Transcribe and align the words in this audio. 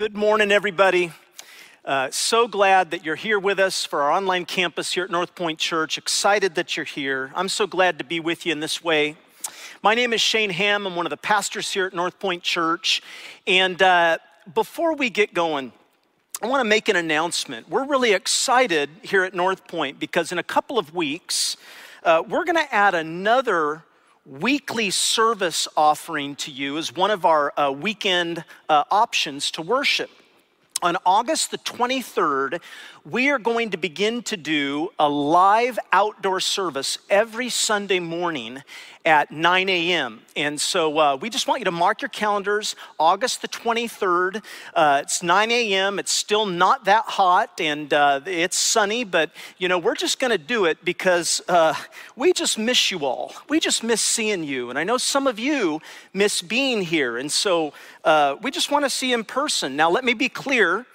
Good 0.00 0.16
morning, 0.16 0.50
everybody. 0.50 1.12
Uh, 1.84 2.08
so 2.10 2.48
glad 2.48 2.90
that 2.92 3.04
you're 3.04 3.16
here 3.16 3.38
with 3.38 3.58
us 3.60 3.84
for 3.84 4.00
our 4.00 4.10
online 4.10 4.46
campus 4.46 4.94
here 4.94 5.04
at 5.04 5.10
North 5.10 5.34
Point 5.34 5.58
Church. 5.58 5.98
Excited 5.98 6.54
that 6.54 6.74
you're 6.74 6.86
here. 6.86 7.30
I'm 7.34 7.50
so 7.50 7.66
glad 7.66 7.98
to 7.98 8.04
be 8.06 8.18
with 8.18 8.46
you 8.46 8.52
in 8.52 8.60
this 8.60 8.82
way. 8.82 9.14
My 9.82 9.94
name 9.94 10.14
is 10.14 10.22
Shane 10.22 10.48
Ham. 10.48 10.86
I'm 10.86 10.96
one 10.96 11.04
of 11.04 11.10
the 11.10 11.18
pastors 11.18 11.70
here 11.70 11.84
at 11.84 11.92
North 11.92 12.18
Point 12.18 12.42
Church. 12.42 13.02
And 13.46 13.82
uh, 13.82 14.16
before 14.54 14.94
we 14.94 15.10
get 15.10 15.34
going, 15.34 15.70
I 16.42 16.46
want 16.46 16.62
to 16.62 16.68
make 16.68 16.88
an 16.88 16.96
announcement. 16.96 17.68
We're 17.68 17.84
really 17.84 18.14
excited 18.14 18.88
here 19.02 19.24
at 19.24 19.34
North 19.34 19.68
Point 19.68 20.00
because 20.00 20.32
in 20.32 20.38
a 20.38 20.42
couple 20.42 20.78
of 20.78 20.94
weeks, 20.94 21.58
uh, 22.04 22.22
we're 22.26 22.46
going 22.46 22.56
to 22.56 22.74
add 22.74 22.94
another 22.94 23.82
weekly 24.30 24.90
service 24.90 25.66
offering 25.76 26.36
to 26.36 26.52
you 26.52 26.78
as 26.78 26.94
one 26.94 27.10
of 27.10 27.24
our 27.24 27.52
uh, 27.58 27.68
weekend 27.72 28.44
uh, 28.68 28.84
options 28.88 29.50
to 29.50 29.60
worship. 29.60 30.08
On 30.82 30.96
August 31.04 31.50
the 31.50 31.58
23rd, 31.58 32.60
we 33.04 33.28
are 33.28 33.40
going 33.40 33.70
to 33.70 33.76
begin 33.76 34.22
to 34.22 34.36
do 34.36 34.90
a 35.00 35.08
live 35.08 35.80
outdoor 35.92 36.38
service 36.38 36.98
every 37.10 37.48
Sunday 37.48 37.98
morning 37.98 38.62
at 39.04 39.30
9 39.30 39.68
a.m. 39.68 40.20
And 40.36 40.60
so 40.60 40.98
uh, 40.98 41.16
we 41.16 41.30
just 41.30 41.48
want 41.48 41.60
you 41.60 41.64
to 41.64 41.70
mark 41.70 42.02
your 42.02 42.10
calendars, 42.10 42.76
August 42.98 43.40
the 43.40 43.48
23rd. 43.48 44.44
Uh, 44.74 45.00
it's 45.02 45.22
9 45.22 45.50
a.m. 45.50 45.98
It's 45.98 46.12
still 46.12 46.44
not 46.44 46.84
that 46.84 47.04
hot 47.06 47.60
and 47.60 47.92
uh, 47.94 48.20
it's 48.26 48.56
sunny, 48.56 49.04
but 49.04 49.30
you 49.56 49.68
know, 49.68 49.78
we're 49.78 49.94
just 49.94 50.20
going 50.20 50.32
to 50.32 50.38
do 50.38 50.66
it 50.66 50.84
because 50.84 51.40
uh, 51.48 51.74
we 52.14 52.32
just 52.32 52.58
miss 52.58 52.90
you 52.90 53.06
all. 53.06 53.34
We 53.48 53.58
just 53.58 53.82
miss 53.82 54.02
seeing 54.02 54.44
you. 54.44 54.68
And 54.68 54.78
I 54.78 54.84
know 54.84 54.98
some 54.98 55.26
of 55.26 55.38
you 55.38 55.80
miss 56.12 56.42
being 56.42 56.82
here. 56.82 57.16
And 57.16 57.32
so 57.32 57.72
uh, 58.04 58.36
we 58.42 58.50
just 58.50 58.70
want 58.70 58.84
to 58.84 58.90
see 58.90 59.12
in 59.14 59.24
person. 59.24 59.76
Now, 59.76 59.90
let 59.90 60.04
me 60.04 60.12
be 60.12 60.28
clear 60.28 60.86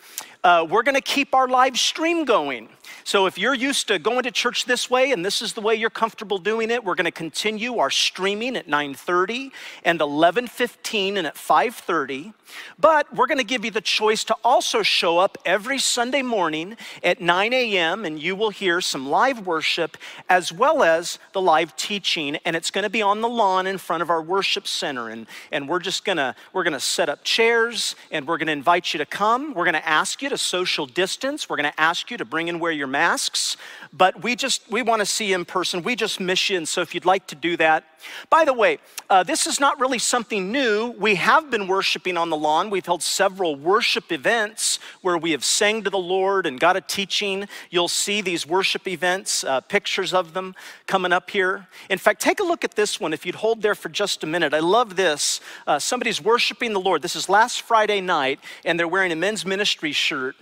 uh, 0.43 0.63
we're 0.69 0.83
going 0.83 0.95
to 0.95 1.01
keep 1.01 1.33
our 1.33 1.47
live 1.47 1.75
stream 1.75 2.23
going. 2.23 2.69
So 3.05 3.27
if 3.27 3.37
you're 3.37 3.53
used 3.53 3.89
to 3.89 3.99
going 3.99 4.23
to 4.23 4.31
church 4.31 4.65
this 4.65 4.89
way 4.89 5.11
and 5.11 5.23
this 5.23 5.39
is 5.39 5.53
the 5.53 5.61
way 5.61 5.75
you're 5.75 5.91
comfortable 5.91 6.39
doing 6.39 6.71
it, 6.71 6.83
we're 6.83 6.95
going 6.95 7.05
to 7.05 7.11
continue 7.11 7.77
our 7.77 7.91
streaming 7.91 8.57
at 8.57 8.67
9:30 8.67 9.51
and 9.83 9.99
11:15 9.99 11.15
and 11.15 11.27
at 11.27 11.35
5:30. 11.35 12.33
But 12.79 13.13
we're 13.15 13.27
going 13.27 13.37
to 13.37 13.43
give 13.43 13.63
you 13.63 13.69
the 13.69 13.81
choice 13.81 14.23
to 14.25 14.35
also 14.43 14.81
show 14.81 15.19
up 15.19 15.37
every 15.45 15.77
Sunday 15.77 16.23
morning 16.23 16.77
at 17.03 17.21
9 17.21 17.53
a.m. 17.53 18.05
and 18.05 18.19
you 18.19 18.35
will 18.35 18.49
hear 18.49 18.81
some 18.81 19.07
live 19.07 19.45
worship 19.45 19.97
as 20.27 20.51
well 20.51 20.83
as 20.83 21.19
the 21.33 21.41
live 21.41 21.75
teaching. 21.75 22.37
And 22.43 22.55
it's 22.55 22.71
going 22.71 22.83
to 22.85 22.89
be 22.89 23.03
on 23.03 23.21
the 23.21 23.29
lawn 23.29 23.67
in 23.67 23.77
front 23.77 24.01
of 24.01 24.09
our 24.09 24.21
worship 24.21 24.67
center. 24.67 25.09
And, 25.09 25.27
and 25.51 25.69
we're 25.69 25.79
just 25.79 26.05
going 26.05 26.17
to 26.17 26.35
we're 26.53 26.63
going 26.63 26.73
to 26.73 26.79
set 26.79 27.09
up 27.09 27.23
chairs 27.23 27.95
and 28.09 28.27
we're 28.27 28.37
going 28.37 28.47
to 28.47 28.53
invite 28.53 28.93
you 28.93 28.97
to 28.97 29.05
come. 29.05 29.53
We're 29.53 29.65
going 29.65 29.73
to 29.73 29.87
ask 29.87 30.23
you 30.23 30.29
to 30.29 30.39
social 30.39 30.87
distance. 30.87 31.47
We're 31.47 31.57
going 31.57 31.71
to 31.71 31.79
ask 31.79 32.09
you 32.09 32.17
to 32.17 32.25
bring 32.25 32.47
in 32.47 32.59
wear 32.59 32.71
your 32.71 32.87
masks. 32.95 33.57
But 33.91 34.23
we 34.23 34.35
just 34.35 34.59
we 34.69 34.81
want 34.81 34.99
to 34.99 35.05
see 35.05 35.33
in 35.33 35.43
person. 35.45 35.83
We 35.83 35.95
just 35.95 36.19
miss 36.19 36.49
you. 36.49 36.57
And 36.57 36.67
so 36.67 36.81
if 36.81 36.93
you'd 36.93 37.05
like 37.05 37.27
to 37.27 37.35
do 37.35 37.57
that, 37.57 37.83
by 38.29 38.43
the 38.45 38.53
way, 38.53 38.79
uh, 39.09 39.23
this 39.23 39.47
is 39.47 39.59
not 39.59 39.79
really 39.79 39.99
something 39.99 40.51
new. 40.51 40.93
We 41.07 41.15
have 41.15 41.49
been 41.49 41.67
worshiping 41.67 42.17
on 42.17 42.29
the 42.29 42.37
lawn. 42.37 42.69
We've 42.69 42.85
held 42.85 43.03
several 43.03 43.55
worship 43.55 44.11
events 44.11 44.79
where 45.01 45.17
we 45.17 45.31
have 45.31 45.43
sang 45.43 45.83
to 45.83 45.89
the 45.89 46.05
Lord 46.17 46.45
and 46.45 46.59
got 46.59 46.75
a 46.75 46.81
teaching. 46.81 47.47
You'll 47.69 47.95
see 48.05 48.21
these 48.21 48.45
worship 48.45 48.87
events, 48.87 49.43
uh, 49.43 49.61
pictures 49.61 50.13
of 50.13 50.33
them 50.33 50.55
coming 50.87 51.13
up 51.13 51.29
here. 51.29 51.67
In 51.89 51.97
fact, 51.97 52.21
take 52.21 52.39
a 52.39 52.43
look 52.43 52.63
at 52.63 52.75
this 52.75 52.99
one 52.99 53.13
if 53.13 53.25
you'd 53.25 53.35
hold 53.35 53.61
there 53.61 53.75
for 53.75 53.89
just 53.89 54.23
a 54.23 54.27
minute. 54.27 54.53
I 54.53 54.59
love 54.59 54.95
this. 54.95 55.41
Uh, 55.67 55.79
somebody's 55.79 56.21
worshiping 56.21 56.73
the 56.73 56.85
Lord. 56.89 57.01
This 57.01 57.15
is 57.15 57.29
last 57.29 57.61
Friday 57.61 58.01
night, 58.01 58.39
and 58.65 58.77
they're 58.77 58.93
wearing 58.95 59.11
a 59.11 59.15
men's 59.15 59.45
ministry 59.45 59.93
shirt. 59.93 60.35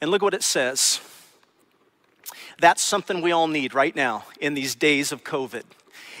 And 0.00 0.10
look 0.10 0.22
what 0.22 0.34
it 0.34 0.42
says. 0.42 1.00
That's 2.60 2.82
something 2.82 3.20
we 3.20 3.32
all 3.32 3.48
need 3.48 3.74
right 3.74 3.94
now 3.94 4.26
in 4.40 4.54
these 4.54 4.74
days 4.74 5.12
of 5.12 5.24
COVID 5.24 5.64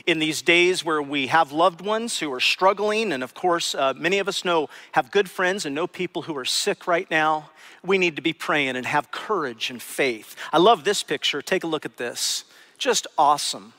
in 0.06 0.18
these 0.18 0.42
days 0.42 0.84
where 0.84 1.00
we 1.00 1.28
have 1.28 1.52
loved 1.52 1.80
ones 1.80 2.18
who 2.18 2.32
are 2.32 2.40
struggling, 2.40 3.12
and 3.12 3.22
of 3.22 3.34
course, 3.34 3.74
uh, 3.74 3.94
many 3.96 4.18
of 4.18 4.28
us 4.28 4.44
know, 4.44 4.68
have 4.92 5.10
good 5.10 5.30
friends 5.30 5.64
and 5.64 5.74
know 5.74 5.86
people 5.86 6.22
who 6.22 6.36
are 6.36 6.44
sick 6.44 6.86
right 6.86 7.10
now. 7.10 7.50
We 7.82 7.98
need 7.98 8.16
to 8.16 8.22
be 8.22 8.32
praying 8.32 8.76
and 8.76 8.86
have 8.86 9.10
courage 9.10 9.70
and 9.70 9.80
faith. 9.80 10.36
I 10.52 10.58
love 10.58 10.84
this 10.84 11.02
picture. 11.02 11.40
Take 11.40 11.64
a 11.64 11.66
look 11.66 11.84
at 11.84 11.96
this. 11.96 12.44
Just 12.76 13.06
awesome. 13.16 13.72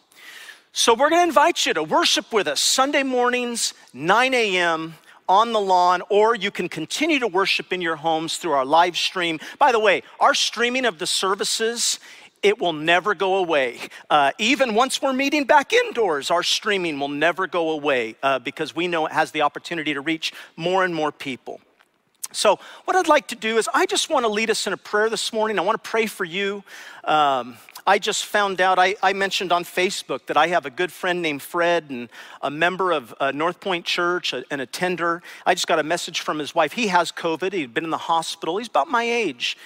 So, 0.71 0.93
we're 0.93 1.09
going 1.09 1.21
to 1.21 1.27
invite 1.27 1.65
you 1.65 1.73
to 1.73 1.83
worship 1.83 2.33
with 2.33 2.47
us 2.47 2.59
Sunday 2.59 3.03
mornings, 3.03 3.73
9 3.93 4.33
a.m 4.33 4.95
on 5.27 5.53
the 5.53 5.59
lawn, 5.59 6.03
or 6.09 6.35
you 6.35 6.51
can 6.51 6.69
continue 6.69 7.17
to 7.17 7.27
worship 7.27 7.73
in 7.73 7.81
your 7.81 7.95
homes 7.95 8.37
through 8.37 8.51
our 8.51 8.63
live 8.63 8.95
stream. 8.95 9.39
By 9.57 9.71
the 9.71 9.79
way, 9.79 10.03
our 10.19 10.35
streaming 10.35 10.85
of 10.85 10.99
the 10.99 11.07
services 11.07 11.99
it 12.45 12.59
will 12.59 12.73
never 12.73 13.15
go 13.15 13.37
away. 13.37 13.79
Uh, 14.07 14.31
even 14.37 14.75
once 14.75 15.01
we're 15.01 15.13
meeting 15.13 15.45
back 15.45 15.73
indoors, 15.73 16.29
our 16.29 16.43
streaming 16.43 16.99
will 16.99 17.07
never 17.07 17.47
go 17.47 17.71
away 17.71 18.15
uh, 18.21 18.37
because 18.37 18.75
we 18.75 18.87
know 18.87 19.07
it 19.07 19.11
has 19.11 19.31
the 19.31 19.41
opportunity 19.41 19.95
to 19.95 20.01
reach 20.01 20.31
more 20.55 20.85
and 20.85 20.93
more 20.93 21.11
people. 21.11 21.59
So, 22.31 22.59
what 22.83 22.95
I'd 22.95 23.07
like 23.07 23.27
to 23.29 23.35
do 23.35 23.57
is, 23.57 23.67
I 23.73 23.87
just 23.87 24.11
want 24.11 24.25
to 24.25 24.27
lead 24.27 24.51
us 24.51 24.67
in 24.67 24.73
a 24.73 24.77
prayer 24.77 25.09
this 25.09 25.33
morning. 25.33 25.57
I 25.57 25.63
want 25.63 25.83
to 25.83 25.89
pray 25.89 26.05
for 26.05 26.23
you. 26.23 26.63
Um, 27.03 27.57
I 27.87 27.97
just 27.97 28.25
found 28.25 28.61
out, 28.61 28.77
I, 28.77 28.95
I, 29.01 29.13
mentioned 29.13 29.51
on 29.51 29.63
Facebook 29.63 30.25
that 30.27 30.37
I 30.37 30.47
have 30.47 30.65
a 30.65 30.69
good 30.69 30.91
friend 30.91 31.21
named 31.21 31.41
Fred 31.41 31.89
and 31.89 32.09
a 32.41 32.51
member 32.51 32.91
of 32.91 33.13
uh, 33.19 33.31
North 33.31 33.59
Point 33.59 33.85
Church, 33.85 34.33
a, 34.33 34.43
an 34.51 34.59
attender. 34.59 35.23
I 35.45 35.53
just 35.53 35.67
got 35.67 35.79
a 35.79 35.83
message 35.83 36.19
from 36.19 36.37
his 36.37 36.53
wife. 36.53 36.73
He 36.73 36.87
has 36.87 37.11
COVID, 37.11 37.53
he'd 37.53 37.73
been 37.73 37.85
in 37.85 37.89
the 37.89 37.97
hospital. 37.97 38.57
He's 38.57 38.67
about 38.67 38.87
my 38.87 39.03
age 39.03 39.57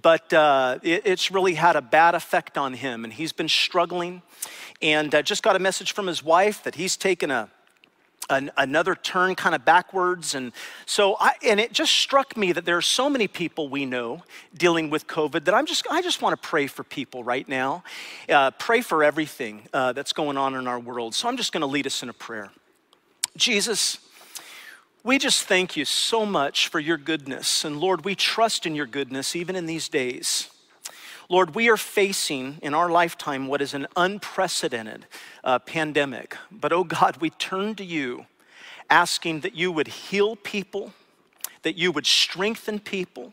but 0.00 0.32
uh, 0.32 0.78
it, 0.82 1.02
it's 1.04 1.30
really 1.30 1.54
had 1.54 1.76
a 1.76 1.82
bad 1.82 2.14
effect 2.14 2.56
on 2.56 2.74
him, 2.74 3.04
and 3.04 3.12
he's 3.12 3.32
been 3.32 3.48
struggling. 3.48 4.22
And 4.80 5.14
uh, 5.14 5.22
just 5.22 5.42
got 5.42 5.54
a 5.54 5.60
message 5.60 5.92
from 5.92 6.06
his 6.06 6.24
wife 6.24 6.64
that 6.64 6.74
he's 6.74 6.96
taken 6.96 7.30
a 7.30 7.48
an, 8.30 8.50
another 8.56 8.94
turn 8.94 9.34
kind 9.34 9.54
of 9.54 9.64
backwards. 9.64 10.34
And 10.34 10.52
so, 10.86 11.16
I, 11.18 11.32
and 11.44 11.60
it 11.60 11.72
just 11.72 11.92
struck 11.92 12.36
me 12.36 12.52
that 12.52 12.64
there 12.64 12.76
are 12.76 12.82
so 12.82 13.08
many 13.08 13.28
people 13.28 13.68
we 13.68 13.84
know 13.84 14.22
dealing 14.56 14.90
with 14.90 15.06
COVID 15.06 15.44
that 15.44 15.54
I'm 15.54 15.66
just, 15.66 15.86
I 15.90 16.02
just 16.02 16.22
want 16.22 16.40
to 16.40 16.48
pray 16.48 16.66
for 16.66 16.82
people 16.82 17.24
right 17.24 17.46
now. 17.48 17.84
Uh, 18.28 18.50
pray 18.52 18.80
for 18.80 19.04
everything 19.04 19.62
uh, 19.72 19.92
that's 19.92 20.12
going 20.12 20.36
on 20.36 20.54
in 20.54 20.66
our 20.66 20.78
world. 20.78 21.14
So 21.14 21.28
I'm 21.28 21.36
just 21.36 21.52
going 21.52 21.62
to 21.62 21.66
lead 21.66 21.86
us 21.86 22.02
in 22.02 22.08
a 22.08 22.14
prayer. 22.14 22.50
Jesus, 23.36 23.98
we 25.04 25.18
just 25.18 25.44
thank 25.44 25.76
you 25.76 25.84
so 25.84 26.24
much 26.24 26.68
for 26.68 26.78
your 26.78 26.96
goodness. 26.96 27.64
And 27.64 27.80
Lord, 27.80 28.04
we 28.04 28.14
trust 28.14 28.66
in 28.66 28.74
your 28.74 28.86
goodness 28.86 29.34
even 29.34 29.56
in 29.56 29.66
these 29.66 29.88
days. 29.88 30.48
Lord, 31.28 31.54
we 31.54 31.68
are 31.70 31.76
facing 31.76 32.58
in 32.62 32.74
our 32.74 32.90
lifetime 32.90 33.48
what 33.48 33.62
is 33.62 33.74
an 33.74 33.86
unprecedented 33.96 35.06
uh, 35.42 35.58
pandemic. 35.58 36.36
But 36.50 36.72
oh 36.72 36.84
God, 36.84 37.16
we 37.18 37.30
turn 37.30 37.74
to 37.76 37.84
you 37.84 38.26
asking 38.90 39.40
that 39.40 39.54
you 39.54 39.72
would 39.72 39.88
heal 39.88 40.36
people, 40.36 40.92
that 41.62 41.76
you 41.76 41.90
would 41.90 42.06
strengthen 42.06 42.78
people. 42.78 43.32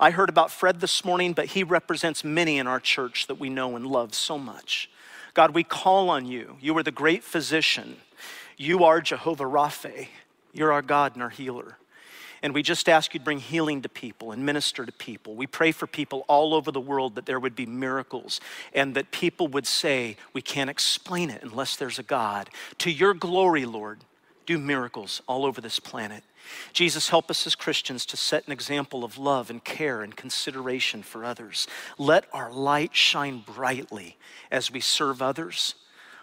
I 0.00 0.10
heard 0.10 0.28
about 0.28 0.50
Fred 0.50 0.80
this 0.80 1.04
morning, 1.04 1.34
but 1.34 1.46
he 1.46 1.62
represents 1.62 2.24
many 2.24 2.58
in 2.58 2.66
our 2.66 2.80
church 2.80 3.26
that 3.28 3.38
we 3.38 3.48
know 3.48 3.76
and 3.76 3.86
love 3.86 4.14
so 4.14 4.38
much. 4.38 4.90
God, 5.34 5.52
we 5.54 5.62
call 5.62 6.10
on 6.10 6.26
you. 6.26 6.56
You 6.60 6.76
are 6.78 6.82
the 6.82 6.90
great 6.90 7.22
physician. 7.22 7.98
You 8.56 8.84
are 8.84 9.00
Jehovah 9.00 9.44
Rapha. 9.44 10.08
You're 10.56 10.72
our 10.72 10.82
God 10.82 11.14
and 11.14 11.22
our 11.22 11.30
healer. 11.30 11.76
And 12.42 12.54
we 12.54 12.62
just 12.62 12.88
ask 12.88 13.12
you 13.12 13.18
to 13.18 13.24
bring 13.24 13.38
healing 13.38 13.82
to 13.82 13.88
people 13.88 14.32
and 14.32 14.44
minister 14.44 14.86
to 14.86 14.92
people. 14.92 15.34
We 15.34 15.46
pray 15.46 15.72
for 15.72 15.86
people 15.86 16.24
all 16.28 16.54
over 16.54 16.70
the 16.70 16.80
world 16.80 17.14
that 17.16 17.26
there 17.26 17.40
would 17.40 17.56
be 17.56 17.66
miracles 17.66 18.40
and 18.72 18.94
that 18.94 19.10
people 19.10 19.48
would 19.48 19.66
say, 19.66 20.16
We 20.32 20.42
can't 20.42 20.70
explain 20.70 21.30
it 21.30 21.42
unless 21.42 21.76
there's 21.76 21.98
a 21.98 22.02
God. 22.02 22.50
To 22.78 22.90
your 22.90 23.14
glory, 23.14 23.64
Lord, 23.64 24.00
do 24.46 24.58
miracles 24.58 25.22
all 25.26 25.44
over 25.44 25.60
this 25.60 25.78
planet. 25.78 26.22
Jesus, 26.72 27.08
help 27.08 27.30
us 27.30 27.46
as 27.46 27.56
Christians 27.56 28.06
to 28.06 28.16
set 28.16 28.46
an 28.46 28.52
example 28.52 29.02
of 29.02 29.18
love 29.18 29.50
and 29.50 29.62
care 29.64 30.02
and 30.02 30.14
consideration 30.14 31.02
for 31.02 31.24
others. 31.24 31.66
Let 31.98 32.26
our 32.32 32.52
light 32.52 32.94
shine 32.94 33.42
brightly 33.44 34.16
as 34.50 34.70
we 34.70 34.80
serve 34.80 35.20
others 35.20 35.74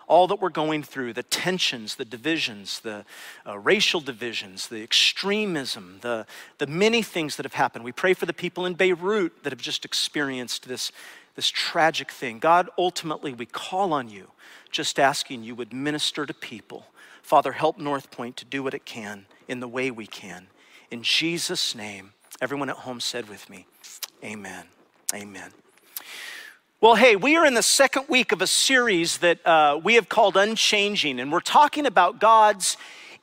all 0.08 0.28
that 0.28 0.42
we're 0.42 0.50
going 0.50 0.84
through 0.84 1.14
the 1.14 1.24
tensions, 1.24 1.96
the 1.96 2.06
divisions, 2.06 2.80
the 2.82 3.06
uh, 3.48 3.58
racial 3.58 4.02
divisions, 4.02 4.68
the 4.68 4.84
extremism, 4.84 6.00
the, 6.02 6.26
the 6.58 6.68
many 6.68 7.02
things 7.02 7.36
that 7.38 7.46
have 7.46 7.54
happened. 7.54 7.86
We 7.86 7.92
pray 7.92 8.14
for 8.14 8.26
the 8.26 8.34
people 8.34 8.66
in 8.66 8.74
Beirut 8.74 9.44
that 9.44 9.52
have 9.52 9.62
just 9.62 9.86
experienced 9.86 10.68
this, 10.68 10.92
this 11.36 11.50
tragic 11.50 12.12
thing. 12.12 12.40
God, 12.40 12.70
ultimately, 12.78 13.34
we 13.34 13.46
call 13.46 13.94
on 13.94 14.10
you, 14.10 14.32
just 14.72 15.00
asking 15.00 15.44
you 15.44 15.56
would 15.56 15.74
minister 15.74 16.26
to 16.26 16.34
people. 16.34 16.88
Father, 17.22 17.54
help 17.54 17.78
North 17.78 18.12
Point 18.12 18.38
to 18.38 18.46
do 18.46 18.64
what 18.64 18.74
it 18.74 18.86
can 18.86 19.26
in 19.48 19.60
the 19.60 19.68
way 19.68 19.90
we 19.90 20.08
can. 20.08 20.48
In 20.92 21.04
Jesus' 21.04 21.74
name, 21.74 22.14
everyone 22.42 22.70
at 22.70 22.78
home 22.78 23.00
said 23.00 23.30
with 23.30 23.50
me, 23.50 23.66
Amen. 24.24 24.66
Amen. 25.14 25.52
Well, 26.84 26.96
hey, 26.96 27.16
we 27.16 27.38
are 27.38 27.46
in 27.46 27.54
the 27.54 27.64
second 27.64 28.10
week 28.10 28.34
of 28.34 28.42
a 28.42 28.46
series 28.46 29.20
that 29.20 29.48
uh, 29.48 29.80
we 29.82 29.94
have 29.94 30.10
called 30.10 30.36
Unchanging, 30.36 31.22
and 31.22 31.32
we're 31.32 31.40
talking 31.40 31.86
about 31.86 32.20
God's 32.20 32.76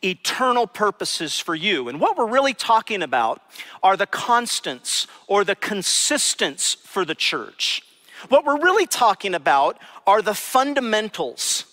eternal 0.03 0.67
purposes 0.67 1.39
for 1.39 1.55
you. 1.55 1.91
And 1.91 2.01
what 2.01 2.17
we're 2.17 2.31
really 2.31 2.55
talking 2.55 3.03
about 3.03 3.43
are 3.83 3.99
the 3.99 4.07
constants 4.07 5.07
or 5.27 5.45
the 5.45 5.57
consistence 5.57 6.73
for 6.73 7.05
the 7.05 7.15
church. 7.15 7.83
What 8.31 8.47
we're 8.47 8.63
really 8.63 8.87
talking 8.87 9.35
about 9.35 9.77
are 10.07 10.23
the 10.23 10.33
fundamentals. 10.33 11.67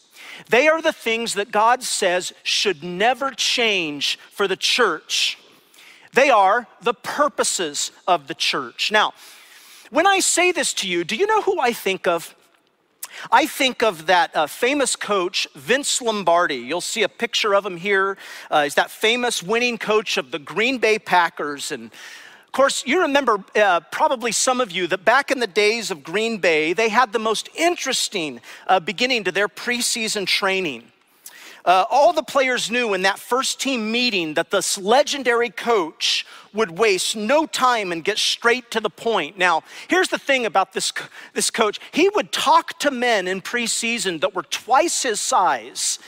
They 0.49 0.67
are 0.67 0.81
the 0.81 0.91
things 0.91 1.35
that 1.35 1.53
God 1.53 1.83
says 1.83 2.33
should 2.43 2.83
never 2.83 3.31
change 3.31 4.19
for 4.33 4.45
the 4.45 4.57
church. 4.57 5.37
They 6.11 6.29
are 6.31 6.67
the 6.81 6.93
purposes 6.93 7.93
of 8.05 8.27
the 8.27 8.35
church. 8.35 8.91
Now, 8.91 9.13
when 9.89 10.07
I 10.07 10.19
say 10.19 10.51
this 10.51 10.73
to 10.75 10.87
you, 10.87 11.03
do 11.03 11.15
you 11.15 11.25
know 11.27 11.41
who 11.41 11.59
I 11.59 11.73
think 11.73 12.07
of? 12.07 12.35
I 13.31 13.47
think 13.47 13.81
of 13.81 14.07
that 14.07 14.35
uh, 14.35 14.47
famous 14.47 14.95
coach, 14.95 15.47
Vince 15.55 16.01
Lombardi. 16.01 16.55
You'll 16.55 16.81
see 16.81 17.03
a 17.03 17.09
picture 17.09 17.55
of 17.55 17.65
him 17.65 17.77
here. 17.77 18.17
Uh, 18.51 18.63
he's 18.63 18.75
that 18.75 18.91
famous 18.91 19.41
winning 19.41 19.77
coach 19.77 20.17
of 20.17 20.31
the 20.31 20.39
Green 20.39 20.77
Bay 20.77 20.99
Packers. 20.99 21.71
And 21.71 21.85
of 21.85 22.51
course, 22.51 22.85
you 22.85 23.01
remember, 23.01 23.43
uh, 23.55 23.79
probably 23.91 24.31
some 24.31 24.61
of 24.61 24.71
you, 24.71 24.87
that 24.87 25.03
back 25.03 25.31
in 25.31 25.39
the 25.39 25.47
days 25.47 25.89
of 25.89 26.03
Green 26.03 26.37
Bay, 26.37 26.73
they 26.73 26.89
had 26.89 27.11
the 27.11 27.19
most 27.19 27.49
interesting 27.55 28.41
uh, 28.67 28.79
beginning 28.79 29.23
to 29.23 29.31
their 29.31 29.47
preseason 29.47 30.27
training. 30.27 30.83
Uh, 31.67 31.83
all 31.89 32.13
the 32.13 32.23
players 32.23 32.71
knew 32.71 32.93
in 32.93 33.01
that 33.01 33.19
first 33.19 33.59
team 33.59 33.91
meeting 33.91 34.35
that 34.35 34.49
this 34.51 34.77
legendary 34.77 35.49
coach 35.49 36.25
would 36.53 36.79
waste 36.79 37.13
no 37.13 37.45
time 37.45 37.91
and 37.91 38.05
get 38.05 38.17
straight 38.17 38.71
to 38.71 38.79
the 38.79 38.89
point. 38.89 39.37
Now, 39.37 39.63
here's 39.89 40.07
the 40.07 40.17
thing 40.17 40.45
about 40.45 40.71
this, 40.71 40.93
this 41.33 41.51
coach 41.51 41.81
he 41.91 42.07
would 42.07 42.31
talk 42.31 42.79
to 42.79 42.89
men 42.89 43.27
in 43.27 43.41
preseason 43.41 44.21
that 44.21 44.33
were 44.33 44.43
twice 44.43 45.03
his 45.03 45.19
size 45.19 45.99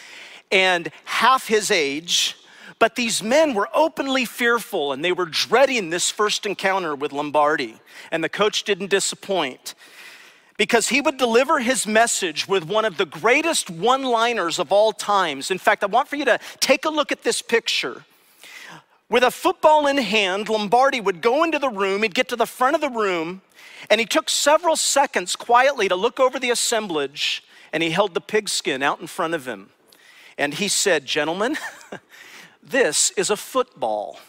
and 0.49 0.89
half 1.03 1.47
his 1.47 1.71
age. 1.71 2.37
But 2.79 2.95
these 2.95 3.21
men 3.21 3.53
were 3.53 3.67
openly 3.73 4.23
fearful 4.23 4.93
and 4.93 5.03
they 5.03 5.11
were 5.11 5.25
dreading 5.25 5.89
this 5.89 6.09
first 6.09 6.45
encounter 6.45 6.95
with 6.95 7.11
Lombardi. 7.11 7.75
And 8.13 8.23
the 8.23 8.29
coach 8.29 8.63
didn't 8.63 8.89
disappoint 8.89 9.75
because 10.59 10.89
he 10.89 10.99
would 10.99 11.15
deliver 11.15 11.59
his 11.59 11.87
message 11.87 12.45
with 12.45 12.65
one 12.65 12.83
of 12.83 12.97
the 12.97 13.05
greatest 13.05 13.69
one 13.69 14.03
liners 14.03 14.59
of 14.59 14.73
all 14.73 14.91
times. 14.91 15.51
In 15.51 15.57
fact, 15.57 15.85
I 15.85 15.87
want 15.87 16.09
for 16.09 16.17
you 16.17 16.25
to 16.25 16.37
take 16.59 16.83
a 16.83 16.89
look 16.89 17.13
at 17.13 17.23
this 17.23 17.41
picture. 17.41 18.03
With 19.07 19.23
a 19.23 19.31
football 19.31 19.87
in 19.87 19.97
hand, 19.97 20.49
Lombardi 20.49 20.99
would 20.99 21.21
go 21.21 21.45
into 21.45 21.59
the 21.59 21.69
room, 21.69 22.03
he'd 22.03 22.13
get 22.13 22.27
to 22.27 22.35
the 22.35 22.45
front 22.45 22.75
of 22.75 22.81
the 22.81 22.89
room, 22.89 23.41
and 23.89 24.01
he 24.01 24.05
took 24.05 24.27
several 24.27 24.75
seconds 24.75 25.37
quietly 25.37 25.87
to 25.87 25.95
look 25.95 26.19
over 26.19 26.37
the 26.37 26.49
assemblage, 26.49 27.41
and 27.71 27.81
he 27.81 27.91
held 27.91 28.13
the 28.13 28.19
pigskin 28.19 28.83
out 28.83 28.99
in 28.99 29.07
front 29.07 29.35
of 29.35 29.47
him. 29.47 29.69
And 30.37 30.55
he 30.55 30.67
said, 30.67 31.05
Gentlemen, 31.05 31.55
this 32.61 33.11
is 33.11 33.29
a 33.29 33.37
football. 33.37 34.19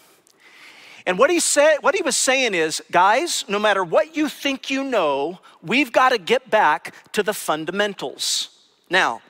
And 1.06 1.18
what 1.18 1.30
he 1.30 1.40
said, 1.40 1.78
what 1.80 1.94
he 1.94 2.02
was 2.02 2.16
saying 2.16 2.54
is, 2.54 2.82
guys, 2.90 3.44
no 3.48 3.58
matter 3.58 3.82
what 3.82 4.16
you 4.16 4.28
think 4.28 4.70
you 4.70 4.84
know, 4.84 5.40
we've 5.62 5.92
got 5.92 6.10
to 6.10 6.18
get 6.18 6.50
back 6.50 6.94
to 7.12 7.22
the 7.22 7.32
fundamentals. 7.32 8.50
Now, 8.88 9.22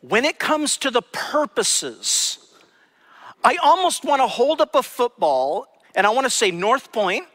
when 0.00 0.24
it 0.24 0.38
comes 0.38 0.76
to 0.78 0.90
the 0.90 1.02
purposes 1.02 2.38
I 3.46 3.58
almost 3.62 4.04
want 4.04 4.20
to 4.20 4.26
hold 4.26 4.60
up 4.60 4.74
a 4.74 4.82
football 4.82 5.68
and 5.94 6.04
I 6.04 6.10
want 6.10 6.24
to 6.24 6.30
say, 6.30 6.50
North 6.50 6.90
Point, 6.90 7.26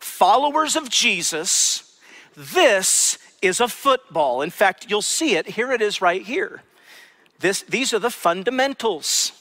followers 0.00 0.76
of 0.76 0.90
Jesus, 0.90 1.98
this 2.36 3.18
is 3.40 3.60
a 3.60 3.66
football. 3.66 4.42
In 4.42 4.50
fact, 4.50 4.90
you'll 4.90 5.00
see 5.00 5.34
it. 5.34 5.46
Here 5.46 5.72
it 5.72 5.80
is 5.80 6.02
right 6.02 6.20
here. 6.20 6.62
This, 7.38 7.62
these 7.62 7.94
are 7.94 7.98
the 7.98 8.10
fundamentals. 8.10 9.32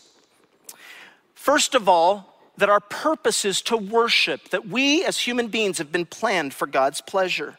First 1.34 1.76
of 1.76 1.90
all, 1.90 2.35
that 2.58 2.70
our 2.70 2.80
purpose 2.80 3.46
is 3.46 3.62
to 3.64 3.78
worship, 3.78 4.50
that 4.50 4.68
we 4.68 5.04
as 5.04 5.20
human 5.20 5.48
beings 5.48 5.78
have 5.78 5.92
been 5.92 6.06
planned 6.06 6.54
for 6.54 6.68
God's 6.68 7.02
pleasure, 7.02 7.58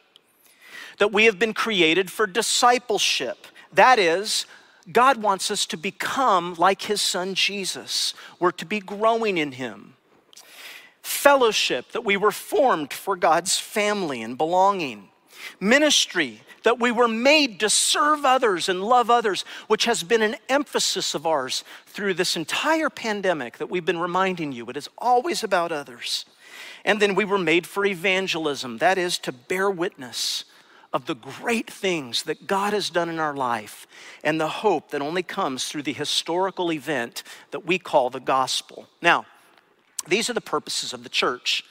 that 0.99 1.13
we 1.13 1.27
have 1.27 1.39
been 1.39 1.53
created 1.55 2.11
for 2.11 2.27
discipleship. 2.27 3.47
That 3.73 3.99
is, 3.99 4.47
God 4.91 5.19
wants 5.19 5.51
us 5.51 5.67
to 5.67 5.77
become 5.77 6.55
like 6.55 6.83
his 6.83 7.03
son 7.03 7.35
Jesus. 7.35 8.15
We're 8.39 8.53
to 8.53 8.65
be 8.65 8.81
growing 8.81 9.37
in 9.37 9.53
him. 9.53 9.95
Fellowship, 11.03 11.93
that 11.93 12.05
we 12.05 12.17
were 12.17 12.33
formed 12.33 12.93
for 12.93 13.17
God's 13.17 13.59
family 13.59 14.23
and 14.23 14.39
belonging. 14.39 15.09
Ministry, 15.61 16.41
that 16.67 16.81
we 16.81 16.91
were 16.91 17.07
made 17.07 17.61
to 17.61 17.71
serve 17.71 18.25
others 18.25 18.69
and 18.69 18.83
love 18.83 19.09
others, 19.09 19.45
which 19.69 19.85
has 19.85 20.03
been 20.03 20.21
an 20.21 20.35
emphasis 20.49 21.15
of 21.15 21.25
ours 21.25 21.63
through 21.87 22.13
this 22.13 22.35
entire 22.35 22.91
pandemic 22.91 23.59
that 23.59 23.71
we've 23.71 23.85
been 23.85 24.01
reminding 24.01 24.51
you. 24.51 24.69
It 24.69 24.77
is 24.77 24.89
always 24.99 25.45
about 25.45 25.71
others. 25.71 26.27
And 26.85 26.99
then 26.99 27.15
we 27.15 27.25
were 27.25 27.39
made 27.39 27.69
for 27.69 27.87
evangelism, 27.87 28.79
that 28.79 28.99
is, 28.99 29.17
to 29.19 29.31
bear 29.31 29.71
witness 29.71 30.45
of 30.93 31.07
the 31.07 31.15
great 31.15 31.71
things 31.71 32.25
that 32.25 32.49
God 32.49 32.73
has 32.73 32.91
done 32.91 33.09
in 33.09 33.21
our 33.21 33.37
life 33.37 33.87
and 34.25 34.41
the 34.41 34.49
hope 34.49 34.91
that 34.91 35.01
only 35.01 35.23
comes 35.23 35.69
through 35.69 35.85
the 35.85 35.93
historical 35.93 36.73
event 36.73 37.23
that 37.53 37.65
we 37.65 37.79
call 37.79 38.11
the 38.11 38.19
gospel. 38.19 38.89
Now, 39.01 39.25
these 40.09 40.29
are 40.29 40.35
the 40.35 40.41
purposes 40.41 40.93
of 40.93 41.05
the 41.05 41.11
church. 41.11 41.63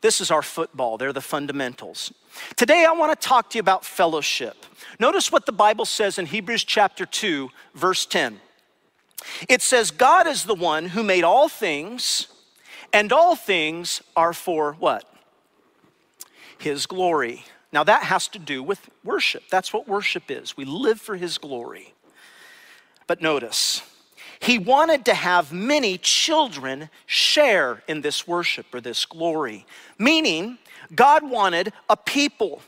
This 0.00 0.20
is 0.20 0.30
our 0.30 0.42
football, 0.42 0.96
they're 0.96 1.12
the 1.12 1.20
fundamentals. 1.20 2.12
Today, 2.56 2.86
I 2.88 2.92
want 2.92 3.18
to 3.18 3.28
talk 3.28 3.50
to 3.50 3.58
you 3.58 3.60
about 3.60 3.84
fellowship. 3.84 4.64
Notice 4.98 5.30
what 5.30 5.46
the 5.46 5.52
Bible 5.52 5.84
says 5.84 6.18
in 6.18 6.26
Hebrews 6.26 6.64
chapter 6.64 7.04
2, 7.04 7.50
verse 7.74 8.06
10. 8.06 8.40
It 9.48 9.60
says, 9.60 9.90
God 9.90 10.26
is 10.26 10.44
the 10.44 10.54
one 10.54 10.86
who 10.86 11.02
made 11.02 11.24
all 11.24 11.48
things, 11.48 12.28
and 12.92 13.12
all 13.12 13.36
things 13.36 14.00
are 14.16 14.32
for 14.32 14.72
what? 14.74 15.04
His 16.58 16.86
glory. 16.86 17.44
Now, 17.72 17.84
that 17.84 18.04
has 18.04 18.26
to 18.28 18.38
do 18.38 18.62
with 18.62 18.88
worship. 19.04 19.44
That's 19.50 19.72
what 19.72 19.86
worship 19.86 20.30
is. 20.30 20.56
We 20.56 20.64
live 20.64 21.00
for 21.00 21.16
His 21.16 21.38
glory. 21.38 21.94
But 23.06 23.20
notice, 23.20 23.82
He 24.40 24.58
wanted 24.58 25.04
to 25.04 25.14
have 25.14 25.52
many 25.52 25.98
children 25.98 26.88
share 27.04 27.82
in 27.86 28.00
this 28.00 28.26
worship 28.26 28.74
or 28.74 28.80
this 28.80 29.04
glory, 29.04 29.66
meaning 29.98 30.58
God 30.94 31.28
wanted 31.28 31.72
a 31.90 31.96
people. 31.96 32.62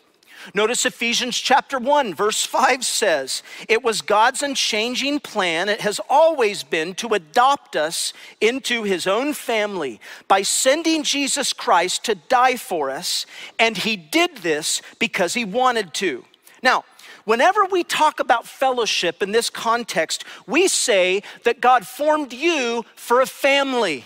Notice 0.54 0.84
Ephesians 0.84 1.38
chapter 1.38 1.78
1, 1.78 2.14
verse 2.14 2.44
5 2.44 2.84
says, 2.84 3.42
It 3.68 3.82
was 3.82 4.02
God's 4.02 4.42
unchanging 4.42 5.20
plan, 5.20 5.68
it 5.68 5.80
has 5.80 6.00
always 6.10 6.62
been 6.62 6.94
to 6.96 7.14
adopt 7.14 7.76
us 7.76 8.12
into 8.40 8.82
his 8.82 9.06
own 9.06 9.32
family 9.34 10.00
by 10.28 10.42
sending 10.42 11.04
Jesus 11.04 11.52
Christ 11.52 12.04
to 12.04 12.16
die 12.16 12.56
for 12.56 12.90
us, 12.90 13.24
and 13.58 13.78
he 13.78 13.96
did 13.96 14.38
this 14.38 14.82
because 14.98 15.34
he 15.34 15.44
wanted 15.44 15.94
to. 15.94 16.24
Now, 16.62 16.84
whenever 17.24 17.64
we 17.64 17.84
talk 17.84 18.20
about 18.20 18.46
fellowship 18.46 19.22
in 19.22 19.32
this 19.32 19.50
context, 19.50 20.24
we 20.46 20.68
say 20.68 21.22
that 21.44 21.60
God 21.60 21.86
formed 21.86 22.32
you 22.32 22.84
for 22.94 23.20
a 23.20 23.26
family. 23.26 24.04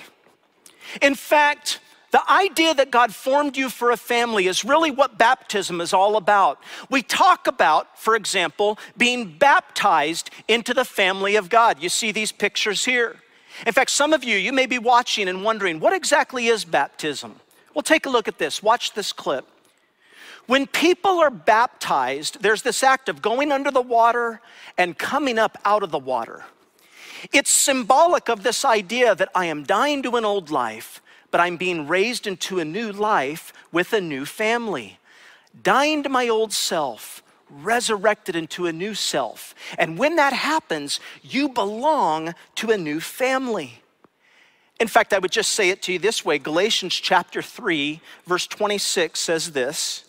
In 1.02 1.14
fact, 1.14 1.80
the 2.12 2.30
idea 2.30 2.72
that 2.74 2.90
God 2.90 3.14
formed 3.14 3.56
you 3.56 3.68
for 3.68 3.90
a 3.90 3.96
family 3.96 4.46
is 4.46 4.64
really 4.64 4.90
what 4.90 5.18
baptism 5.18 5.80
is 5.80 5.92
all 5.92 6.16
about. 6.16 6.60
We 6.88 7.02
talk 7.02 7.46
about, 7.46 7.98
for 7.98 8.14
example, 8.14 8.78
being 8.96 9.36
baptized 9.36 10.30
into 10.48 10.72
the 10.72 10.84
family 10.84 11.36
of 11.36 11.50
God. 11.50 11.82
You 11.82 11.88
see 11.88 12.12
these 12.12 12.32
pictures 12.32 12.84
here. 12.84 13.16
In 13.66 13.72
fact, 13.72 13.90
some 13.90 14.12
of 14.12 14.22
you, 14.22 14.36
you 14.36 14.52
may 14.52 14.66
be 14.66 14.78
watching 14.78 15.28
and 15.28 15.42
wondering, 15.42 15.80
what 15.80 15.92
exactly 15.92 16.46
is 16.46 16.64
baptism? 16.64 17.40
Well, 17.74 17.82
take 17.82 18.06
a 18.06 18.10
look 18.10 18.28
at 18.28 18.38
this. 18.38 18.62
Watch 18.62 18.92
this 18.92 19.12
clip. 19.12 19.46
When 20.46 20.66
people 20.66 21.18
are 21.18 21.30
baptized, 21.30 22.42
there's 22.42 22.62
this 22.62 22.82
act 22.82 23.08
of 23.08 23.22
going 23.22 23.50
under 23.50 23.70
the 23.70 23.82
water 23.82 24.40
and 24.78 24.96
coming 24.96 25.38
up 25.38 25.58
out 25.64 25.82
of 25.82 25.90
the 25.90 25.98
water. 25.98 26.44
It's 27.32 27.50
symbolic 27.50 28.28
of 28.28 28.42
this 28.42 28.64
idea 28.64 29.14
that 29.14 29.30
I 29.34 29.46
am 29.46 29.64
dying 29.64 30.02
to 30.04 30.16
an 30.16 30.24
old 30.24 30.50
life 30.50 31.00
but 31.36 31.42
I'm 31.42 31.58
being 31.58 31.86
raised 31.86 32.26
into 32.26 32.60
a 32.60 32.64
new 32.64 32.90
life 32.90 33.52
with 33.70 33.92
a 33.92 34.00
new 34.00 34.24
family. 34.24 34.98
Dying 35.62 36.02
to 36.02 36.08
my 36.08 36.30
old 36.30 36.50
self, 36.50 37.22
resurrected 37.50 38.34
into 38.34 38.64
a 38.64 38.72
new 38.72 38.94
self. 38.94 39.54
And 39.76 39.98
when 39.98 40.16
that 40.16 40.32
happens, 40.32 40.98
you 41.20 41.50
belong 41.50 42.34
to 42.54 42.70
a 42.70 42.78
new 42.78 43.00
family. 43.00 43.82
In 44.80 44.88
fact, 44.88 45.12
I 45.12 45.18
would 45.18 45.30
just 45.30 45.50
say 45.50 45.68
it 45.68 45.82
to 45.82 45.92
you 45.92 45.98
this 45.98 46.24
way 46.24 46.38
Galatians 46.38 46.94
chapter 46.94 47.42
3, 47.42 48.00
verse 48.24 48.46
26 48.46 49.20
says 49.20 49.52
this. 49.52 50.05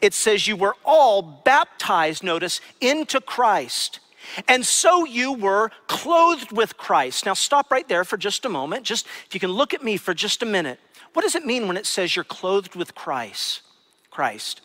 It 0.00 0.14
says, 0.14 0.46
You 0.46 0.56
were 0.56 0.76
all 0.84 1.22
baptized, 1.22 2.22
notice, 2.22 2.60
into 2.80 3.20
Christ 3.20 4.00
and 4.46 4.64
so 4.64 5.04
you 5.04 5.32
were 5.32 5.70
clothed 5.86 6.52
with 6.52 6.76
Christ. 6.76 7.26
Now, 7.26 7.34
stop 7.34 7.70
right 7.70 7.88
there 7.88 8.04
for 8.04 8.16
just 8.16 8.44
a 8.44 8.48
moment. 8.48 8.84
Just 8.84 9.06
if 9.26 9.34
you 9.34 9.40
can 9.40 9.52
look 9.52 9.74
at 9.74 9.82
me 9.82 9.96
for 9.96 10.14
just 10.14 10.42
a 10.42 10.46
minute. 10.46 10.78
What 11.14 11.22
does 11.22 11.34
it 11.34 11.46
mean 11.46 11.66
when 11.66 11.76
it 11.76 11.86
says 11.86 12.14
you're 12.14 12.24
clothed 12.24 12.74
with 12.74 12.94
Christ? 12.94 13.62
Christ. 14.10 14.60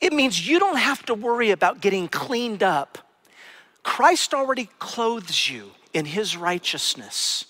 It 0.00 0.12
means 0.12 0.48
you 0.48 0.58
don't 0.58 0.78
have 0.78 1.04
to 1.06 1.14
worry 1.14 1.50
about 1.50 1.80
getting 1.80 2.08
cleaned 2.08 2.62
up. 2.62 2.98
Christ 3.82 4.32
already 4.32 4.70
clothes 4.78 5.50
you. 5.50 5.72
in 5.92 6.04
his 6.04 6.36
righteousness. 6.36 7.46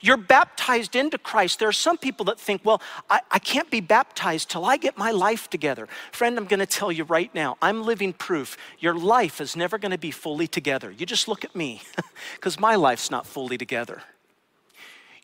You're 0.00 0.16
baptized 0.16 0.96
into 0.96 1.18
Christ. 1.18 1.58
There 1.58 1.68
are 1.68 1.72
some 1.72 1.98
people 1.98 2.24
that 2.26 2.40
think, 2.40 2.62
well, 2.64 2.80
I, 3.10 3.20
I 3.30 3.38
can't 3.38 3.70
be 3.70 3.80
baptized 3.80 4.50
till 4.50 4.64
I 4.64 4.76
get 4.76 4.96
my 4.96 5.10
life 5.10 5.50
together. 5.50 5.88
Friend, 6.12 6.36
I'm 6.38 6.46
going 6.46 6.60
to 6.60 6.66
tell 6.66 6.90
you 6.90 7.04
right 7.04 7.32
now, 7.34 7.56
I'm 7.60 7.82
living 7.84 8.12
proof 8.12 8.56
your 8.78 8.94
life 8.94 9.40
is 9.40 9.56
never 9.56 9.78
going 9.78 9.92
to 9.92 9.98
be 9.98 10.10
fully 10.10 10.46
together. 10.46 10.90
You 10.90 11.06
just 11.06 11.28
look 11.28 11.44
at 11.44 11.54
me, 11.54 11.82
because 12.34 12.58
my 12.58 12.76
life's 12.76 13.10
not 13.10 13.26
fully 13.26 13.58
together. 13.58 14.02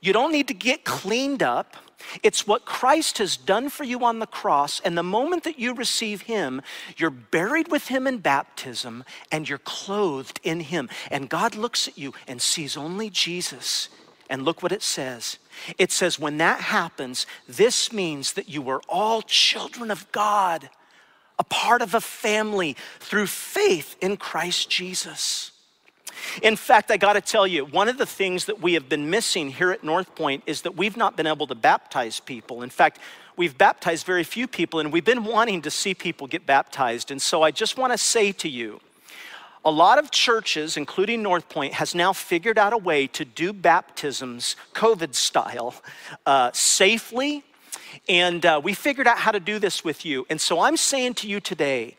You 0.00 0.12
don't 0.12 0.32
need 0.32 0.48
to 0.48 0.54
get 0.54 0.84
cleaned 0.84 1.42
up. 1.42 1.76
It's 2.22 2.46
what 2.46 2.64
Christ 2.64 3.18
has 3.18 3.36
done 3.36 3.68
for 3.68 3.82
you 3.82 4.04
on 4.04 4.20
the 4.20 4.26
cross. 4.26 4.80
And 4.80 4.96
the 4.96 5.02
moment 5.02 5.42
that 5.44 5.58
you 5.58 5.74
receive 5.74 6.22
Him, 6.22 6.62
you're 6.96 7.10
buried 7.10 7.70
with 7.70 7.88
Him 7.88 8.06
in 8.06 8.18
baptism 8.18 9.04
and 9.32 9.48
you're 9.48 9.58
clothed 9.58 10.38
in 10.44 10.60
Him. 10.60 10.88
And 11.10 11.28
God 11.28 11.56
looks 11.56 11.88
at 11.88 11.98
you 11.98 12.14
and 12.28 12.40
sees 12.40 12.76
only 12.76 13.10
Jesus. 13.10 13.88
And 14.30 14.44
look 14.44 14.62
what 14.62 14.72
it 14.72 14.82
says. 14.82 15.38
It 15.78 15.90
says, 15.90 16.18
when 16.18 16.38
that 16.38 16.60
happens, 16.60 17.26
this 17.48 17.92
means 17.92 18.34
that 18.34 18.48
you 18.48 18.68
are 18.68 18.82
all 18.88 19.22
children 19.22 19.90
of 19.90 20.10
God, 20.12 20.68
a 21.38 21.44
part 21.44 21.82
of 21.82 21.94
a 21.94 22.00
family 22.00 22.76
through 23.00 23.26
faith 23.26 23.96
in 24.00 24.16
Christ 24.16 24.68
Jesus. 24.68 25.52
In 26.42 26.56
fact, 26.56 26.90
I 26.90 26.96
got 26.96 27.14
to 27.14 27.20
tell 27.20 27.46
you, 27.46 27.64
one 27.64 27.88
of 27.88 27.96
the 27.96 28.06
things 28.06 28.46
that 28.46 28.60
we 28.60 28.74
have 28.74 28.88
been 28.88 29.08
missing 29.08 29.50
here 29.50 29.70
at 29.70 29.84
North 29.84 30.14
Point 30.14 30.42
is 30.46 30.62
that 30.62 30.76
we've 30.76 30.96
not 30.96 31.16
been 31.16 31.26
able 31.26 31.46
to 31.46 31.54
baptize 31.54 32.20
people. 32.20 32.62
In 32.62 32.70
fact, 32.70 32.98
we've 33.36 33.56
baptized 33.56 34.04
very 34.04 34.24
few 34.24 34.46
people, 34.46 34.80
and 34.80 34.92
we've 34.92 35.04
been 35.04 35.24
wanting 35.24 35.62
to 35.62 35.70
see 35.70 35.94
people 35.94 36.26
get 36.26 36.44
baptized. 36.44 37.10
And 37.10 37.22
so 37.22 37.42
I 37.42 37.50
just 37.50 37.78
want 37.78 37.92
to 37.92 37.98
say 37.98 38.32
to 38.32 38.48
you, 38.48 38.80
a 39.68 39.70
lot 39.70 39.98
of 39.98 40.10
churches, 40.10 40.78
including 40.78 41.22
North 41.22 41.46
Point, 41.50 41.74
has 41.74 41.94
now 41.94 42.14
figured 42.14 42.56
out 42.56 42.72
a 42.72 42.78
way 42.78 43.06
to 43.08 43.22
do 43.22 43.52
baptisms 43.52 44.56
COVID 44.72 45.14
style 45.14 45.74
uh, 46.24 46.50
safely. 46.54 47.44
And 48.08 48.44
uh, 48.44 48.60
we 48.62 48.74
figured 48.74 49.06
out 49.06 49.18
how 49.18 49.32
to 49.32 49.40
do 49.40 49.58
this 49.58 49.84
with 49.84 50.04
you. 50.04 50.26
And 50.30 50.40
so 50.40 50.60
I'm 50.60 50.76
saying 50.76 51.14
to 51.14 51.28
you 51.28 51.40
today 51.40 51.96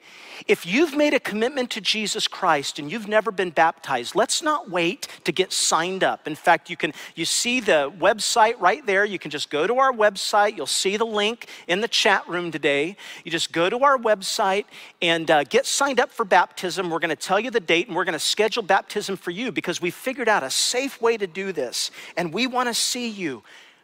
if 0.47 0.65
you've 0.65 0.95
made 0.95 1.13
a 1.13 1.19
commitment 1.19 1.69
to 1.71 1.81
Jesus 1.81 2.27
Christ 2.27 2.79
and 2.79 2.91
you've 2.91 3.07
never 3.07 3.31
been 3.31 3.49
baptized, 3.49 4.15
let's 4.15 4.41
not 4.41 4.69
wait 4.69 5.07
to 5.25 5.31
get 5.31 5.51
signed 5.51 6.03
up. 6.03 6.27
In 6.27 6.35
fact, 6.35 6.69
you 6.69 6.77
can 6.77 6.93
you 7.15 7.25
see 7.25 7.59
the 7.59 7.91
website 7.99 8.59
right 8.59 8.85
there. 8.85 9.05
You 9.05 9.19
can 9.19 9.31
just 9.31 9.49
go 9.49 9.67
to 9.67 9.77
our 9.77 9.91
website. 9.91 10.55
You'll 10.55 10.65
see 10.65 10.97
the 10.97 11.05
link 11.05 11.47
in 11.67 11.81
the 11.81 11.87
chat 11.87 12.27
room 12.27 12.51
today. 12.51 12.95
You 13.23 13.31
just 13.31 13.51
go 13.51 13.69
to 13.69 13.79
our 13.79 13.97
website 13.97 14.65
and 15.01 15.29
uh, 15.29 15.43
get 15.43 15.65
signed 15.65 15.99
up 15.99 16.11
for 16.11 16.25
baptism. 16.25 16.89
We're 16.89 16.99
going 16.99 17.09
to 17.09 17.15
tell 17.15 17.39
you 17.39 17.51
the 17.51 17.59
date 17.59 17.87
and 17.87 17.95
we're 17.95 18.05
going 18.05 18.13
to 18.13 18.19
schedule 18.19 18.63
baptism 18.63 19.17
for 19.17 19.31
you 19.31 19.51
because 19.51 19.81
we 19.81 19.91
figured 19.91 20.29
out 20.29 20.43
a 20.43 20.49
safe 20.49 21.01
way 21.01 21.17
to 21.17 21.27
do 21.27 21.51
this, 21.51 21.91
and 22.15 22.33
we 22.33 22.47
want 22.47 22.67
to 22.69 22.73
see 22.73 23.09
you 23.09 23.43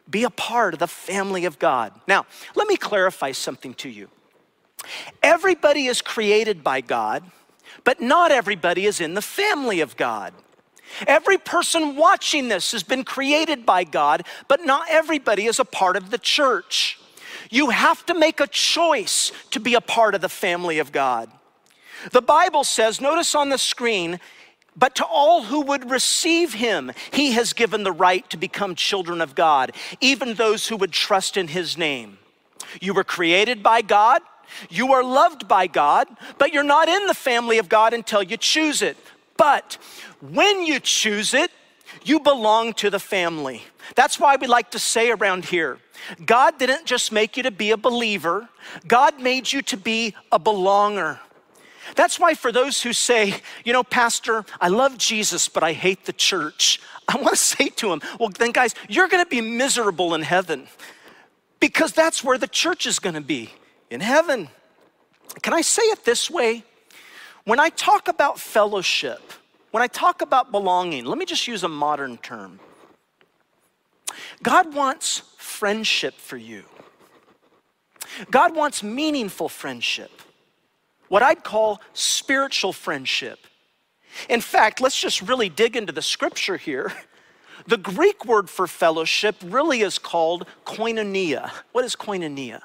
be 0.09 0.24
a 0.24 0.29
part 0.29 0.74
of 0.74 0.79
the 0.79 0.88
family 0.88 1.45
of 1.45 1.59
God. 1.59 1.93
Now, 2.07 2.25
let 2.55 2.67
me 2.67 2.77
clarify 2.77 3.31
something 3.31 3.74
to 3.75 3.89
you. 3.89 4.09
Everybody 5.24 5.88
is 5.88 6.01
created 6.01 6.63
by 6.63 6.81
God, 6.81 7.24
but 7.83 8.01
not 8.01 8.31
everybody 8.31 8.85
is 8.85 9.01
in 9.01 9.13
the 9.13 9.21
family 9.21 9.79
of 9.81 9.97
God. 9.97 10.33
Every 11.07 11.38
person 11.38 11.95
watching 11.95 12.47
this 12.47 12.71
has 12.71 12.83
been 12.83 13.03
created 13.03 13.65
by 13.65 13.83
God, 13.83 14.25
but 14.47 14.63
not 14.63 14.88
everybody 14.89 15.45
is 15.45 15.59
a 15.59 15.65
part 15.65 15.97
of 15.97 16.12
the 16.12 16.17
church. 16.17 17.00
You 17.50 17.71
have 17.71 18.05
to 18.05 18.13
make 18.13 18.39
a 18.39 18.47
choice 18.47 19.31
to 19.51 19.59
be 19.59 19.74
a 19.74 19.81
part 19.81 20.15
of 20.15 20.21
the 20.21 20.29
family 20.29 20.79
of 20.79 20.91
God. 20.91 21.31
The 22.12 22.21
Bible 22.21 22.63
says, 22.63 23.01
notice 23.01 23.33
on 23.33 23.50
the 23.50 23.57
screen, 23.57 24.19
but 24.75 24.96
to 24.96 25.05
all 25.05 25.44
who 25.44 25.62
would 25.62 25.89
receive 25.89 26.53
him, 26.53 26.91
he 27.12 27.32
has 27.32 27.53
given 27.53 27.84
the 27.84 27.91
right 27.91 28.29
to 28.29 28.38
become 28.38 28.75
children 28.75 29.22
of 29.22 29.36
God, 29.36 29.72
even 30.01 30.34
those 30.34 30.67
who 30.67 30.77
would 30.77 30.91
trust 30.91 31.38
in 31.38 31.48
his 31.48 31.77
name. 31.77 32.17
You 32.82 32.94
were 32.94 33.03
created 33.03 33.63
by 33.63 33.82
God, 33.82 34.22
you 34.70 34.94
are 34.94 35.03
loved 35.03 35.48
by 35.48 35.67
God, 35.67 36.08
but 36.38 36.53
you're 36.53 36.63
not 36.63 36.89
in 36.89 37.08
the 37.08 37.13
family 37.13 37.58
of 37.58 37.70
God 37.70 37.94
until 37.94 38.22
you 38.22 38.38
choose 38.38 38.82
it. 38.82 38.98
But 39.38 39.77
when 40.22 40.65
you 40.65 40.79
choose 40.79 41.34
it, 41.34 41.51
you 42.03 42.20
belong 42.20 42.74
to 42.74 42.89
the 42.89 43.00
family. 43.00 43.63
That's 43.96 44.20
why 44.20 44.36
we 44.36 44.48
like 44.48 44.72
to 44.72 44.79
say 44.79 45.12
around 45.12 45.46
here 45.46 45.79
God 46.25 46.60
didn't 46.60 46.86
just 46.86 47.12
make 47.12 47.38
you 47.38 47.44
to 47.44 47.51
be 47.51 47.72
a 47.72 47.77
believer, 47.77 48.50
God 48.88 49.20
made 49.20 49.51
you 49.51 49.62
to 49.63 49.77
be 49.77 50.13
a 50.32 50.39
belonger. 50.39 51.20
That's 51.96 52.20
why, 52.20 52.34
for 52.34 52.51
those 52.51 52.82
who 52.82 52.94
say, 52.94 53.36
you 53.63 53.74
know, 53.74 53.84
Pastor, 53.84 54.46
I 54.60 54.70
love 54.70 54.98
Jesus, 54.98 55.48
but 55.48 55.63
I 55.63 55.74
hate 55.74 56.06
the 56.06 56.13
church, 56.13 56.82
I 57.08 57.18
want 57.18 57.36
to 57.36 57.44
say 57.44 57.70
to 57.70 57.89
them, 57.89 58.01
well, 58.20 58.30
then, 58.30 58.51
guys, 58.51 58.74
you're 58.89 59.08
going 59.08 59.24
to 59.24 59.30
be 59.30 59.42
miserable 59.42 60.15
in 60.15 60.24
heaven 60.24 60.68
because 61.60 61.94
that's 61.94 62.24
where 62.24 62.38
the 62.38 62.48
church 62.48 62.86
is 62.86 63.00
going 63.00 63.15
to 63.15 63.22
be 63.22 63.51
in 63.89 64.01
heaven. 64.01 64.50
Can 65.42 65.54
I 65.54 65.62
say 65.62 65.84
it 65.84 66.04
this 66.04 66.30
way? 66.30 66.63
When 67.44 67.60
I 67.60 67.70
talk 67.70 68.08
about 68.08 68.39
fellowship, 68.39 69.22
when 69.72 69.84
I 69.84 69.88
talk 69.88 70.22
about 70.22 70.51
belonging, 70.51 71.06
let 71.06 71.18
me 71.18 71.25
just 71.25 71.48
use 71.48 71.63
a 71.63 71.68
modern 71.68 72.18
term. 72.18 72.60
God 74.42 74.74
wants 74.74 75.22
friendship 75.38 76.15
for 76.15 76.38
you. 76.38 76.63
God 78.32 78.56
wants 78.56 78.84
meaningful 78.84 79.50
friendship, 79.50 80.22
what 81.09 81.24
I'd 81.24 81.43
call 81.43 81.81
spiritual 81.93 82.74
friendship. 82.74 83.39
In 84.29 84.41
fact, 84.41 84.81
let's 84.81 85.00
just 85.00 85.21
really 85.21 85.50
dig 85.50 85.75
into 85.75 85.91
the 85.91 86.01
scripture 86.01 86.57
here. 86.57 86.93
The 87.67 87.77
Greek 87.77 88.25
word 88.25 88.47
for 88.50 88.67
fellowship 88.67 89.38
really 89.43 89.81
is 89.81 89.97
called 89.97 90.45
koinonia. 90.65 91.50
What 91.71 91.83
is 91.83 91.95
koinonia? 91.95 92.62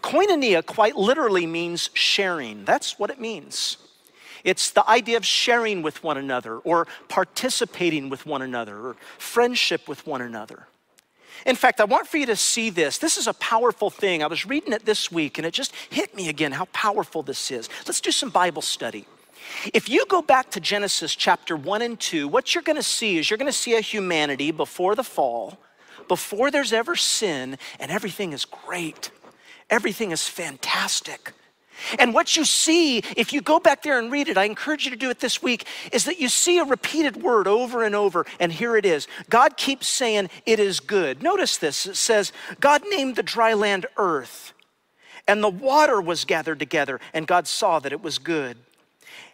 Koinonia 0.00 0.64
quite 0.64 0.96
literally 0.96 1.46
means 1.46 1.90
sharing. 1.94 2.64
That's 2.64 3.00
what 3.00 3.10
it 3.10 3.18
means. 3.20 3.78
It's 4.44 4.70
the 4.70 4.88
idea 4.88 5.16
of 5.16 5.26
sharing 5.26 5.82
with 5.82 6.04
one 6.04 6.18
another 6.18 6.58
or 6.58 6.86
participating 7.08 8.10
with 8.10 8.26
one 8.26 8.42
another 8.42 8.78
or 8.78 8.96
friendship 9.18 9.88
with 9.88 10.06
one 10.06 10.22
another. 10.22 10.67
In 11.46 11.56
fact, 11.56 11.80
I 11.80 11.84
want 11.84 12.06
for 12.06 12.18
you 12.18 12.26
to 12.26 12.36
see 12.36 12.70
this. 12.70 12.98
This 12.98 13.16
is 13.16 13.26
a 13.26 13.34
powerful 13.34 13.90
thing. 13.90 14.22
I 14.22 14.26
was 14.26 14.46
reading 14.46 14.72
it 14.72 14.84
this 14.84 15.10
week 15.10 15.38
and 15.38 15.46
it 15.46 15.52
just 15.52 15.74
hit 15.90 16.14
me 16.14 16.28
again 16.28 16.52
how 16.52 16.66
powerful 16.66 17.22
this 17.22 17.50
is. 17.50 17.68
Let's 17.86 18.00
do 18.00 18.10
some 18.10 18.30
Bible 18.30 18.62
study. 18.62 19.06
If 19.72 19.88
you 19.88 20.04
go 20.06 20.20
back 20.20 20.50
to 20.52 20.60
Genesis 20.60 21.14
chapter 21.14 21.56
1 21.56 21.82
and 21.82 21.98
2, 21.98 22.28
what 22.28 22.54
you're 22.54 22.62
going 22.62 22.76
to 22.76 22.82
see 22.82 23.18
is 23.18 23.30
you're 23.30 23.38
going 23.38 23.46
to 23.46 23.52
see 23.52 23.74
a 23.74 23.80
humanity 23.80 24.50
before 24.50 24.94
the 24.94 25.04
fall, 25.04 25.58
before 26.06 26.50
there's 26.50 26.72
ever 26.72 26.96
sin, 26.96 27.58
and 27.78 27.90
everything 27.90 28.32
is 28.32 28.44
great. 28.44 29.10
Everything 29.70 30.10
is 30.10 30.26
fantastic. 30.26 31.32
And 31.98 32.14
what 32.14 32.36
you 32.36 32.44
see, 32.44 32.98
if 33.16 33.32
you 33.32 33.40
go 33.40 33.58
back 33.58 33.82
there 33.82 33.98
and 33.98 34.10
read 34.10 34.28
it, 34.28 34.36
I 34.36 34.44
encourage 34.44 34.84
you 34.84 34.90
to 34.90 34.96
do 34.96 35.10
it 35.10 35.20
this 35.20 35.42
week, 35.42 35.66
is 35.92 36.04
that 36.04 36.18
you 36.20 36.28
see 36.28 36.58
a 36.58 36.64
repeated 36.64 37.22
word 37.22 37.46
over 37.46 37.84
and 37.84 37.94
over, 37.94 38.26
and 38.40 38.52
here 38.52 38.76
it 38.76 38.84
is. 38.84 39.06
God 39.28 39.56
keeps 39.56 39.86
saying, 39.86 40.30
It 40.46 40.58
is 40.60 40.80
good. 40.80 41.22
Notice 41.22 41.58
this 41.58 41.86
it 41.86 41.96
says, 41.96 42.32
God 42.60 42.82
named 42.88 43.16
the 43.16 43.22
dry 43.22 43.54
land 43.54 43.86
earth, 43.96 44.52
and 45.26 45.42
the 45.42 45.48
water 45.48 46.00
was 46.00 46.24
gathered 46.24 46.58
together, 46.58 47.00
and 47.12 47.26
God 47.26 47.46
saw 47.46 47.78
that 47.80 47.92
it 47.92 48.02
was 48.02 48.18
good. 48.18 48.56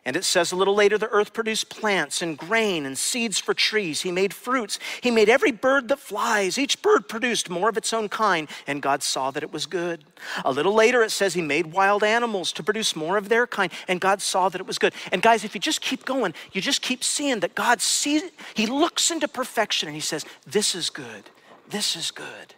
And 0.07 0.17
it 0.17 0.25
says 0.25 0.53
a 0.53 0.57
little 0.57 0.75
later, 0.75 0.99
the 0.99 1.09
earth 1.09 1.33
produced 1.33 1.71
plants 1.71 2.21
and 2.21 2.37
grain 2.37 2.85
and 2.85 2.97
seeds 2.97 3.39
for 3.39 3.55
trees. 3.55 4.03
He 4.03 4.13
made 4.13 4.35
fruits. 4.35 4.79
He 5.01 5.11
made 5.11 5.31
every 5.31 5.51
bird 5.51 5.89
that 5.89 5.99
flies. 5.99 6.59
Each 6.59 6.81
bird 6.83 7.09
produced 7.09 7.49
more 7.49 7.71
of 7.71 7.79
its 7.79 7.93
own 7.93 8.11
kind, 8.11 8.49
and 8.67 8.83
God 8.83 9.03
saw 9.03 9.31
that 9.31 9.43
it 9.43 9.51
was 9.51 9.65
good. 9.65 10.05
A 10.45 10.53
little 10.53 10.75
later, 10.75 11.03
it 11.03 11.11
says 11.11 11.33
he 11.33 11.41
made 11.41 11.73
wild 11.73 12.05
animals 12.05 12.53
to 12.53 12.63
produce 12.63 12.95
more 12.95 13.17
of 13.17 13.31
their 13.31 13.47
kind, 13.47 13.73
and 13.89 13.99
God 13.99 14.21
saw 14.21 14.51
that 14.51 14.61
it 14.61 14.67
was 14.67 14.79
good. 14.79 14.93
And 15.11 15.23
guys, 15.23 15.43
if 15.43 15.55
you 15.55 15.61
just 15.61 15.81
keep 15.81 16.05
going, 16.05 16.35
you 16.53 16.61
just 16.61 16.83
keep 16.83 17.03
seeing 17.03 17.41
that 17.41 17.55
God 17.55 17.81
sees, 17.81 18.23
he 18.53 18.67
looks 18.67 19.11
into 19.11 19.27
perfection 19.27 19.89
and 19.89 19.95
he 19.95 20.03
says, 20.03 20.27
This 20.47 20.75
is 20.75 20.91
good. 20.91 21.31
This 21.71 21.97
is 21.97 22.11
good. 22.11 22.55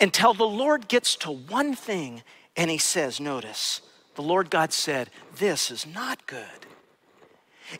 Until 0.00 0.32
the 0.32 0.44
Lord 0.44 0.88
gets 0.88 1.16
to 1.16 1.30
one 1.30 1.74
thing 1.74 2.22
and 2.56 2.70
he 2.70 2.78
says, 2.78 3.20
Notice, 3.20 3.82
the 4.14 4.22
Lord 4.22 4.50
God 4.50 4.72
said, 4.72 5.10
This 5.36 5.70
is 5.70 5.86
not 5.86 6.26
good. 6.26 6.66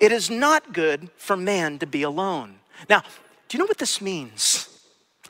It 0.00 0.12
is 0.12 0.30
not 0.30 0.72
good 0.72 1.10
for 1.16 1.36
man 1.36 1.78
to 1.80 1.86
be 1.86 2.02
alone. 2.02 2.56
Now, 2.88 3.02
do 3.48 3.56
you 3.56 3.58
know 3.58 3.66
what 3.66 3.78
this 3.78 4.00
means? 4.00 4.68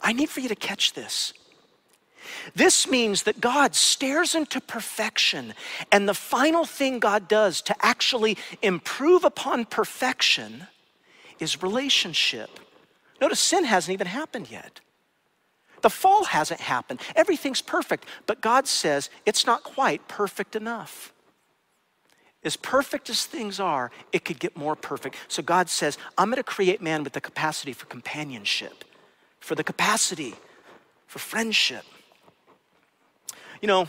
I 0.01 0.13
need 0.13 0.29
for 0.29 0.41
you 0.41 0.49
to 0.49 0.57
catch 0.57 0.93
this. 0.93 1.33
This 2.55 2.89
means 2.89 3.25
that 3.25 3.41
God 3.41 3.75
stares 3.75 4.35
into 4.35 4.61
perfection, 4.61 5.55
and 5.91 6.09
the 6.09 6.15
final 6.15 6.65
thing 6.65 6.99
God 6.99 7.29
does 7.29 7.61
to 7.63 7.77
actually 7.85 8.39
improve 8.63 9.25
upon 9.25 9.65
perfection 9.65 10.67
is 11.41 11.63
relationship. 11.63 12.61
Notice 13.21 13.41
sin 13.41 13.65
hasn't 13.65 13.93
even 13.93 14.07
happened 14.07 14.51
yet. 14.51 14.81
The 15.83 15.91
fall 15.91 16.25
hasn't 16.25 16.61
happened. 16.61 17.01
Everything's 17.15 17.61
perfect, 17.61 18.07
but 18.27 18.41
God 18.41 18.67
says 18.67 19.11
it's 19.27 19.47
not 19.47 19.63
quite 19.65 20.09
perfect 20.09 20.57
enough. 20.57 21.13
as 22.45 22.57
perfect 22.57 23.09
as 23.09 23.25
things 23.25 23.61
are, 23.61 23.91
it 24.13 24.25
could 24.25 24.41
get 24.41 24.57
more 24.57 24.75
perfect. 24.75 25.17
So 25.29 25.43
God 25.43 25.69
says, 25.69 25.97
I'm 26.19 26.29
going 26.29 26.37
to 26.39 26.43
create 26.43 26.83
man 26.83 27.05
with 27.05 27.13
the 27.13 27.21
capacity 27.21 27.73
for 27.73 27.87
companionship, 27.87 28.85
for 29.39 29.55
the 29.55 29.65
capacity 29.65 30.35
for 31.07 31.19
friendship. 31.19 31.85
You 33.61 33.69
know, 33.69 33.89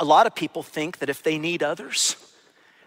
a 0.00 0.04
lot 0.04 0.26
of 0.26 0.34
people 0.34 0.62
think 0.62 0.98
that 0.98 1.08
if 1.08 1.22
they 1.22 1.38
need 1.38 1.62
others, 1.62 2.16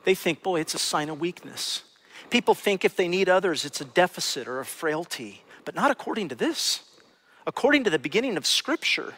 they 0.03 0.15
think, 0.15 0.43
boy, 0.43 0.59
it's 0.59 0.73
a 0.73 0.79
sign 0.79 1.09
of 1.09 1.19
weakness. 1.21 1.83
People 2.29 2.55
think 2.55 2.83
if 2.83 2.95
they 2.95 3.07
need 3.07 3.29
others, 3.29 3.63
it's 3.63 3.79
a 3.79 3.85
deficit 3.85 4.47
or 4.47 4.59
a 4.59 4.65
frailty, 4.65 5.43
but 5.63 5.75
not 5.75 5.91
according 5.91 6.27
to 6.29 6.35
this. 6.35 6.81
According 7.45 7.83
to 7.85 7.89
the 7.89 7.99
beginning 7.99 8.37
of 8.37 8.45
Scripture, 8.45 9.13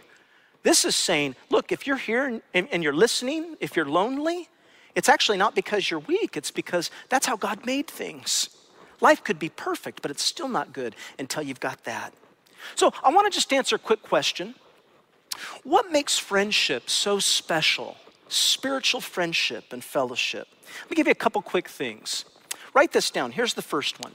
this 0.64 0.84
is 0.84 0.96
saying, 0.96 1.36
look, 1.50 1.72
if 1.72 1.86
you're 1.86 1.98
here 1.98 2.42
and, 2.54 2.68
and, 2.72 2.84
you're 2.84 2.96
listening, 2.96 3.56
if 3.60 3.76
you're 3.76 3.86
lonely, 3.86 4.50
it's 4.96 5.10
actually 5.10 5.38
not 5.38 5.54
because 5.54 5.92
you're 5.92 6.00
weak, 6.00 6.36
it's 6.36 6.50
because 6.50 6.90
that's 7.10 7.28
how 7.28 7.38
God 7.38 7.66
made 7.66 7.88
things. 7.88 8.50
Life 9.00 9.24
could 9.24 9.38
be 9.38 9.50
perfect, 9.50 10.02
but 10.02 10.10
it's 10.10 10.24
still 10.24 10.48
not 10.48 10.74
good 10.74 10.96
until 11.20 11.44
you've 11.44 11.60
got 11.60 11.84
that. 11.84 12.14
So 12.74 12.92
I 13.04 13.12
want 13.12 13.32
to 13.32 13.36
just 13.36 13.54
answer 13.54 13.76
a 13.76 13.80
quick 13.80 14.02
question. 14.02 14.56
What 15.64 15.92
makes 15.92 16.18
friendship 16.18 16.90
so 16.90 17.20
special? 17.20 17.98
Spiritual 18.28 19.02
friendship 19.02 19.72
and 19.72 19.84
fellowship. 19.84 20.48
Let 20.82 20.90
me 20.90 20.96
give 20.96 21.08
you 21.08 21.12
a 21.12 21.16
couple 21.16 21.42
quick 21.42 21.70
things. 21.70 22.26
Write 22.74 22.92
this 22.92 23.12
down. 23.12 23.32
Here's 23.32 23.54
the 23.54 23.62
first 23.62 24.04
one. 24.04 24.14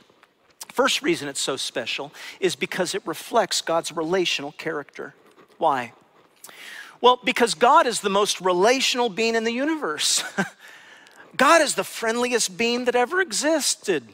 First 0.72 1.02
reason 1.02 1.28
it's 1.28 1.40
so 1.40 1.56
special 1.56 2.12
is 2.38 2.56
because 2.56 2.94
it 2.94 3.06
reflects 3.06 3.60
God's 3.60 3.92
relational 3.92 4.52
character. 4.52 5.14
Why? 5.58 5.92
Well, 7.00 7.18
because 7.24 7.54
God 7.54 7.86
is 7.86 8.00
the 8.00 8.10
most 8.10 8.40
relational 8.40 9.08
being 9.08 9.34
in 9.34 9.44
the 9.44 9.52
universe. 9.52 10.22
God 11.36 11.62
is 11.62 11.74
the 11.74 11.84
friendliest 11.84 12.56
being 12.56 12.84
that 12.84 12.94
ever 12.94 13.20
existed. 13.20 14.04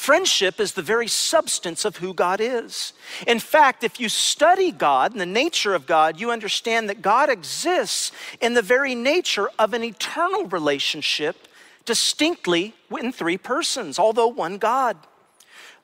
Friendship 0.00 0.60
is 0.60 0.72
the 0.72 0.82
very 0.82 1.08
substance 1.08 1.84
of 1.84 1.98
who 1.98 2.14
God 2.14 2.40
is. 2.40 2.94
In 3.26 3.38
fact, 3.38 3.84
if 3.84 4.00
you 4.00 4.08
study 4.08 4.72
God 4.72 5.12
and 5.12 5.20
the 5.20 5.26
nature 5.26 5.74
of 5.74 5.86
God, 5.86 6.18
you 6.18 6.30
understand 6.30 6.88
that 6.88 7.02
God 7.02 7.28
exists 7.28 8.10
in 8.40 8.54
the 8.54 8.62
very 8.62 8.94
nature 8.94 9.50
of 9.58 9.74
an 9.74 9.84
eternal 9.84 10.46
relationship, 10.46 11.48
distinctly 11.84 12.72
in 12.98 13.12
three 13.12 13.36
persons, 13.36 13.98
although 13.98 14.28
one 14.28 14.56
God. 14.56 14.96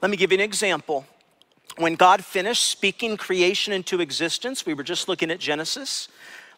Let 0.02 0.10
me 0.10 0.16
give 0.16 0.32
you 0.32 0.38
an 0.38 0.44
example. 0.44 1.06
When 1.76 1.94
God 1.94 2.24
finished 2.24 2.64
speaking 2.64 3.16
creation 3.16 3.72
into 3.72 4.00
existence, 4.00 4.64
we 4.64 4.74
were 4.74 4.82
just 4.82 5.08
looking 5.08 5.30
at 5.30 5.38
Genesis. 5.38 6.08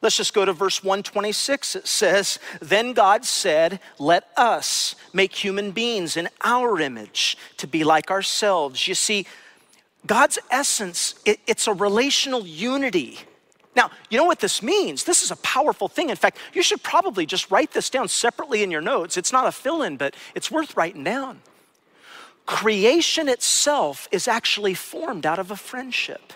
Let's 0.01 0.17
just 0.17 0.33
go 0.33 0.45
to 0.45 0.53
verse 0.53 0.85
126. 0.85 1.77
It 1.77 1.89
says, 1.89 2.39
Then 2.61 2.93
God 2.93 3.25
said, 3.25 3.81
Let 3.99 4.29
us 4.37 4.95
make 5.13 5.35
human 5.35 5.73
beings 5.73 6.17
in 6.17 6.29
our 6.43 6.81
image 6.81 7.37
to 7.57 7.67
be 7.67 7.83
like 7.83 8.11
ourselves. 8.11 8.87
You 8.87 8.95
see, 8.95 9.27
God's 10.07 10.39
essence, 10.51 11.17
it, 11.25 11.41
it's 11.47 11.67
a 11.67 11.73
relational 11.73 12.47
unity. 12.47 13.19
Now, 13.75 13.91
you 14.09 14.19
know 14.19 14.25
what 14.25 14.41
this 14.41 14.63
means? 14.63 15.05
This 15.05 15.23
is 15.23 15.31
a 15.31 15.37
powerful 15.37 15.89
thing. 15.89 16.11
In 16.11 16.17
fact, 16.17 16.39
you 16.53 16.63
should 16.63 16.83
probably 16.83 17.27
just 17.27 17.51
write 17.51 17.73
this 17.73 17.91
down 17.91 18.09
separately 18.09 18.63
in 18.63 18.71
your 18.71 18.81
notes. 18.81 19.17
It's 19.17 19.33
not 19.33 19.47
a 19.47 19.53
fill 19.53 19.83
in, 19.83 19.97
but 19.97 20.15
it's 20.35 20.51
worth 20.51 20.77
writing 20.77 21.05
down. 21.05 21.41
Creation 22.49 23.29
itself 23.29 24.09
is 24.11 24.27
actually 24.27 24.73
formed 24.73 25.27
out 25.27 25.39
of 25.39 25.51
a 25.51 25.57
friendship. 25.57 26.33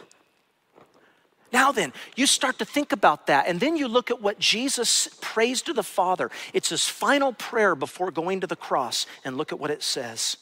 Now, 1.51 1.73
then, 1.73 1.95
you 2.17 2.27
start 2.27 2.59
to 2.59 2.67
think 2.67 2.93
about 2.93 3.29
that, 3.29 3.47
and 3.47 3.59
then 3.59 3.79
you 3.79 3.89
look 3.89 4.11
at 4.11 4.21
what 4.21 4.39
Jesus 4.39 5.09
prays 5.23 5.63
to 5.63 5.73
the 5.73 5.83
Father. 5.83 6.31
It's 6.53 6.69
his 6.69 6.87
final 6.87 7.33
prayer 7.33 7.75
before 7.75 8.11
going 8.11 8.43
to 8.43 8.47
the 8.47 8.57
cross, 8.57 9.07
and 9.25 9.39
look 9.39 9.53
at 9.53 9.59
what 9.59 9.71
it 9.71 9.83
says. 9.83 10.37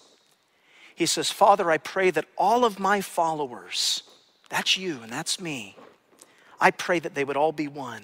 He 0.97 1.07
says, 1.07 1.31
Father, 1.31 1.71
I 1.71 1.79
pray 1.79 2.11
that 2.11 2.27
all 2.37 2.65
of 2.65 2.81
my 2.81 3.01
followers, 3.01 4.03
that's 4.49 4.77
you 4.77 4.99
and 5.05 5.13
that's 5.13 5.41
me, 5.41 5.77
I 6.61 6.73
pray 6.73 6.99
that 6.99 7.15
they 7.15 7.23
would 7.23 7.37
all 7.37 7.53
be 7.53 7.69
one. 7.69 8.03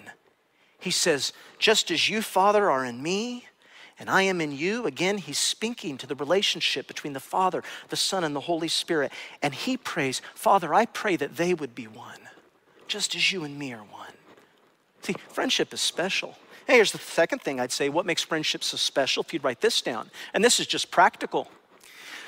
He 0.78 0.92
says, 0.92 1.32
just 1.58 1.90
as 1.90 2.08
you, 2.08 2.22
Father, 2.22 2.70
are 2.70 2.84
in 2.84 3.02
me, 3.02 3.46
and 3.98 4.10
I 4.10 4.22
am 4.22 4.40
in 4.40 4.52
you. 4.52 4.86
Again, 4.86 5.18
he's 5.18 5.38
speaking 5.38 5.96
to 5.98 6.06
the 6.06 6.14
relationship 6.14 6.86
between 6.86 7.12
the 7.12 7.20
Father, 7.20 7.62
the 7.88 7.96
Son, 7.96 8.24
and 8.24 8.36
the 8.36 8.40
Holy 8.40 8.68
Spirit. 8.68 9.12
And 9.42 9.54
he 9.54 9.76
prays, 9.76 10.20
Father, 10.34 10.74
I 10.74 10.86
pray 10.86 11.16
that 11.16 11.36
they 11.36 11.54
would 11.54 11.74
be 11.74 11.86
one 11.86 12.20
just 12.88 13.14
as 13.14 13.32
you 13.32 13.44
and 13.44 13.58
me 13.58 13.72
are 13.72 13.82
one. 13.82 14.12
See, 15.02 15.14
friendship 15.28 15.72
is 15.72 15.80
special. 15.80 16.36
Hey, 16.66 16.74
here's 16.74 16.92
the 16.92 16.98
second 16.98 17.42
thing 17.42 17.60
I'd 17.60 17.72
say 17.72 17.88
what 17.88 18.06
makes 18.06 18.22
friendship 18.22 18.64
so 18.64 18.76
special 18.76 19.22
if 19.22 19.32
you'd 19.32 19.44
write 19.44 19.60
this 19.60 19.80
down. 19.80 20.10
And 20.34 20.44
this 20.44 20.58
is 20.58 20.66
just 20.66 20.90
practical. 20.90 21.48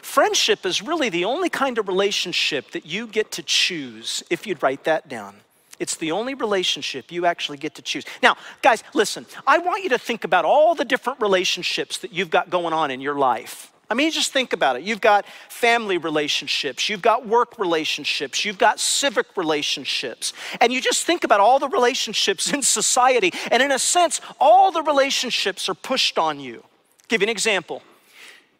Friendship 0.03 0.65
is 0.65 0.81
really 0.81 1.09
the 1.09 1.25
only 1.25 1.49
kind 1.49 1.77
of 1.79 1.89
relationship 1.89 2.71
that 2.71 2.87
you 2.87 3.07
get 3.07 3.33
to 3.33 3.43
choose 3.43 4.23
if 4.31 4.47
you'd 4.47 4.63
write 4.63 4.85
that 4.85 5.09
down. 5.09 5.37
It's 5.79 5.97
the 5.97 6.13
only 6.13 6.35
relationship 6.35 7.13
you 7.13 7.27
actually 7.27 7.59
get 7.59 7.75
to 7.77 7.83
choose. 7.83 8.05
Now, 8.23 8.37
guys, 8.63 8.83
listen, 8.95 9.27
I 9.47 9.59
want 9.59 9.85
you 9.85 9.91
to 9.91 9.99
think 9.99 10.25
about 10.25 10.45
all 10.45 10.75
the 10.75 10.85
different 10.85 11.21
relationships 11.21 11.99
that 11.99 12.13
you've 12.13 12.31
got 12.31 12.51
going 12.51 12.73
on 12.73 12.91
in 12.91 13.01
your 13.01 13.15
life. 13.15 13.73
I 13.91 13.95
mean, 13.95 14.11
just 14.11 14.33
think 14.33 14.53
about 14.53 14.77
it. 14.77 14.83
You've 14.83 15.01
got 15.01 15.25
family 15.49 15.97
relationships, 15.97 16.89
you've 16.91 17.01
got 17.01 17.27
work 17.27 17.59
relationships, 17.59 18.45
you've 18.45 18.59
got 18.59 18.79
civic 18.81 19.35
relationships. 19.37 20.35
And 20.61 20.73
you 20.73 20.81
just 20.81 21.07
think 21.07 21.25
about 21.25 21.41
all 21.41 21.59
the 21.59 21.69
relationships 21.69 22.53
in 22.53 22.61
society. 22.61 23.33
And 23.51 23.63
in 23.63 23.73
a 23.73 23.79
sense, 23.79 24.21
all 24.39 24.71
the 24.71 24.83
relationships 24.83 25.69
are 25.71 25.75
pushed 25.75 26.19
on 26.19 26.39
you. 26.39 26.57
I'll 26.57 27.09
give 27.09 27.23
you 27.23 27.27
an 27.27 27.31
example. 27.31 27.83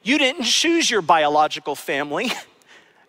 You 0.03 0.17
didn't 0.17 0.45
choose 0.45 0.91
your 0.91 1.03
biological 1.03 1.75
family. 1.75 2.33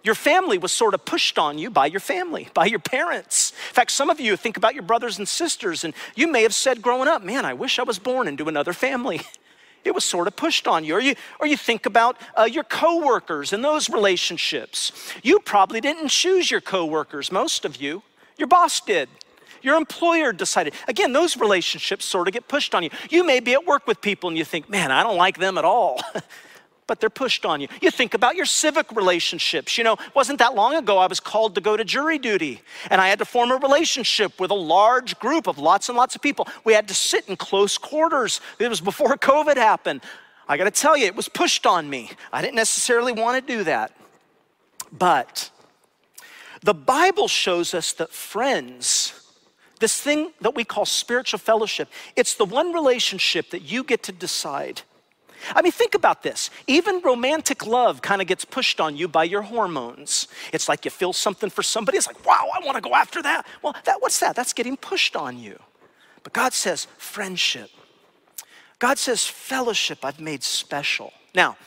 Your 0.03 0.15
family 0.15 0.57
was 0.57 0.71
sort 0.71 0.93
of 0.93 1.03
pushed 1.03 1.38
on 1.38 1.57
you 1.57 1.69
by 1.69 1.85
your 1.85 1.99
family, 1.99 2.47
by 2.53 2.65
your 2.65 2.79
parents. 2.79 3.51
In 3.69 3.73
fact, 3.73 3.91
some 3.91 4.09
of 4.09 4.19
you 4.19 4.38
think 4.38 4.55
about 4.55 4.73
your 4.73 4.83
brothers 4.83 5.17
and 5.17 5.27
sisters, 5.27 5.83
and 5.83 5.93
you 6.15 6.27
may 6.27 6.43
have 6.43 6.53
said 6.53 6.81
growing 6.81 7.09
up, 7.09 7.21
Man, 7.21 7.45
I 7.45 7.53
wish 7.53 7.79
I 7.79 7.83
was 7.83 7.99
born 7.99 8.27
into 8.27 8.47
another 8.47 8.73
family. 8.73 9.21
It 9.85 9.95
was 9.95 10.03
sort 10.03 10.27
of 10.27 10.35
pushed 10.35 10.67
on 10.67 10.83
you. 10.83 10.95
Or 10.95 10.99
you, 10.99 11.15
or 11.39 11.47
you 11.47 11.55
think 11.55 11.85
about 11.85 12.17
uh, 12.38 12.43
your 12.43 12.65
coworkers 12.65 13.53
and 13.53 13.63
those 13.63 13.89
relationships. 13.89 14.91
You 15.23 15.39
probably 15.39 15.79
didn't 15.79 16.09
choose 16.09 16.51
your 16.51 16.59
coworkers, 16.59 17.31
most 17.31 17.63
of 17.63 17.77
you. 17.77 18.03
Your 18.38 18.49
boss 18.49 18.81
did. 18.81 19.09
Your 19.62 19.75
employer 19.77 20.31
decided. 20.31 20.73
Again, 20.88 21.13
those 21.13 21.38
relationships 21.38 22.05
sort 22.05 22.27
of 22.27 22.33
get 22.33 22.47
pushed 22.47 22.75
on 22.75 22.83
you. 22.83 22.89
You 23.09 23.25
may 23.25 23.39
be 23.39 23.53
at 23.53 23.65
work 23.65 23.88
with 23.88 24.01
people 24.01 24.29
and 24.29 24.38
you 24.38 24.45
think, 24.45 24.69
man, 24.69 24.91
I 24.91 25.03
don't 25.03 25.17
like 25.17 25.38
them 25.38 25.57
at 25.57 25.65
all. 25.65 26.01
but 26.89 26.99
they're 26.99 27.12
pushed 27.12 27.45
on 27.45 27.62
you. 27.62 27.67
You 27.82 27.91
think 27.91 28.15
about 28.15 28.36
your 28.36 28.47
civic 28.47 28.91
relationships. 28.93 29.78
You 29.78 29.84
know, 29.84 29.95
wasn't 30.15 30.39
that 30.39 30.56
long 30.56 30.73
ago 30.73 30.97
I 30.97 31.06
was 31.06 31.19
called 31.19 31.54
to 31.54 31.62
go 31.62 31.78
to 31.78 31.86
jury 31.86 32.17
duty 32.17 32.62
and 32.89 32.99
I 32.99 33.10
had 33.10 33.19
to 33.19 33.25
form 33.25 33.52
a 33.52 33.58
relationship 33.58 34.39
with 34.39 34.49
a 34.49 34.56
large 34.56 35.19
group 35.19 35.45
of 35.45 35.60
lots 35.60 35.88
and 35.88 35.95
lots 35.95 36.15
of 36.15 36.23
people. 36.23 36.47
We 36.63 36.73
had 36.73 36.88
to 36.88 36.95
sit 36.95 37.30
in 37.30 37.36
close 37.36 37.78
quarters. 37.78 38.41
It 38.58 38.67
was 38.67 38.82
before 38.82 39.15
COVID 39.17 39.56
happened. 39.56 40.02
I 40.47 40.58
got 40.58 40.63
to 40.63 40.71
tell 40.71 40.97
you, 40.97 41.06
it 41.06 41.15
was 41.15 41.30
pushed 41.30 41.67
on 41.67 41.88
me. 41.88 42.10
I 42.34 42.41
didn't 42.41 42.56
necessarily 42.56 43.12
want 43.12 43.39
to 43.39 43.58
do 43.58 43.63
that. 43.65 43.95
But 44.91 45.52
the 46.63 46.73
Bible 46.73 47.28
shows 47.28 47.75
us 47.75 47.93
that 47.93 48.10
friends, 48.10 49.13
this 49.80 50.02
thing 50.02 50.32
that 50.41 50.56
we 50.56 50.63
call 50.63 50.88
spiritual 50.88 51.38
fellowship, 51.38 51.88
it's 52.15 52.34
the 52.34 52.45
one 52.45 52.73
relationship 52.73 53.52
that 53.52 53.62
you 53.62 53.84
get 53.84 54.02
to 54.04 54.12
decide 54.12 54.82
I 55.56 55.62
mean, 55.62 55.71
think 55.71 55.95
about 55.95 56.23
this. 56.23 56.49
Even 56.67 57.02
romantic 57.02 57.65
love 57.65 58.02
kind 58.02 58.21
of 58.21 58.28
gets 58.28 58.45
pushed 58.45 58.80
on 58.80 58.95
you 58.95 59.08
by 59.08 59.23
your 59.23 59.41
hormones. 59.41 60.28
It's 60.54 60.69
like 60.69 60.86
you 60.86 60.91
feel 60.91 61.13
something 61.13 61.49
for 61.49 61.63
somebody, 61.63 61.97
it's 61.97 62.08
like, 62.08 62.25
wow, 62.25 62.49
I 62.54 62.65
want 62.65 62.75
to 62.75 62.82
go 62.82 62.95
after 62.95 63.21
that. 63.23 63.45
Well, 63.62 63.75
that, 63.86 64.02
what's 64.02 64.19
that? 64.19 64.36
That's 64.36 64.54
getting 64.54 64.78
pushed 64.78 65.15
on 65.15 65.38
you. 65.38 65.60
But 66.23 66.34
God 66.34 66.54
says 66.54 66.88
friendship. 66.97 67.69
God 68.80 68.97
says 68.97 69.25
fellowship 69.25 69.99
I've 70.04 70.19
made 70.19 70.43
special. 70.43 71.13
Now, 71.36 71.58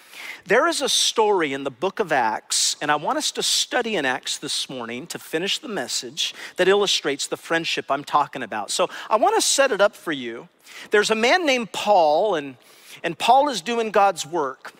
there 0.44 0.66
is 0.66 0.82
a 0.82 0.88
story 0.88 1.52
in 1.52 1.62
the 1.62 1.70
book 1.70 2.00
of 2.00 2.10
Acts, 2.10 2.76
and 2.80 2.90
I 2.90 2.96
want 2.96 3.18
us 3.18 3.30
to 3.32 3.42
study 3.42 3.96
in 3.96 4.04
Acts 4.04 4.38
this 4.38 4.68
morning 4.68 5.06
to 5.08 5.18
finish 5.18 5.58
the 5.58 5.68
message 5.68 6.34
that 6.56 6.66
illustrates 6.68 7.26
the 7.28 7.36
friendship 7.36 7.90
I'm 7.90 8.02
talking 8.02 8.42
about. 8.42 8.70
So 8.70 8.90
I 9.08 9.16
want 9.16 9.36
to 9.36 9.40
set 9.40 9.70
it 9.70 9.80
up 9.80 9.94
for 9.94 10.10
you. 10.10 10.48
There's 10.90 11.10
a 11.10 11.14
man 11.14 11.46
named 11.46 11.70
Paul, 11.72 12.34
and 12.34 12.56
and 13.02 13.18
Paul 13.18 13.48
is 13.48 13.60
doing 13.60 13.90
God's 13.90 14.26
work. 14.26 14.74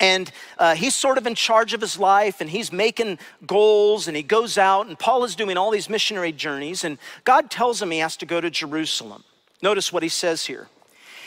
And 0.00 0.32
uh, 0.56 0.74
he's 0.74 0.94
sort 0.94 1.18
of 1.18 1.26
in 1.26 1.34
charge 1.34 1.74
of 1.74 1.82
his 1.82 1.98
life 1.98 2.40
and 2.40 2.48
he's 2.48 2.72
making 2.72 3.18
goals 3.46 4.08
and 4.08 4.16
he 4.16 4.22
goes 4.22 4.56
out. 4.56 4.86
And 4.86 4.98
Paul 4.98 5.24
is 5.24 5.36
doing 5.36 5.58
all 5.58 5.70
these 5.70 5.90
missionary 5.90 6.32
journeys. 6.32 6.84
And 6.84 6.96
God 7.24 7.50
tells 7.50 7.82
him 7.82 7.90
he 7.90 7.98
has 7.98 8.16
to 8.16 8.26
go 8.26 8.40
to 8.40 8.50
Jerusalem. 8.50 9.24
Notice 9.62 9.92
what 9.92 10.02
he 10.02 10.08
says 10.08 10.46
here. 10.46 10.68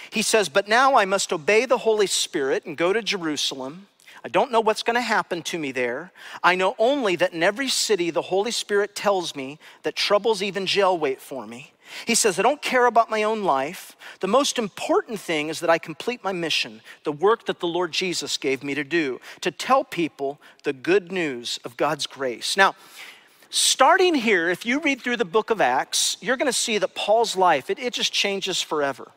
He 0.10 0.23
says, 0.23 0.49
But 0.49 0.67
now 0.67 0.95
I 0.95 1.06
must 1.06 1.32
obey 1.32 1.65
the 1.65 1.80
Holy 1.80 2.08
Spirit 2.08 2.65
and 2.65 2.76
go 2.76 2.93
to 2.93 3.04
Jerusalem. 3.04 3.88
I 4.26 4.30
don't 4.30 4.52
know 4.52 4.62
what's 4.62 4.84
going 4.84 4.95
to 4.95 5.02
happen 5.02 5.41
to 5.43 5.60
me 5.60 5.71
there. 5.71 6.12
I 6.41 6.56
know 6.56 6.76
only 6.80 7.15
that 7.17 7.34
in 7.34 7.43
every 7.43 7.67
city 7.67 8.10
the 8.10 8.21
Holy 8.21 8.52
Spirit 8.52 8.95
tells 8.95 9.36
me 9.36 9.60
that 9.84 9.95
troubles, 9.95 10.41
even 10.41 10.65
jail, 10.65 10.97
wait 10.97 11.21
for 11.21 11.45
me. 11.45 11.72
He 12.05 12.15
says, 12.15 12.39
I 12.39 12.41
don't 12.41 12.61
care 12.61 12.85
about 12.85 13.09
my 13.09 13.23
own 13.23 13.43
life. 13.43 13.95
The 14.19 14.27
most 14.27 14.57
important 14.57 15.19
thing 15.19 15.49
is 15.49 15.59
that 15.59 15.69
I 15.69 15.77
complete 15.77 16.23
my 16.23 16.31
mission, 16.31 16.81
the 17.03 17.11
work 17.11 17.45
that 17.45 17.59
the 17.59 17.67
Lord 17.67 17.91
Jesus 17.91 18.37
gave 18.37 18.63
me 18.63 18.73
to 18.73 18.83
do, 18.83 19.19
to 19.41 19.51
tell 19.51 19.83
people 19.83 20.39
the 20.63 20.73
good 20.73 21.11
news 21.11 21.59
of 21.63 21.77
God's 21.77 22.07
grace. 22.07 22.57
Now, 22.57 22.75
starting 23.49 24.15
here, 24.15 24.49
if 24.49 24.65
you 24.65 24.79
read 24.79 25.01
through 25.01 25.17
the 25.17 25.25
book 25.25 25.49
of 25.49 25.61
Acts, 25.61 26.17
you're 26.21 26.37
going 26.37 26.47
to 26.47 26.53
see 26.53 26.77
that 26.77 26.95
Paul's 26.95 27.35
life, 27.35 27.69
it, 27.69 27.79
it 27.79 27.93
just 27.93 28.11
changes 28.11 28.61
forever. 28.61 29.11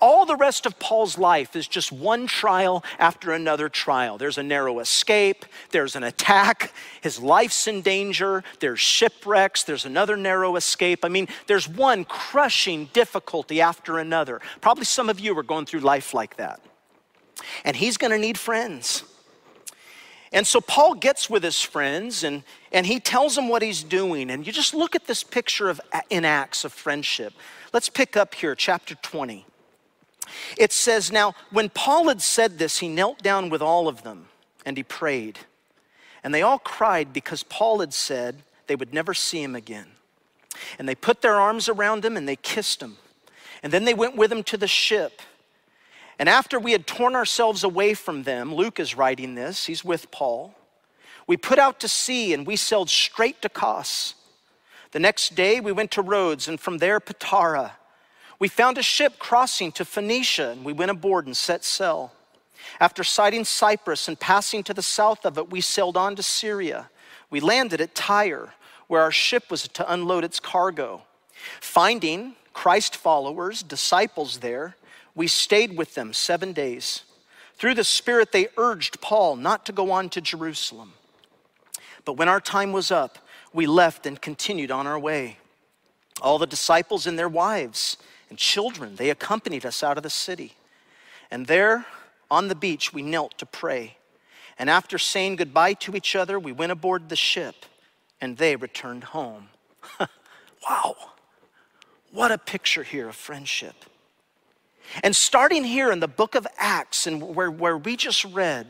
All 0.00 0.26
the 0.26 0.36
rest 0.36 0.66
of 0.66 0.78
Paul's 0.78 1.18
life 1.18 1.54
is 1.56 1.66
just 1.66 1.92
one 1.92 2.26
trial 2.26 2.84
after 2.98 3.32
another 3.32 3.68
trial. 3.68 4.18
There's 4.18 4.38
a 4.38 4.42
narrow 4.42 4.78
escape, 4.80 5.44
there's 5.70 5.96
an 5.96 6.02
attack, 6.02 6.72
his 7.00 7.20
life's 7.20 7.66
in 7.66 7.82
danger, 7.82 8.42
there's 8.60 8.80
shipwrecks, 8.80 9.62
there's 9.62 9.84
another 9.84 10.16
narrow 10.16 10.56
escape. 10.56 11.04
I 11.04 11.08
mean, 11.08 11.28
there's 11.46 11.68
one 11.68 12.04
crushing 12.04 12.90
difficulty 12.92 13.60
after 13.60 13.98
another. 13.98 14.40
Probably 14.60 14.84
some 14.84 15.08
of 15.08 15.20
you 15.20 15.36
are 15.38 15.42
going 15.42 15.66
through 15.66 15.80
life 15.80 16.14
like 16.14 16.36
that. 16.36 16.60
And 17.64 17.76
he's 17.76 17.96
going 17.96 18.12
to 18.12 18.18
need 18.18 18.38
friends. 18.38 19.04
And 20.32 20.46
so 20.46 20.60
Paul 20.60 20.94
gets 20.94 21.28
with 21.28 21.42
his 21.42 21.60
friends 21.60 22.24
and, 22.24 22.42
and 22.72 22.86
he 22.86 23.00
tells 23.00 23.34
them 23.34 23.48
what 23.48 23.60
he's 23.60 23.82
doing. 23.82 24.30
And 24.30 24.46
you 24.46 24.52
just 24.52 24.72
look 24.72 24.96
at 24.96 25.06
this 25.06 25.22
picture 25.22 25.68
of 25.68 25.80
in 26.08 26.24
Acts 26.24 26.64
of 26.64 26.72
friendship. 26.72 27.34
Let's 27.72 27.90
pick 27.90 28.16
up 28.16 28.34
here, 28.34 28.54
chapter 28.54 28.94
20. 28.94 29.44
It 30.56 30.72
says, 30.72 31.12
Now, 31.12 31.34
when 31.50 31.68
Paul 31.68 32.08
had 32.08 32.22
said 32.22 32.58
this, 32.58 32.78
he 32.78 32.88
knelt 32.88 33.22
down 33.22 33.50
with 33.50 33.62
all 33.62 33.88
of 33.88 34.02
them 34.02 34.28
and 34.64 34.76
he 34.76 34.82
prayed. 34.82 35.38
And 36.24 36.32
they 36.34 36.42
all 36.42 36.58
cried 36.58 37.12
because 37.12 37.42
Paul 37.42 37.80
had 37.80 37.92
said 37.92 38.42
they 38.66 38.76
would 38.76 38.94
never 38.94 39.14
see 39.14 39.42
him 39.42 39.54
again. 39.54 39.86
And 40.78 40.88
they 40.88 40.94
put 40.94 41.22
their 41.22 41.40
arms 41.40 41.68
around 41.68 42.04
him 42.04 42.16
and 42.16 42.28
they 42.28 42.36
kissed 42.36 42.82
him. 42.82 42.96
And 43.62 43.72
then 43.72 43.84
they 43.84 43.94
went 43.94 44.16
with 44.16 44.30
him 44.30 44.42
to 44.44 44.56
the 44.56 44.68
ship. 44.68 45.22
And 46.18 46.28
after 46.28 46.58
we 46.58 46.72
had 46.72 46.86
torn 46.86 47.16
ourselves 47.16 47.64
away 47.64 47.94
from 47.94 48.22
them, 48.22 48.54
Luke 48.54 48.78
is 48.78 48.96
writing 48.96 49.34
this, 49.34 49.66
he's 49.66 49.84
with 49.84 50.10
Paul. 50.10 50.54
We 51.26 51.36
put 51.36 51.58
out 51.58 51.80
to 51.80 51.88
sea 51.88 52.34
and 52.34 52.46
we 52.46 52.56
sailed 52.56 52.90
straight 52.90 53.42
to 53.42 53.48
Kos. 53.48 54.14
The 54.90 55.00
next 55.00 55.34
day 55.34 55.60
we 55.60 55.72
went 55.72 55.90
to 55.92 56.02
Rhodes 56.02 56.48
and 56.48 56.60
from 56.60 56.78
there 56.78 57.00
Patara. 57.00 57.72
We 58.42 58.48
found 58.48 58.76
a 58.76 58.82
ship 58.82 59.20
crossing 59.20 59.70
to 59.70 59.84
Phoenicia, 59.84 60.50
and 60.50 60.64
we 60.64 60.72
went 60.72 60.90
aboard 60.90 61.26
and 61.26 61.36
set 61.36 61.62
sail. 61.64 62.12
After 62.80 63.04
sighting 63.04 63.44
Cyprus 63.44 64.08
and 64.08 64.18
passing 64.18 64.64
to 64.64 64.74
the 64.74 64.82
south 64.82 65.24
of 65.24 65.38
it, 65.38 65.48
we 65.48 65.60
sailed 65.60 65.96
on 65.96 66.16
to 66.16 66.24
Syria. 66.24 66.90
We 67.30 67.38
landed 67.38 67.80
at 67.80 67.94
Tyre, 67.94 68.52
where 68.88 69.00
our 69.00 69.12
ship 69.12 69.48
was 69.48 69.68
to 69.68 69.92
unload 69.92 70.24
its 70.24 70.40
cargo. 70.40 71.02
Finding 71.60 72.34
Christ 72.52 72.96
followers, 72.96 73.62
disciples 73.62 74.38
there, 74.38 74.74
we 75.14 75.28
stayed 75.28 75.76
with 75.76 75.94
them 75.94 76.12
seven 76.12 76.52
days. 76.52 77.04
Through 77.54 77.74
the 77.74 77.84
Spirit, 77.84 78.32
they 78.32 78.48
urged 78.56 79.00
Paul 79.00 79.36
not 79.36 79.64
to 79.66 79.72
go 79.72 79.92
on 79.92 80.08
to 80.08 80.20
Jerusalem. 80.20 80.94
But 82.04 82.14
when 82.14 82.28
our 82.28 82.40
time 82.40 82.72
was 82.72 82.90
up, 82.90 83.18
we 83.52 83.66
left 83.66 84.04
and 84.04 84.20
continued 84.20 84.72
on 84.72 84.88
our 84.88 84.98
way. 84.98 85.36
All 86.20 86.38
the 86.38 86.46
disciples 86.46 87.06
and 87.06 87.16
their 87.16 87.28
wives, 87.28 87.96
and 88.32 88.38
children. 88.38 88.96
They 88.96 89.10
accompanied 89.10 89.66
us 89.66 89.82
out 89.82 89.98
of 89.98 90.02
the 90.02 90.08
city. 90.08 90.54
And 91.30 91.46
there 91.48 91.84
on 92.30 92.48
the 92.48 92.54
beach, 92.54 92.90
we 92.90 93.02
knelt 93.02 93.36
to 93.36 93.44
pray. 93.44 93.98
And 94.58 94.70
after 94.70 94.96
saying 94.96 95.36
goodbye 95.36 95.74
to 95.74 95.94
each 95.94 96.16
other, 96.16 96.40
we 96.40 96.50
went 96.50 96.72
aboard 96.72 97.10
the 97.10 97.16
ship 97.16 97.66
and 98.22 98.38
they 98.38 98.56
returned 98.56 99.04
home. 99.04 99.48
wow. 100.66 100.96
What 102.10 102.32
a 102.32 102.38
picture 102.38 102.82
here 102.82 103.10
of 103.10 103.16
friendship. 103.16 103.74
And 105.02 105.14
starting 105.14 105.62
here 105.62 105.92
in 105.92 106.00
the 106.00 106.08
book 106.08 106.34
of 106.34 106.46
Acts, 106.56 107.06
and 107.06 107.36
where, 107.36 107.50
where 107.50 107.76
we 107.76 107.98
just 107.98 108.24
read, 108.24 108.66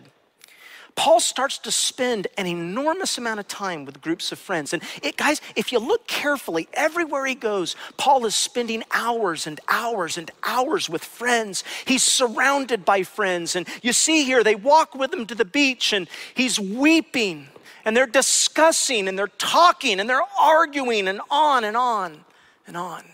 Paul 0.95 1.21
starts 1.21 1.59
to 1.59 1.71
spend 1.71 2.27
an 2.37 2.47
enormous 2.47 3.19
amount 3.19 3.41
of 3.41 3.49
time 3.49 3.85
with 3.85 4.01
groups 4.01 4.31
of 4.31 4.39
friends. 4.39 4.73
And 4.73 4.83
it, 5.03 5.17
guys, 5.17 5.41
if 5.57 5.73
you 5.73 5.79
look 5.79 6.07
carefully, 6.07 6.69
everywhere 6.75 7.25
he 7.27 7.35
goes, 7.35 7.77
Paul 7.97 8.27
is 8.27 8.35
spending 8.35 8.83
hours 8.93 9.47
and 9.47 9.59
hours 9.69 10.19
and 10.19 10.31
hours 10.43 10.91
with 10.91 11.05
friends. 11.05 11.65
He's 11.87 12.03
surrounded 12.03 12.85
by 12.85 13.03
friends. 13.03 13.57
And 13.57 13.67
you 13.83 13.93
see 13.93 14.25
here, 14.25 14.45
they 14.45 14.55
walk 14.55 14.95
with 14.95 15.13
him 15.13 15.27
to 15.27 15.35
the 15.35 15.45
beach 15.45 15.93
and 15.93 16.09
he's 16.35 16.61
weeping 16.61 17.49
and 17.85 17.97
they're 17.97 18.07
discussing 18.07 19.09
and 19.09 19.19
they're 19.19 19.27
talking 19.27 19.99
and 19.99 20.09
they're 20.09 20.23
arguing 20.41 21.09
and 21.09 21.21
on 21.31 21.65
and 21.65 21.77
on 21.77 22.25
and 22.67 22.77
on. 22.77 23.05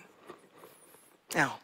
Now, 1.34 1.58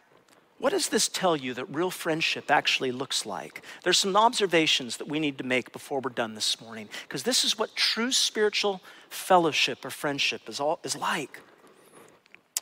what 0.65 0.73
does 0.73 0.89
this 0.89 1.09
tell 1.09 1.37
you 1.37 1.53
that 1.53 1.67
real 1.67 1.91
friendship 1.91 2.51
actually 2.51 2.91
looks 2.91 3.27
like? 3.27 3.63
There's 3.83 3.99
some 3.99 4.17
observations 4.17 4.97
that 4.97 5.07
we 5.07 5.21
need 5.21 5.37
to 5.37 5.45
make 5.45 5.73
before 5.73 6.01
we're 6.01 6.09
done 6.09 6.35
this 6.35 6.59
morning, 6.59 6.89
because 7.03 7.23
this 7.23 7.45
is 7.45 7.59
what 7.59 7.77
true 7.77 8.11
spiritual 8.11 8.81
fellowship 9.11 9.85
or 9.85 9.91
friendship 9.91 10.49
is, 10.49 10.61
all, 10.61 10.81
is 10.83 10.97
like. 10.97 11.43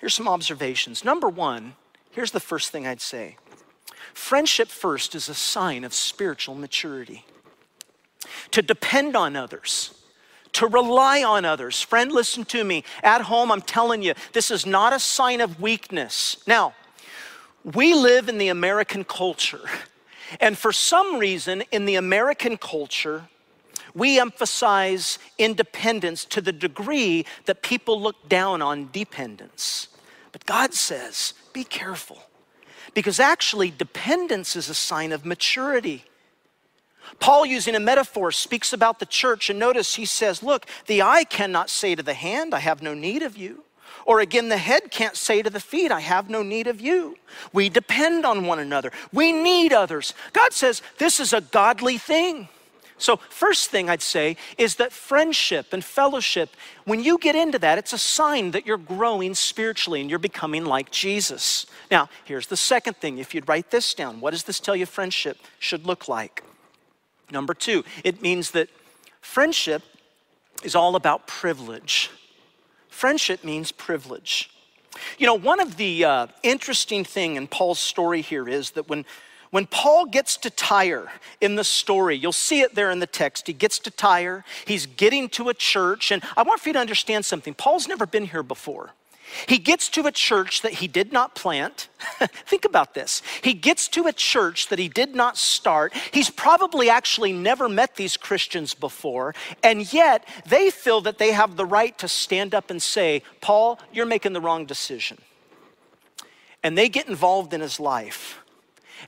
Here's 0.00 0.14
some 0.14 0.26
observations. 0.26 1.04
Number 1.04 1.28
one, 1.28 1.76
here's 2.10 2.32
the 2.32 2.40
first 2.40 2.70
thing 2.70 2.88
I'd 2.88 3.00
say 3.00 3.36
friendship 4.14 4.66
first 4.66 5.14
is 5.14 5.28
a 5.28 5.34
sign 5.34 5.84
of 5.84 5.94
spiritual 5.94 6.56
maturity. 6.56 7.24
To 8.50 8.62
depend 8.62 9.14
on 9.14 9.36
others, 9.36 9.94
to 10.54 10.66
rely 10.66 11.22
on 11.22 11.44
others. 11.44 11.80
Friend, 11.80 12.10
listen 12.10 12.46
to 12.46 12.64
me. 12.64 12.82
At 13.04 13.20
home, 13.20 13.52
I'm 13.52 13.62
telling 13.62 14.02
you, 14.02 14.14
this 14.32 14.50
is 14.50 14.66
not 14.66 14.92
a 14.92 14.98
sign 14.98 15.40
of 15.40 15.60
weakness. 15.60 16.42
Now, 16.48 16.74
we 17.64 17.94
live 17.94 18.28
in 18.28 18.38
the 18.38 18.48
American 18.48 19.04
culture. 19.04 19.62
And 20.40 20.56
for 20.56 20.72
some 20.72 21.18
reason, 21.18 21.62
in 21.70 21.84
the 21.84 21.96
American 21.96 22.56
culture, 22.56 23.28
we 23.94 24.18
emphasize 24.18 25.18
independence 25.38 26.24
to 26.26 26.40
the 26.40 26.52
degree 26.52 27.26
that 27.44 27.62
people 27.62 28.00
look 28.00 28.28
down 28.28 28.62
on 28.62 28.88
dependence. 28.92 29.88
But 30.32 30.46
God 30.46 30.72
says, 30.72 31.34
be 31.52 31.64
careful. 31.64 32.22
Because 32.94 33.20
actually, 33.20 33.70
dependence 33.70 34.56
is 34.56 34.68
a 34.68 34.74
sign 34.74 35.12
of 35.12 35.24
maturity. 35.24 36.04
Paul, 37.20 37.46
using 37.46 37.74
a 37.74 37.80
metaphor, 37.80 38.32
speaks 38.32 38.72
about 38.72 38.98
the 38.98 39.06
church, 39.06 39.50
and 39.50 39.58
notice 39.58 39.94
he 39.94 40.04
says, 40.04 40.42
Look, 40.42 40.66
the 40.86 41.02
eye 41.02 41.24
cannot 41.24 41.70
say 41.70 41.94
to 41.94 42.02
the 42.02 42.14
hand, 42.14 42.54
I 42.54 42.58
have 42.60 42.82
no 42.82 42.94
need 42.94 43.22
of 43.22 43.36
you. 43.36 43.64
Or 44.06 44.20
again, 44.20 44.48
the 44.48 44.56
head 44.56 44.90
can't 44.90 45.16
say 45.16 45.42
to 45.42 45.50
the 45.50 45.60
feet, 45.60 45.90
I 45.90 46.00
have 46.00 46.28
no 46.28 46.42
need 46.42 46.66
of 46.66 46.80
you. 46.80 47.16
We 47.52 47.68
depend 47.68 48.26
on 48.26 48.46
one 48.46 48.58
another. 48.58 48.92
We 49.12 49.32
need 49.32 49.72
others. 49.72 50.14
God 50.32 50.52
says 50.52 50.82
this 50.98 51.20
is 51.20 51.32
a 51.32 51.40
godly 51.40 51.98
thing. 51.98 52.48
So, 52.98 53.16
first 53.16 53.70
thing 53.70 53.90
I'd 53.90 54.00
say 54.00 54.36
is 54.58 54.76
that 54.76 54.92
friendship 54.92 55.72
and 55.72 55.84
fellowship, 55.84 56.50
when 56.84 57.02
you 57.02 57.18
get 57.18 57.34
into 57.34 57.58
that, 57.58 57.76
it's 57.76 57.92
a 57.92 57.98
sign 57.98 58.52
that 58.52 58.64
you're 58.64 58.76
growing 58.76 59.34
spiritually 59.34 60.00
and 60.00 60.08
you're 60.08 60.20
becoming 60.20 60.64
like 60.64 60.92
Jesus. 60.92 61.66
Now, 61.90 62.08
here's 62.24 62.46
the 62.46 62.56
second 62.56 62.98
thing. 62.98 63.18
If 63.18 63.34
you'd 63.34 63.48
write 63.48 63.72
this 63.72 63.92
down, 63.92 64.20
what 64.20 64.30
does 64.30 64.44
this 64.44 64.60
tell 64.60 64.76
you 64.76 64.86
friendship 64.86 65.38
should 65.58 65.84
look 65.84 66.06
like? 66.06 66.44
Number 67.32 67.54
two, 67.54 67.82
it 68.04 68.22
means 68.22 68.52
that 68.52 68.68
friendship 69.20 69.82
is 70.62 70.76
all 70.76 70.94
about 70.94 71.26
privilege. 71.26 72.08
Friendship 72.92 73.42
means 73.42 73.72
privilege. 73.72 74.50
You 75.18 75.26
know, 75.26 75.34
one 75.34 75.60
of 75.60 75.76
the 75.76 76.04
uh, 76.04 76.26
interesting 76.42 77.04
thing 77.04 77.36
in 77.36 77.46
Paul's 77.48 77.78
story 77.78 78.20
here 78.20 78.48
is 78.48 78.72
that 78.72 78.88
when 78.88 79.04
when 79.50 79.66
Paul 79.66 80.06
gets 80.06 80.38
to 80.38 80.50
Tyre 80.50 81.10
in 81.42 81.56
the 81.56 81.64
story, 81.64 82.16
you'll 82.16 82.32
see 82.32 82.62
it 82.62 82.74
there 82.74 82.90
in 82.90 83.00
the 83.00 83.06
text. 83.06 83.46
He 83.46 83.52
gets 83.52 83.78
to 83.80 83.90
Tyre, 83.90 84.44
he's 84.66 84.86
getting 84.86 85.28
to 85.30 85.50
a 85.50 85.54
church, 85.54 86.10
and 86.10 86.22
I 86.36 86.42
want 86.42 86.60
for 86.60 86.70
you 86.70 86.72
to 86.74 86.78
understand 86.78 87.26
something. 87.26 87.52
Paul's 87.52 87.86
never 87.86 88.06
been 88.06 88.26
here 88.26 88.42
before. 88.42 88.92
He 89.46 89.58
gets 89.58 89.88
to 89.90 90.06
a 90.06 90.12
church 90.12 90.62
that 90.62 90.74
he 90.74 90.88
did 90.88 91.12
not 91.12 91.34
plant. 91.34 91.88
Think 92.46 92.64
about 92.64 92.94
this. 92.94 93.22
He 93.42 93.54
gets 93.54 93.88
to 93.88 94.06
a 94.06 94.12
church 94.12 94.68
that 94.68 94.78
he 94.78 94.88
did 94.88 95.14
not 95.14 95.36
start. 95.36 95.92
He's 96.12 96.30
probably 96.30 96.90
actually 96.90 97.32
never 97.32 97.68
met 97.68 97.96
these 97.96 98.16
Christians 98.16 98.74
before, 98.74 99.34
and 99.62 99.92
yet 99.92 100.26
they 100.46 100.70
feel 100.70 101.00
that 101.02 101.18
they 101.18 101.32
have 101.32 101.56
the 101.56 101.66
right 101.66 101.96
to 101.98 102.08
stand 102.08 102.54
up 102.54 102.70
and 102.70 102.82
say, 102.82 103.22
Paul, 103.40 103.78
you're 103.92 104.06
making 104.06 104.32
the 104.32 104.40
wrong 104.40 104.66
decision. 104.66 105.18
And 106.62 106.76
they 106.78 106.88
get 106.88 107.08
involved 107.08 107.52
in 107.54 107.60
his 107.60 107.80
life, 107.80 108.40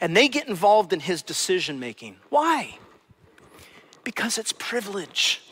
and 0.01 0.17
they 0.17 0.29
get 0.29 0.49
involved 0.49 0.93
in 0.93 1.01
his 1.01 1.23
decision 1.23 1.79
making. 1.79 2.17
Why? 2.31 2.79
Because 4.03 4.39
it's 4.39 4.53
privilege. 4.53 5.43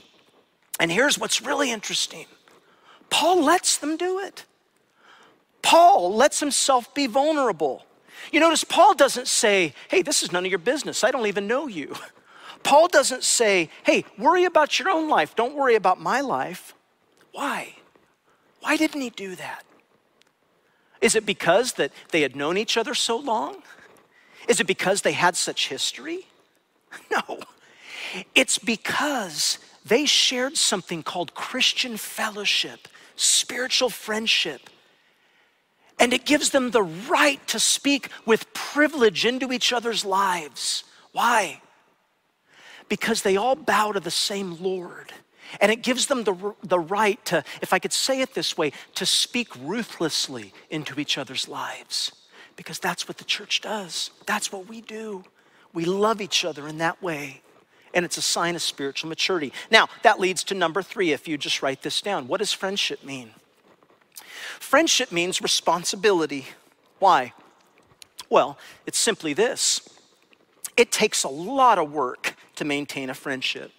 And 0.80 0.90
here's 0.90 1.18
what's 1.18 1.40
really 1.40 1.70
interesting 1.70 2.26
Paul 3.10 3.44
lets 3.44 3.76
them 3.76 3.96
do 3.96 4.18
it. 4.18 4.44
Paul 5.62 6.14
lets 6.14 6.40
himself 6.40 6.92
be 6.94 7.06
vulnerable. 7.06 7.86
You 8.30 8.40
notice 8.40 8.64
Paul 8.64 8.94
doesn't 8.94 9.28
say, 9.28 9.74
hey, 9.88 10.02
this 10.02 10.22
is 10.22 10.32
none 10.32 10.44
of 10.44 10.50
your 10.50 10.58
business. 10.58 11.02
I 11.02 11.10
don't 11.10 11.26
even 11.26 11.46
know 11.46 11.66
you. 11.66 11.94
Paul 12.62 12.88
doesn't 12.88 13.24
say, 13.24 13.70
hey, 13.84 14.04
worry 14.18 14.44
about 14.44 14.78
your 14.78 14.90
own 14.90 15.08
life. 15.08 15.34
Don't 15.34 15.54
worry 15.54 15.74
about 15.74 16.00
my 16.00 16.20
life. 16.20 16.74
Why? 17.32 17.74
Why 18.60 18.76
didn't 18.76 19.00
he 19.00 19.10
do 19.10 19.34
that? 19.36 19.64
Is 21.00 21.16
it 21.16 21.26
because 21.26 21.72
that 21.74 21.90
they 22.10 22.22
had 22.22 22.36
known 22.36 22.56
each 22.56 22.76
other 22.76 22.94
so 22.94 23.16
long? 23.16 23.62
Is 24.48 24.60
it 24.60 24.66
because 24.66 25.02
they 25.02 25.12
had 25.12 25.36
such 25.36 25.68
history? 25.68 26.26
No. 27.10 27.38
It's 28.34 28.58
because 28.58 29.58
they 29.84 30.04
shared 30.04 30.58
something 30.58 31.02
called 31.02 31.32
Christian 31.34 31.96
fellowship, 31.96 32.86
spiritual 33.16 33.88
friendship. 33.88 34.68
And 36.02 36.12
it 36.12 36.24
gives 36.24 36.50
them 36.50 36.72
the 36.72 36.82
right 36.82 37.46
to 37.46 37.60
speak 37.60 38.08
with 38.26 38.52
privilege 38.54 39.24
into 39.24 39.52
each 39.52 39.72
other's 39.72 40.04
lives. 40.04 40.82
Why? 41.12 41.62
Because 42.88 43.22
they 43.22 43.36
all 43.36 43.54
bow 43.54 43.92
to 43.92 44.00
the 44.00 44.10
same 44.10 44.60
Lord. 44.60 45.12
And 45.60 45.70
it 45.70 45.84
gives 45.84 46.06
them 46.06 46.24
the, 46.24 46.54
the 46.64 46.80
right 46.80 47.24
to, 47.26 47.44
if 47.60 47.72
I 47.72 47.78
could 47.78 47.92
say 47.92 48.20
it 48.20 48.34
this 48.34 48.58
way, 48.58 48.72
to 48.96 49.06
speak 49.06 49.54
ruthlessly 49.60 50.52
into 50.70 50.98
each 50.98 51.18
other's 51.18 51.46
lives. 51.46 52.10
Because 52.56 52.80
that's 52.80 53.06
what 53.06 53.18
the 53.18 53.24
church 53.24 53.60
does. 53.60 54.10
That's 54.26 54.50
what 54.50 54.68
we 54.68 54.80
do. 54.80 55.22
We 55.72 55.84
love 55.84 56.20
each 56.20 56.44
other 56.44 56.66
in 56.66 56.78
that 56.78 57.00
way. 57.00 57.42
And 57.94 58.04
it's 58.04 58.16
a 58.16 58.22
sign 58.22 58.56
of 58.56 58.62
spiritual 58.62 59.08
maturity. 59.08 59.52
Now, 59.70 59.88
that 60.02 60.18
leads 60.18 60.42
to 60.44 60.54
number 60.54 60.82
three, 60.82 61.12
if 61.12 61.28
you 61.28 61.38
just 61.38 61.62
write 61.62 61.82
this 61.82 62.00
down. 62.00 62.26
What 62.26 62.38
does 62.40 62.52
friendship 62.52 63.04
mean? 63.04 63.30
Friendship 64.58 65.12
means 65.12 65.40
responsibility. 65.40 66.46
Why? 66.98 67.32
Well, 68.30 68.58
it's 68.86 68.98
simply 68.98 69.32
this 69.34 69.88
it 70.76 70.90
takes 70.90 71.24
a 71.24 71.28
lot 71.28 71.78
of 71.78 71.92
work 71.92 72.34
to 72.56 72.64
maintain 72.64 73.10
a 73.10 73.14
friendship. 73.14 73.72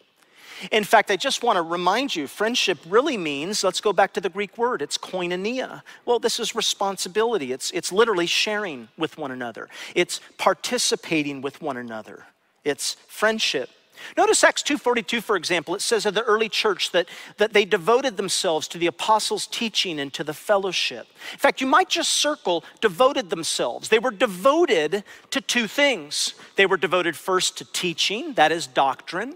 In 0.71 0.84
fact, 0.84 1.12
I 1.12 1.15
just 1.15 1.43
want 1.43 1.58
to 1.58 1.62
remind 1.62 2.15
you 2.15 2.27
friendship 2.27 2.77
really 2.88 3.17
means, 3.17 3.63
let's 3.63 3.82
go 3.82 3.91
back 3.91 4.13
to 4.13 4.21
the 4.21 4.29
Greek 4.29 4.58
word, 4.58 4.82
it's 4.82 4.97
koinonia. 4.97 5.82
Well, 6.06 6.19
this 6.19 6.39
is 6.39 6.56
responsibility. 6.56 7.51
It's, 7.51 7.71
it's 7.71 7.91
literally 7.91 8.27
sharing 8.27 8.88
with 8.97 9.17
one 9.17 9.32
another, 9.32 9.69
it's 9.95 10.21
participating 10.38 11.41
with 11.41 11.62
one 11.62 11.77
another, 11.77 12.25
it's 12.63 12.93
friendship. 13.08 13.69
Notice 14.18 14.44
Acts 14.44 14.63
2.42, 14.63 15.22
for 15.22 15.36
example, 15.36 15.76
it 15.76 15.82
says 15.82 16.06
of 16.06 16.13
the 16.13 16.24
early 16.24 16.50
church 16.50 16.92
that, 16.92 17.08
that 17.38 17.54
they 17.54 17.66
devoted 17.66 18.18
themselves 18.18 18.68
to 18.70 18.78
the 18.78 18.88
apostles' 18.88 19.48
teaching 19.48 20.00
and 20.00 20.13
to 20.13 20.24
the 20.24 20.34
fellowship. 20.34 21.08
In 21.32 21.39
fact, 21.39 21.62
you 21.62 21.68
might 21.68 21.89
just 21.89 22.12
circle 22.12 22.63
devoted 22.82 23.30
themselves. 23.30 23.89
They 23.89 24.00
were 24.00 24.12
devoted 24.12 25.04
to 25.32 25.42
two 25.42 25.68
things. 25.68 26.34
They 26.56 26.66
were 26.66 26.78
devoted 26.78 27.16
first 27.16 27.58
to 27.58 27.66
teaching, 27.66 28.34
that 28.34 28.52
is 28.52 28.68
doctrine, 28.68 29.36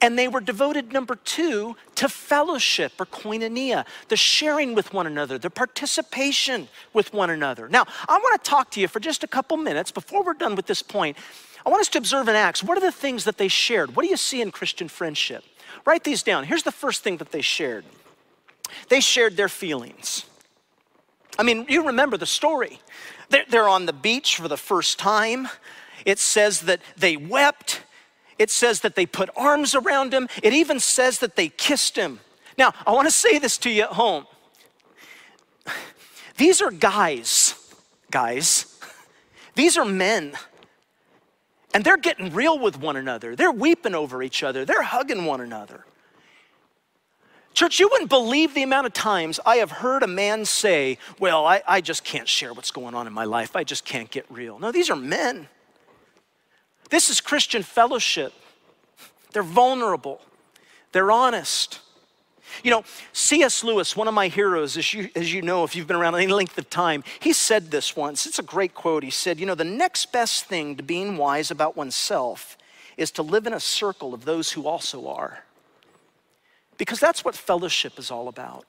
and 0.00 0.18
they 0.18 0.28
were 0.28 0.40
devoted, 0.40 0.92
number 0.92 1.16
two, 1.16 1.76
to 1.94 2.08
fellowship 2.08 2.92
or 3.00 3.06
koinonia, 3.06 3.86
the 4.08 4.16
sharing 4.16 4.74
with 4.74 4.92
one 4.92 5.06
another, 5.06 5.38
the 5.38 5.48
participation 5.48 6.68
with 6.92 7.14
one 7.14 7.30
another. 7.30 7.68
Now, 7.68 7.86
I 8.06 8.18
want 8.18 8.42
to 8.42 8.50
talk 8.50 8.70
to 8.72 8.80
you 8.80 8.88
for 8.88 9.00
just 9.00 9.24
a 9.24 9.26
couple 9.26 9.56
minutes 9.56 9.90
before 9.90 10.22
we're 10.22 10.34
done 10.34 10.54
with 10.54 10.66
this 10.66 10.82
point. 10.82 11.16
I 11.66 11.68
want 11.68 11.80
us 11.80 11.88
to 11.88 11.98
observe 11.98 12.28
in 12.28 12.36
Acts 12.36 12.62
what 12.62 12.78
are 12.78 12.80
the 12.80 12.92
things 12.92 13.24
that 13.24 13.36
they 13.36 13.48
shared? 13.48 13.96
What 13.96 14.04
do 14.04 14.08
you 14.08 14.16
see 14.16 14.40
in 14.40 14.50
Christian 14.52 14.88
friendship? 14.88 15.44
Write 15.84 16.04
these 16.04 16.22
down. 16.22 16.44
Here's 16.44 16.62
the 16.62 16.72
first 16.72 17.02
thing 17.02 17.18
that 17.18 17.32
they 17.32 17.42
shared 17.42 17.84
they 18.88 19.00
shared 19.00 19.36
their 19.36 19.48
feelings. 19.48 20.24
I 21.38 21.42
mean, 21.42 21.66
you 21.68 21.86
remember 21.86 22.16
the 22.16 22.26
story. 22.26 22.80
They're, 23.28 23.44
they're 23.48 23.68
on 23.68 23.84
the 23.86 23.92
beach 23.92 24.36
for 24.36 24.48
the 24.48 24.56
first 24.56 24.98
time. 24.98 25.48
It 26.04 26.18
says 26.18 26.62
that 26.62 26.80
they 26.96 27.16
wept 27.16 27.82
it 28.38 28.50
says 28.50 28.80
that 28.80 28.94
they 28.94 29.06
put 29.06 29.30
arms 29.36 29.74
around 29.74 30.12
him. 30.12 30.28
It 30.42 30.52
even 30.52 30.80
says 30.80 31.18
that 31.20 31.36
they 31.36 31.48
kissed 31.48 31.96
him. 31.96 32.20
Now, 32.58 32.72
I 32.86 32.92
want 32.92 33.06
to 33.06 33.12
say 33.12 33.38
this 33.38 33.58
to 33.58 33.70
you 33.70 33.82
at 33.82 33.90
home. 33.90 34.26
These 36.36 36.60
are 36.60 36.70
guys, 36.70 37.54
guys. 38.10 38.78
These 39.54 39.78
are 39.78 39.84
men. 39.86 40.36
And 41.76 41.84
they're 41.84 41.98
getting 41.98 42.32
real 42.32 42.58
with 42.58 42.80
one 42.80 42.96
another. 42.96 43.36
They're 43.36 43.52
weeping 43.52 43.94
over 43.94 44.22
each 44.22 44.42
other. 44.42 44.64
They're 44.64 44.80
hugging 44.80 45.26
one 45.26 45.42
another. 45.42 45.84
Church, 47.52 47.78
you 47.78 47.90
wouldn't 47.92 48.08
believe 48.08 48.54
the 48.54 48.62
amount 48.62 48.86
of 48.86 48.94
times 48.94 49.38
I 49.44 49.56
have 49.56 49.70
heard 49.70 50.02
a 50.02 50.06
man 50.06 50.46
say, 50.46 50.96
Well, 51.18 51.44
I, 51.44 51.62
I 51.68 51.82
just 51.82 52.02
can't 52.02 52.26
share 52.26 52.54
what's 52.54 52.70
going 52.70 52.94
on 52.94 53.06
in 53.06 53.12
my 53.12 53.24
life. 53.24 53.54
I 53.54 53.62
just 53.62 53.84
can't 53.84 54.10
get 54.10 54.24
real. 54.30 54.58
No, 54.58 54.72
these 54.72 54.88
are 54.88 54.96
men. 54.96 55.48
This 56.88 57.10
is 57.10 57.20
Christian 57.20 57.62
fellowship. 57.62 58.32
They're 59.34 59.42
vulnerable, 59.42 60.22
they're 60.92 61.12
honest. 61.12 61.80
You 62.62 62.70
know, 62.70 62.84
C.S. 63.12 63.64
Lewis, 63.64 63.96
one 63.96 64.08
of 64.08 64.14
my 64.14 64.28
heroes, 64.28 64.76
as 64.76 64.92
you, 64.92 65.08
as 65.14 65.32
you 65.32 65.42
know, 65.42 65.64
if 65.64 65.74
you've 65.76 65.86
been 65.86 65.96
around 65.96 66.14
any 66.14 66.26
length 66.26 66.56
of 66.58 66.68
time, 66.70 67.04
he 67.20 67.32
said 67.32 67.70
this 67.70 67.96
once. 67.96 68.26
It's 68.26 68.38
a 68.38 68.42
great 68.42 68.74
quote. 68.74 69.02
He 69.02 69.10
said, 69.10 69.38
You 69.38 69.46
know, 69.46 69.54
the 69.54 69.64
next 69.64 70.12
best 70.12 70.44
thing 70.46 70.76
to 70.76 70.82
being 70.82 71.16
wise 71.16 71.50
about 71.50 71.76
oneself 71.76 72.56
is 72.96 73.10
to 73.12 73.22
live 73.22 73.46
in 73.46 73.52
a 73.52 73.60
circle 73.60 74.14
of 74.14 74.24
those 74.24 74.52
who 74.52 74.66
also 74.66 75.08
are. 75.08 75.44
Because 76.78 77.00
that's 77.00 77.24
what 77.24 77.34
fellowship 77.34 77.98
is 77.98 78.10
all 78.10 78.28
about. 78.28 78.66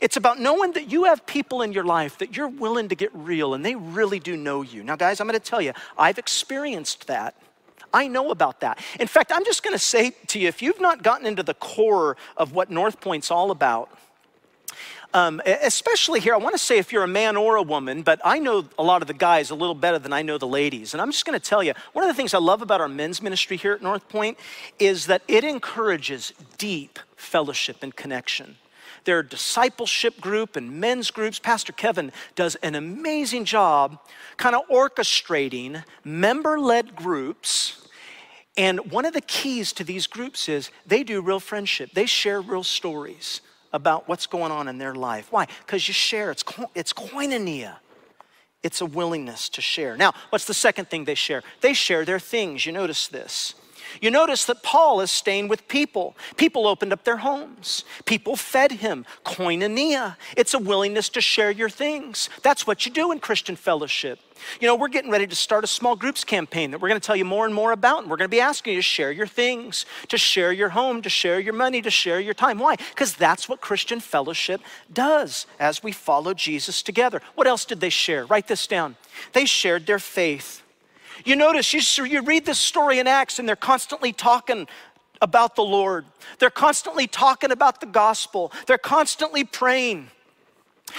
It's 0.00 0.16
about 0.16 0.40
knowing 0.40 0.72
that 0.72 0.90
you 0.90 1.04
have 1.04 1.24
people 1.26 1.62
in 1.62 1.72
your 1.72 1.84
life 1.84 2.18
that 2.18 2.36
you're 2.36 2.48
willing 2.48 2.88
to 2.88 2.94
get 2.94 3.10
real 3.14 3.54
and 3.54 3.64
they 3.64 3.74
really 3.74 4.18
do 4.18 4.36
know 4.36 4.62
you. 4.62 4.82
Now, 4.82 4.96
guys, 4.96 5.20
I'm 5.20 5.28
going 5.28 5.38
to 5.38 5.44
tell 5.44 5.60
you, 5.60 5.72
I've 5.96 6.18
experienced 6.18 7.06
that. 7.06 7.36
I 7.94 8.08
know 8.08 8.30
about 8.30 8.60
that. 8.60 8.78
In 9.00 9.06
fact, 9.06 9.32
I'm 9.32 9.44
just 9.44 9.62
going 9.62 9.74
to 9.74 9.78
say 9.78 10.10
to 10.26 10.38
you 10.38 10.48
if 10.48 10.60
you've 10.60 10.80
not 10.80 11.02
gotten 11.02 11.26
into 11.26 11.42
the 11.42 11.54
core 11.54 12.16
of 12.36 12.52
what 12.52 12.70
North 12.70 13.00
Point's 13.00 13.30
all 13.30 13.50
about, 13.50 13.88
um, 15.14 15.40
especially 15.46 16.18
here, 16.18 16.34
I 16.34 16.38
want 16.38 16.56
to 16.56 16.58
say 16.58 16.76
if 16.78 16.92
you're 16.92 17.04
a 17.04 17.08
man 17.08 17.36
or 17.36 17.54
a 17.54 17.62
woman, 17.62 18.02
but 18.02 18.20
I 18.24 18.40
know 18.40 18.64
a 18.76 18.82
lot 18.82 19.00
of 19.00 19.06
the 19.06 19.14
guys 19.14 19.50
a 19.50 19.54
little 19.54 19.76
better 19.76 20.00
than 20.00 20.12
I 20.12 20.22
know 20.22 20.38
the 20.38 20.48
ladies. 20.48 20.92
And 20.92 21.00
I'm 21.00 21.12
just 21.12 21.24
going 21.24 21.38
to 21.38 21.48
tell 21.48 21.62
you, 21.62 21.72
one 21.92 22.04
of 22.04 22.08
the 22.08 22.14
things 22.14 22.34
I 22.34 22.38
love 22.38 22.62
about 22.62 22.80
our 22.80 22.88
men's 22.88 23.22
ministry 23.22 23.56
here 23.56 23.72
at 23.72 23.80
North 23.80 24.08
Point 24.08 24.38
is 24.80 25.06
that 25.06 25.22
it 25.28 25.44
encourages 25.44 26.32
deep 26.58 26.98
fellowship 27.16 27.82
and 27.82 27.94
connection 27.94 28.56
their 29.04 29.22
discipleship 29.22 30.20
group 30.20 30.56
and 30.56 30.80
men's 30.80 31.10
groups. 31.10 31.38
Pastor 31.38 31.72
Kevin 31.72 32.12
does 32.34 32.54
an 32.56 32.74
amazing 32.74 33.44
job 33.44 33.98
kind 34.36 34.56
of 34.56 34.66
orchestrating 34.68 35.84
member 36.02 36.58
led 36.58 36.96
groups. 36.96 37.83
And 38.56 38.92
one 38.92 39.04
of 39.04 39.12
the 39.12 39.20
keys 39.20 39.72
to 39.74 39.84
these 39.84 40.06
groups 40.06 40.48
is 40.48 40.70
they 40.86 41.02
do 41.02 41.20
real 41.20 41.40
friendship, 41.40 41.90
they 41.92 42.06
share 42.06 42.40
real 42.40 42.62
stories 42.62 43.40
about 43.72 44.08
what's 44.08 44.26
going 44.26 44.52
on 44.52 44.68
in 44.68 44.78
their 44.78 44.94
life. 44.94 45.32
Why? 45.32 45.46
Because 45.66 45.88
you 45.88 45.94
share, 45.94 46.30
it's, 46.30 46.44
it's 46.74 46.92
koinonia. 46.92 47.76
It's 48.62 48.80
a 48.80 48.86
willingness 48.86 49.48
to 49.50 49.60
share. 49.60 49.96
Now, 49.96 50.14
what's 50.30 50.46
the 50.46 50.54
second 50.54 50.88
thing 50.88 51.04
they 51.04 51.16
share? 51.16 51.42
They 51.60 51.74
share 51.74 52.04
their 52.04 52.20
things. 52.20 52.64
You 52.64 52.72
notice 52.72 53.08
this. 53.08 53.54
You 54.00 54.10
notice 54.10 54.44
that 54.46 54.62
Paul 54.62 55.00
is 55.00 55.10
staying 55.10 55.48
with 55.48 55.68
people. 55.68 56.16
People 56.36 56.66
opened 56.66 56.92
up 56.92 57.04
their 57.04 57.18
homes, 57.18 57.84
people 58.04 58.36
fed 58.36 58.72
him. 58.72 59.04
Koinonia, 59.24 60.16
it's 60.36 60.54
a 60.54 60.58
willingness 60.58 61.08
to 61.10 61.20
share 61.20 61.50
your 61.50 61.70
things. 61.70 62.28
That's 62.42 62.66
what 62.66 62.86
you 62.86 62.92
do 62.92 63.12
in 63.12 63.20
Christian 63.20 63.56
fellowship. 63.56 64.18
You 64.60 64.66
know, 64.66 64.74
we're 64.74 64.88
getting 64.88 65.10
ready 65.10 65.26
to 65.26 65.34
start 65.36 65.64
a 65.64 65.68
small 65.68 65.96
groups 65.96 66.24
campaign 66.24 66.70
that 66.70 66.80
we're 66.80 66.88
going 66.88 67.00
to 67.00 67.06
tell 67.06 67.16
you 67.16 67.24
more 67.24 67.46
and 67.46 67.54
more 67.54 67.72
about. 67.72 68.02
And 68.02 68.10
we're 68.10 68.16
going 68.16 68.28
to 68.28 68.36
be 68.36 68.40
asking 68.40 68.74
you 68.74 68.78
to 68.80 68.82
share 68.82 69.12
your 69.12 69.26
things, 69.26 69.86
to 70.08 70.18
share 70.18 70.52
your 70.52 70.70
home, 70.70 71.02
to 71.02 71.08
share 71.08 71.38
your 71.40 71.54
money, 71.54 71.80
to 71.82 71.90
share 71.90 72.20
your 72.20 72.34
time. 72.34 72.58
Why? 72.58 72.76
Because 72.76 73.14
that's 73.14 73.48
what 73.48 73.60
Christian 73.60 74.00
fellowship 74.00 74.60
does 74.92 75.46
as 75.58 75.82
we 75.82 75.92
follow 75.92 76.34
Jesus 76.34 76.82
together. 76.82 77.22
What 77.34 77.46
else 77.46 77.64
did 77.64 77.80
they 77.80 77.90
share? 77.90 78.26
Write 78.26 78.48
this 78.48 78.66
down. 78.66 78.96
They 79.32 79.44
shared 79.44 79.86
their 79.86 80.00
faith. 80.00 80.63
You 81.24 81.36
notice, 81.36 81.72
you, 81.72 82.04
you 82.04 82.22
read 82.22 82.44
this 82.44 82.58
story 82.58 82.98
in 82.98 83.06
Acts, 83.06 83.38
and 83.38 83.48
they're 83.48 83.56
constantly 83.56 84.12
talking 84.12 84.68
about 85.22 85.56
the 85.56 85.64
Lord. 85.64 86.04
They're 86.38 86.50
constantly 86.50 87.06
talking 87.06 87.50
about 87.50 87.80
the 87.80 87.86
gospel. 87.86 88.52
They're 88.66 88.76
constantly 88.78 89.42
praying. 89.44 90.10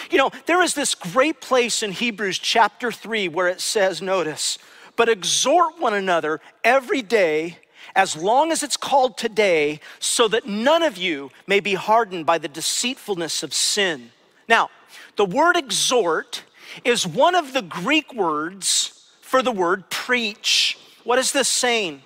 You 0.10 0.18
know, 0.18 0.32
there 0.48 0.64
is 0.64 0.74
this 0.74 0.96
great 0.96 1.42
place 1.42 1.84
in 1.84 1.92
Hebrews 1.92 2.40
chapter 2.40 2.92
3 2.92 3.28
where 3.28 3.48
it 3.48 3.62
says, 3.62 4.02
notice, 4.02 4.58
but 4.96 5.10
exhort 5.10 5.80
one 5.80 5.94
another 5.94 6.42
every 6.64 7.02
day 7.04 7.60
as 7.96 8.18
long 8.18 8.52
as 8.52 8.64
it's 8.64 8.76
called 8.76 9.18
today, 9.18 9.80
so 10.00 10.28
that 10.28 10.46
none 10.46 10.84
of 10.84 10.98
you 10.98 11.32
may 11.48 11.62
be 11.62 11.76
hardened 11.76 12.26
by 12.26 12.38
the 12.38 12.48
deceitfulness 12.48 13.42
of 13.42 13.54
sin. 13.54 14.12
Now, 14.50 14.70
the 15.16 15.24
word 15.24 15.56
exhort 15.56 16.44
is 16.84 17.08
one 17.08 17.36
of 17.36 17.54
the 17.54 17.62
Greek 17.62 18.14
words 18.14 19.05
for 19.26 19.42
the 19.42 19.52
word 19.52 19.90
preach. 19.90 20.78
What 21.04 21.18
is 21.18 21.32
this 21.32 21.50
saying? 21.50 22.04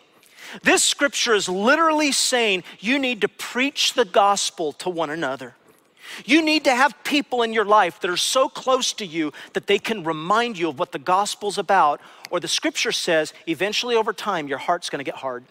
This 0.64 0.84
scripture 0.84 1.34
is 1.34 1.50
literally 1.50 2.14
saying 2.14 2.64
you 2.80 2.98
need 2.98 3.22
to 3.22 3.28
preach 3.28 3.94
the 3.94 4.06
gospel 4.06 4.72
to 4.74 4.90
one 4.90 5.10
another. 5.10 5.54
You 6.26 6.42
need 6.42 6.64
to 6.64 6.74
have 6.74 7.04
people 7.04 7.44
in 7.44 7.52
your 7.52 7.66
life 7.66 8.00
that 8.00 8.10
are 8.10 8.18
so 8.18 8.48
close 8.48 8.94
to 8.94 9.06
you 9.06 9.34
that 9.52 9.68
they 9.68 9.80
can 9.80 10.06
remind 10.06 10.58
you 10.58 10.70
of 10.70 10.80
what 10.80 10.94
the 10.94 10.98
gospel's 10.98 11.58
about. 11.58 12.00
Or 12.32 12.40
the 12.40 12.48
scripture 12.48 12.94
says, 12.94 13.34
eventually 13.48 13.96
over 13.96 14.14
time, 14.14 14.48
your 14.48 14.58
heart's 14.58 14.90
gonna 14.90 15.04
get 15.04 15.16
hard. 15.16 15.44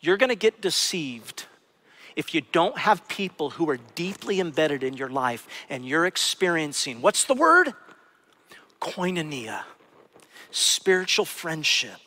You're 0.00 0.16
gonna 0.16 0.34
get 0.34 0.60
deceived 0.60 1.46
if 2.16 2.34
you 2.34 2.42
don't 2.52 2.78
have 2.78 3.06
people 3.06 3.50
who 3.50 3.70
are 3.70 3.78
deeply 3.94 4.40
embedded 4.40 4.82
in 4.82 4.94
your 4.94 5.08
life 5.08 5.46
and 5.70 5.86
you're 5.86 6.04
experiencing 6.04 7.00
what's 7.00 7.24
the 7.24 7.34
word? 7.34 7.74
koinonia, 8.84 9.62
spiritual 10.54 11.24
friendship. 11.24 11.98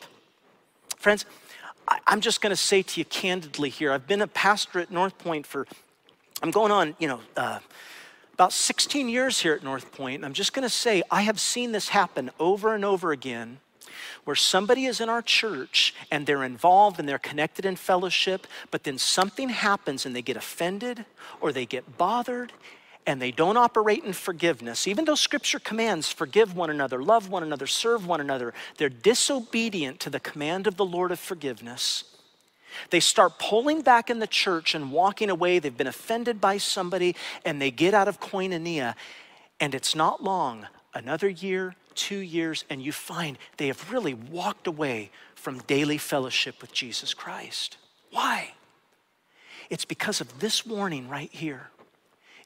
Friends, 0.96 1.24
I'm 2.06 2.20
just 2.20 2.40
going 2.40 2.50
to 2.50 2.56
say 2.56 2.82
to 2.82 3.00
you 3.00 3.04
candidly 3.04 3.68
here, 3.68 3.92
I've 3.92 4.06
been 4.06 4.22
a 4.22 4.26
pastor 4.26 4.80
at 4.80 4.90
North 4.90 5.16
Point 5.18 5.46
for, 5.46 5.66
I'm 6.42 6.50
going 6.50 6.72
on, 6.72 6.96
you 6.98 7.08
know, 7.08 7.20
uh, 7.36 7.60
about 8.34 8.52
16 8.52 9.08
years 9.08 9.40
here 9.40 9.52
at 9.52 9.62
North 9.62 9.92
Point, 9.92 10.16
and 10.16 10.24
I'm 10.24 10.32
just 10.32 10.52
going 10.52 10.62
to 10.62 10.74
say 10.74 11.02
I 11.10 11.22
have 11.22 11.40
seen 11.40 11.72
this 11.72 11.88
happen 11.88 12.30
over 12.38 12.74
and 12.74 12.84
over 12.84 13.12
again 13.12 13.58
where 14.24 14.36
somebody 14.36 14.84
is 14.84 15.00
in 15.00 15.08
our 15.08 15.22
church 15.22 15.94
and 16.10 16.26
they're 16.26 16.44
involved 16.44 16.98
and 16.98 17.08
they're 17.08 17.18
connected 17.18 17.64
in 17.64 17.76
fellowship, 17.76 18.46
but 18.70 18.84
then 18.84 18.98
something 18.98 19.48
happens 19.48 20.06
and 20.06 20.14
they 20.14 20.22
get 20.22 20.36
offended 20.36 21.04
or 21.40 21.52
they 21.52 21.66
get 21.66 21.98
bothered 21.98 22.52
and 23.08 23.22
they 23.22 23.30
don't 23.30 23.56
operate 23.56 24.04
in 24.04 24.12
forgiveness, 24.12 24.86
even 24.86 25.06
though 25.06 25.14
scripture 25.14 25.58
commands 25.58 26.12
forgive 26.12 26.54
one 26.54 26.68
another, 26.68 27.02
love 27.02 27.30
one 27.30 27.42
another, 27.42 27.66
serve 27.66 28.06
one 28.06 28.20
another, 28.20 28.52
they're 28.76 28.90
disobedient 28.90 29.98
to 29.98 30.10
the 30.10 30.20
command 30.20 30.66
of 30.66 30.76
the 30.76 30.84
Lord 30.84 31.10
of 31.10 31.18
forgiveness. 31.18 32.04
They 32.90 33.00
start 33.00 33.38
pulling 33.38 33.80
back 33.80 34.10
in 34.10 34.18
the 34.18 34.26
church 34.26 34.74
and 34.74 34.92
walking 34.92 35.30
away. 35.30 35.58
They've 35.58 35.74
been 35.74 35.86
offended 35.86 36.38
by 36.38 36.58
somebody 36.58 37.16
and 37.46 37.62
they 37.62 37.70
get 37.70 37.94
out 37.94 38.08
of 38.08 38.20
koinonia. 38.20 38.94
And 39.58 39.74
it's 39.74 39.94
not 39.94 40.22
long, 40.22 40.66
another 40.92 41.30
year, 41.30 41.76
two 41.94 42.18
years, 42.18 42.66
and 42.68 42.82
you 42.82 42.92
find 42.92 43.38
they 43.56 43.68
have 43.68 43.90
really 43.90 44.12
walked 44.12 44.66
away 44.66 45.10
from 45.34 45.60
daily 45.60 45.96
fellowship 45.96 46.60
with 46.60 46.72
Jesus 46.74 47.14
Christ. 47.14 47.78
Why? 48.10 48.52
It's 49.70 49.86
because 49.86 50.20
of 50.20 50.40
this 50.40 50.66
warning 50.66 51.08
right 51.08 51.32
here. 51.32 51.70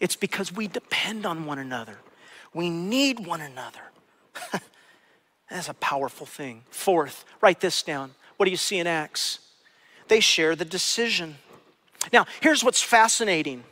It's 0.03 0.17
because 0.17 0.53
we 0.53 0.67
depend 0.67 1.25
on 1.25 1.47
one 1.47 1.61
another. 1.61 1.97
We 2.53 2.71
need 2.71 3.25
one 3.25 3.41
another. 3.41 3.79
That's 5.49 5.69
a 5.69 5.75
powerful 5.75 6.27
thing. 6.27 6.65
Fourth, 6.71 7.25
write 7.41 7.61
this 7.61 7.85
down. 7.85 8.11
What 8.37 8.47
do 8.47 8.51
you 8.51 8.57
see 8.57 8.79
in 8.79 8.88
Acts? 8.88 9.38
They 10.09 10.19
share 10.19 10.57
the 10.57 10.65
decision. 10.65 11.37
Now, 12.12 12.27
here's 12.41 12.65
what's 12.65 12.83
fascinating. 12.83 13.62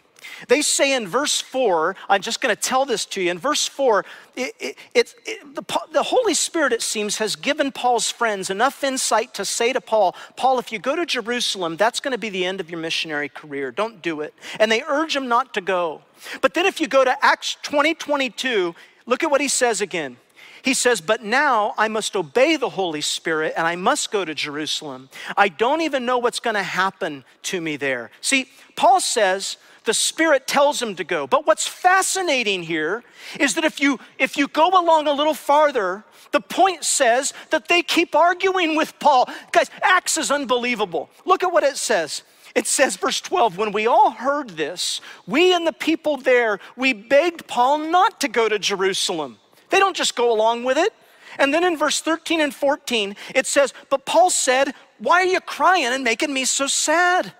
They 0.48 0.62
say 0.62 0.94
in 0.94 1.06
verse 1.06 1.40
4, 1.40 1.96
I'm 2.08 2.22
just 2.22 2.40
going 2.40 2.54
to 2.54 2.60
tell 2.60 2.84
this 2.84 3.04
to 3.06 3.20
you. 3.20 3.30
In 3.30 3.38
verse 3.38 3.66
4, 3.66 4.04
it, 4.36 4.54
it, 4.58 4.76
it, 4.94 5.54
the, 5.54 5.62
the 5.92 6.02
Holy 6.02 6.34
Spirit, 6.34 6.72
it 6.72 6.82
seems, 6.82 7.18
has 7.18 7.36
given 7.36 7.72
Paul's 7.72 8.10
friends 8.10 8.50
enough 8.50 8.82
insight 8.84 9.34
to 9.34 9.44
say 9.44 9.72
to 9.72 9.80
Paul, 9.80 10.14
Paul, 10.36 10.58
if 10.58 10.72
you 10.72 10.78
go 10.78 10.96
to 10.96 11.06
Jerusalem, 11.06 11.76
that's 11.76 12.00
going 12.00 12.12
to 12.12 12.18
be 12.18 12.30
the 12.30 12.44
end 12.44 12.60
of 12.60 12.70
your 12.70 12.80
missionary 12.80 13.28
career. 13.28 13.70
Don't 13.70 14.02
do 14.02 14.20
it. 14.20 14.34
And 14.58 14.70
they 14.70 14.82
urge 14.82 15.14
him 15.14 15.28
not 15.28 15.54
to 15.54 15.60
go. 15.60 16.02
But 16.40 16.54
then 16.54 16.66
if 16.66 16.80
you 16.80 16.86
go 16.86 17.04
to 17.04 17.24
Acts 17.24 17.56
20 17.62 17.94
22, 17.94 18.74
look 19.06 19.22
at 19.22 19.30
what 19.30 19.40
he 19.40 19.48
says 19.48 19.80
again. 19.80 20.16
He 20.62 20.74
says, 20.74 21.00
But 21.00 21.22
now 21.22 21.74
I 21.78 21.88
must 21.88 22.14
obey 22.16 22.56
the 22.56 22.70
Holy 22.70 23.00
Spirit 23.00 23.54
and 23.56 23.66
I 23.66 23.76
must 23.76 24.10
go 24.10 24.24
to 24.24 24.34
Jerusalem. 24.34 25.08
I 25.36 25.48
don't 25.48 25.80
even 25.80 26.04
know 26.04 26.18
what's 26.18 26.40
going 26.40 26.56
to 26.56 26.62
happen 26.62 27.24
to 27.44 27.60
me 27.60 27.76
there. 27.76 28.10
See, 28.20 28.48
Paul 28.76 29.00
says, 29.00 29.56
the 29.84 29.94
spirit 29.94 30.46
tells 30.46 30.80
him 30.80 30.94
to 30.96 31.04
go. 31.04 31.26
But 31.26 31.46
what's 31.46 31.66
fascinating 31.66 32.62
here 32.62 33.02
is 33.38 33.54
that 33.54 33.64
if 33.64 33.80
you 33.80 33.98
if 34.18 34.36
you 34.36 34.48
go 34.48 34.68
along 34.68 35.06
a 35.06 35.12
little 35.12 35.34
farther 35.34 36.04
the 36.32 36.40
point 36.40 36.84
says 36.84 37.32
that 37.50 37.68
they 37.68 37.82
keep 37.82 38.14
arguing 38.14 38.76
with 38.76 38.98
paul. 38.98 39.28
Guys 39.52 39.70
acts 39.82 40.16
is 40.16 40.30
unbelievable. 40.30 41.10
Look 41.24 41.42
at 41.42 41.52
what 41.52 41.64
it 41.64 41.76
says. 41.76 42.22
It 42.54 42.66
says 42.66 42.96
verse 42.96 43.20
12 43.20 43.56
when 43.56 43.72
we 43.72 43.86
all 43.86 44.10
heard 44.10 44.50
this 44.50 45.00
we 45.26 45.54
and 45.54 45.66
the 45.66 45.72
people 45.72 46.16
there 46.16 46.58
we 46.76 46.92
begged 46.92 47.46
paul 47.46 47.78
not 47.78 48.20
to 48.20 48.28
go 48.28 48.48
to 48.48 48.58
jerusalem. 48.58 49.38
They 49.70 49.78
don't 49.78 49.96
just 49.96 50.16
go 50.16 50.32
along 50.32 50.64
with 50.64 50.76
it. 50.76 50.92
And 51.38 51.54
then 51.54 51.62
in 51.62 51.76
verse 51.76 52.00
13 52.00 52.40
and 52.40 52.54
14 52.54 53.16
it 53.34 53.46
says 53.46 53.72
but 53.88 54.04
paul 54.04 54.30
said 54.30 54.74
why 54.98 55.22
are 55.22 55.26
you 55.26 55.40
crying 55.40 55.86
and 55.86 56.04
making 56.04 56.32
me 56.32 56.44
so 56.44 56.66
sad 56.66 57.32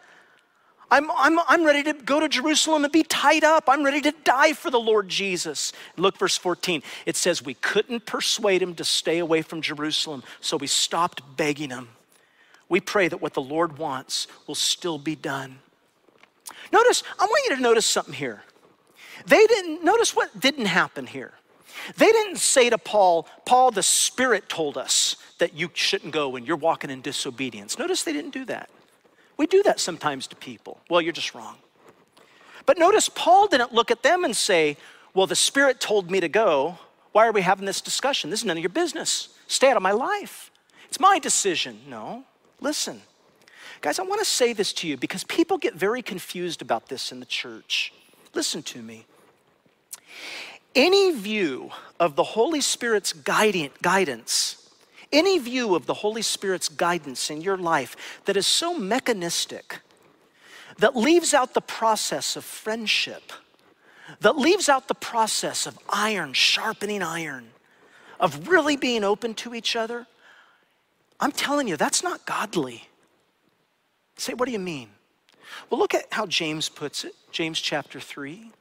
I'm, 0.90 1.10
I'm, 1.12 1.38
I'm 1.46 1.64
ready 1.64 1.82
to 1.84 1.92
go 1.92 2.18
to 2.18 2.28
Jerusalem 2.28 2.84
and 2.84 2.92
be 2.92 3.04
tied 3.04 3.44
up. 3.44 3.64
I'm 3.68 3.84
ready 3.84 4.00
to 4.00 4.12
die 4.24 4.52
for 4.54 4.70
the 4.70 4.80
Lord 4.80 5.08
Jesus. 5.08 5.72
Look, 5.96 6.18
verse 6.18 6.36
14. 6.36 6.82
It 7.06 7.16
says, 7.16 7.42
We 7.42 7.54
couldn't 7.54 8.06
persuade 8.06 8.60
him 8.60 8.74
to 8.74 8.84
stay 8.84 9.18
away 9.18 9.42
from 9.42 9.62
Jerusalem, 9.62 10.24
so 10.40 10.56
we 10.56 10.66
stopped 10.66 11.22
begging 11.36 11.70
him. 11.70 11.88
We 12.68 12.80
pray 12.80 13.08
that 13.08 13.20
what 13.20 13.34
the 13.34 13.42
Lord 13.42 13.78
wants 13.78 14.26
will 14.46 14.54
still 14.54 14.98
be 14.98 15.14
done. 15.14 15.58
Notice, 16.72 17.02
I 17.18 17.24
want 17.24 17.44
you 17.48 17.56
to 17.56 17.62
notice 17.62 17.86
something 17.86 18.14
here. 18.14 18.42
They 19.26 19.46
didn't, 19.46 19.84
notice 19.84 20.14
what 20.14 20.38
didn't 20.38 20.66
happen 20.66 21.06
here. 21.06 21.32
They 21.96 22.06
didn't 22.06 22.38
say 22.38 22.70
to 22.70 22.78
Paul, 22.78 23.28
Paul, 23.44 23.70
the 23.70 23.82
Spirit 23.82 24.48
told 24.48 24.76
us 24.76 25.16
that 25.38 25.54
you 25.54 25.70
shouldn't 25.74 26.12
go 26.12 26.36
and 26.36 26.46
you're 26.46 26.56
walking 26.56 26.90
in 26.90 27.00
disobedience. 27.00 27.78
Notice 27.78 28.02
they 28.02 28.12
didn't 28.12 28.32
do 28.32 28.44
that. 28.46 28.70
We 29.40 29.46
do 29.46 29.62
that 29.62 29.80
sometimes 29.80 30.26
to 30.26 30.36
people. 30.36 30.82
Well, 30.90 31.00
you're 31.00 31.14
just 31.14 31.34
wrong. 31.34 31.56
But 32.66 32.76
notice 32.76 33.08
Paul 33.08 33.46
didn't 33.46 33.72
look 33.72 33.90
at 33.90 34.02
them 34.02 34.22
and 34.22 34.36
say, 34.36 34.76
Well, 35.14 35.26
the 35.26 35.34
Spirit 35.34 35.80
told 35.80 36.10
me 36.10 36.20
to 36.20 36.28
go. 36.28 36.78
Why 37.12 37.26
are 37.26 37.32
we 37.32 37.40
having 37.40 37.64
this 37.64 37.80
discussion? 37.80 38.28
This 38.28 38.40
is 38.40 38.44
none 38.44 38.58
of 38.58 38.62
your 38.62 38.68
business. 38.68 39.30
Stay 39.46 39.70
out 39.70 39.78
of 39.78 39.82
my 39.82 39.92
life. 39.92 40.50
It's 40.88 41.00
my 41.00 41.18
decision. 41.18 41.80
No, 41.88 42.24
listen. 42.60 43.00
Guys, 43.80 43.98
I 43.98 44.02
want 44.02 44.18
to 44.18 44.26
say 44.26 44.52
this 44.52 44.74
to 44.74 44.86
you 44.86 44.98
because 44.98 45.24
people 45.24 45.56
get 45.56 45.72
very 45.74 46.02
confused 46.02 46.60
about 46.60 46.90
this 46.90 47.10
in 47.10 47.18
the 47.18 47.24
church. 47.24 47.94
Listen 48.34 48.62
to 48.64 48.82
me. 48.82 49.06
Any 50.74 51.12
view 51.12 51.70
of 51.98 52.14
the 52.14 52.24
Holy 52.24 52.60
Spirit's 52.60 53.14
guidance 53.14 54.59
any 55.12 55.38
view 55.38 55.74
of 55.74 55.86
the 55.86 55.94
Holy 55.94 56.22
Spirit's 56.22 56.68
guidance 56.68 57.30
in 57.30 57.40
your 57.40 57.56
life 57.56 58.20
that 58.24 58.36
is 58.36 58.46
so 58.46 58.78
mechanistic, 58.78 59.80
that 60.78 60.96
leaves 60.96 61.34
out 61.34 61.54
the 61.54 61.60
process 61.60 62.36
of 62.36 62.44
friendship, 62.44 63.32
that 64.20 64.36
leaves 64.36 64.68
out 64.68 64.88
the 64.88 64.94
process 64.94 65.66
of 65.66 65.78
iron 65.88 66.32
sharpening 66.32 67.02
iron, 67.02 67.50
of 68.18 68.48
really 68.48 68.76
being 68.76 69.04
open 69.04 69.34
to 69.34 69.54
each 69.54 69.76
other, 69.76 70.06
I'm 71.18 71.32
telling 71.32 71.68
you, 71.68 71.76
that's 71.76 72.02
not 72.02 72.24
godly. 72.24 72.88
Say, 74.16 74.34
what 74.34 74.46
do 74.46 74.52
you 74.52 74.58
mean? 74.58 74.88
Well, 75.68 75.78
look 75.78 75.94
at 75.94 76.06
how 76.12 76.26
James 76.26 76.68
puts 76.68 77.04
it, 77.04 77.14
James 77.30 77.60
chapter 77.60 78.00
3. 78.00 78.52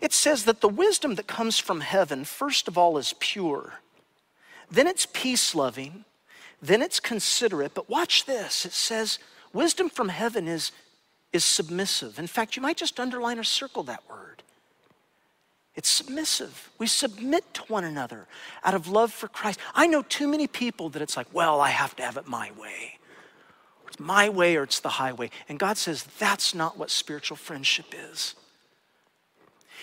It 0.00 0.12
says 0.12 0.44
that 0.44 0.60
the 0.60 0.68
wisdom 0.68 1.16
that 1.16 1.26
comes 1.26 1.58
from 1.58 1.80
heaven, 1.80 2.24
first 2.24 2.68
of 2.68 2.78
all, 2.78 2.98
is 2.98 3.14
pure 3.18 3.80
then 4.70 4.86
it's 4.86 5.06
peace 5.06 5.54
loving, 5.54 6.04
then 6.62 6.82
it's 6.82 7.00
considerate. 7.00 7.74
But 7.74 7.88
watch 7.88 8.24
this 8.26 8.64
it 8.64 8.72
says, 8.72 9.18
wisdom 9.52 9.88
from 9.88 10.08
heaven 10.08 10.46
is, 10.46 10.72
is 11.32 11.44
submissive. 11.44 12.18
In 12.18 12.26
fact, 12.26 12.56
you 12.56 12.62
might 12.62 12.76
just 12.76 13.00
underline 13.00 13.38
or 13.38 13.44
circle 13.44 13.82
that 13.84 14.08
word. 14.08 14.42
It's 15.74 15.88
submissive. 15.88 16.70
We 16.78 16.86
submit 16.86 17.54
to 17.54 17.62
one 17.62 17.84
another 17.84 18.26
out 18.64 18.74
of 18.74 18.88
love 18.88 19.12
for 19.12 19.28
Christ. 19.28 19.60
I 19.74 19.86
know 19.86 20.02
too 20.02 20.28
many 20.28 20.46
people 20.46 20.88
that 20.90 21.02
it's 21.02 21.16
like, 21.16 21.28
well, 21.32 21.60
I 21.60 21.70
have 21.70 21.94
to 21.96 22.02
have 22.02 22.16
it 22.16 22.26
my 22.26 22.50
way. 22.58 22.98
It's 23.86 24.00
my 24.00 24.28
way 24.28 24.56
or 24.56 24.64
it's 24.64 24.80
the 24.80 24.88
highway. 24.88 25.30
And 25.48 25.58
God 25.58 25.78
says 25.78 26.04
that's 26.18 26.54
not 26.54 26.76
what 26.76 26.90
spiritual 26.90 27.36
friendship 27.36 27.94
is. 28.12 28.34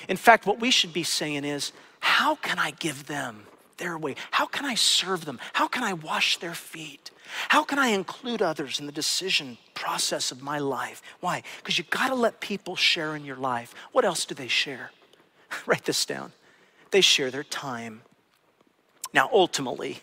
In 0.07 0.17
fact, 0.17 0.45
what 0.45 0.59
we 0.59 0.71
should 0.71 0.93
be 0.93 1.03
saying 1.03 1.43
is, 1.43 1.71
how 1.99 2.35
can 2.35 2.59
I 2.59 2.71
give 2.71 3.07
them 3.07 3.47
their 3.77 3.97
way? 3.97 4.15
How 4.31 4.45
can 4.45 4.65
I 4.65 4.75
serve 4.75 5.25
them? 5.25 5.39
How 5.53 5.67
can 5.67 5.83
I 5.83 5.93
wash 5.93 6.37
their 6.37 6.53
feet? 6.53 7.11
How 7.49 7.63
can 7.63 7.79
I 7.79 7.87
include 7.87 8.41
others 8.41 8.79
in 8.79 8.85
the 8.85 8.91
decision 8.91 9.57
process 9.73 10.31
of 10.31 10.41
my 10.41 10.59
life? 10.59 11.01
Why? 11.19 11.43
Because 11.57 11.77
you 11.77 11.83
got 11.89 12.09
to 12.09 12.15
let 12.15 12.39
people 12.39 12.75
share 12.75 13.15
in 13.15 13.25
your 13.25 13.35
life. 13.35 13.73
What 13.91 14.05
else 14.05 14.25
do 14.25 14.33
they 14.33 14.47
share? 14.47 14.91
Write 15.65 15.85
this 15.85 16.05
down. 16.05 16.31
They 16.91 17.01
share 17.01 17.31
their 17.31 17.43
time. 17.43 18.01
Now, 19.13 19.29
ultimately, 19.31 19.99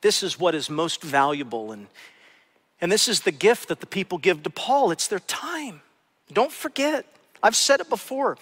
this 0.00 0.22
is 0.22 0.38
what 0.38 0.54
is 0.54 0.68
most 0.68 1.02
valuable, 1.02 1.72
and, 1.72 1.86
and 2.80 2.90
this 2.90 3.08
is 3.08 3.20
the 3.20 3.32
gift 3.32 3.68
that 3.68 3.80
the 3.80 3.86
people 3.86 4.18
give 4.18 4.42
to 4.42 4.50
Paul 4.50 4.90
it's 4.90 5.08
their 5.08 5.20
time. 5.20 5.82
Don't 6.32 6.52
forget, 6.52 7.06
I've 7.44 7.54
said 7.54 7.80
it 7.80 7.90
before. 7.90 8.38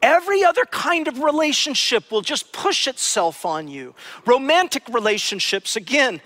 Every 0.00 0.44
other 0.44 0.64
kind 0.64 1.08
of 1.08 1.18
relationship 1.18 2.12
will 2.12 2.20
just 2.22 2.52
push 2.52 2.86
itself 2.86 3.44
on 3.44 3.66
you. 3.66 3.96
Romantic 4.24 4.84
relationships, 4.88 5.74
again, 5.74 6.20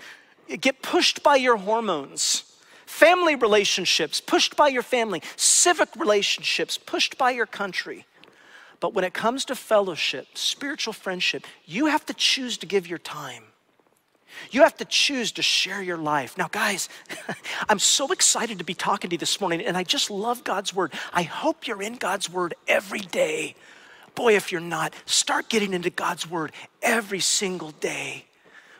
get 0.61 0.83
pushed 0.83 1.23
by 1.23 1.37
your 1.37 1.57
hormones. 1.57 2.43
Family 2.85 3.33
relationships, 3.33 4.21
pushed 4.21 4.55
by 4.55 4.67
your 4.67 4.83
family. 4.83 5.23
Civic 5.37 5.89
relationships, 5.95 6.77
pushed 6.77 7.17
by 7.17 7.31
your 7.31 7.47
country. 7.47 8.05
But 8.79 8.93
when 8.93 9.03
it 9.05 9.15
comes 9.15 9.43
to 9.45 9.55
fellowship, 9.55 10.27
spiritual 10.35 10.93
friendship, 10.93 11.47
you 11.65 11.87
have 11.87 12.05
to 12.05 12.13
choose 12.13 12.59
to 12.59 12.67
give 12.67 12.85
your 12.85 12.99
time. 12.99 13.45
You 14.51 14.63
have 14.63 14.77
to 14.77 14.85
choose 14.85 15.31
to 15.33 15.41
share 15.41 15.81
your 15.81 15.97
life. 15.97 16.37
Now, 16.37 16.47
guys, 16.49 16.89
I'm 17.69 17.79
so 17.79 18.11
excited 18.11 18.57
to 18.59 18.63
be 18.63 18.73
talking 18.73 19.09
to 19.09 19.13
you 19.13 19.17
this 19.17 19.39
morning, 19.41 19.61
and 19.61 19.75
I 19.77 19.83
just 19.83 20.09
love 20.09 20.43
God's 20.43 20.73
word. 20.73 20.93
I 21.13 21.23
hope 21.23 21.67
you're 21.67 21.81
in 21.81 21.95
God's 21.95 22.29
word 22.29 22.53
every 22.67 23.01
day. 23.01 23.55
Boy, 24.15 24.35
if 24.35 24.51
you're 24.51 24.61
not, 24.61 24.93
start 25.05 25.47
getting 25.49 25.73
into 25.73 25.89
God's 25.89 26.29
Word 26.29 26.51
every 26.81 27.21
single 27.21 27.71
day. 27.71 28.25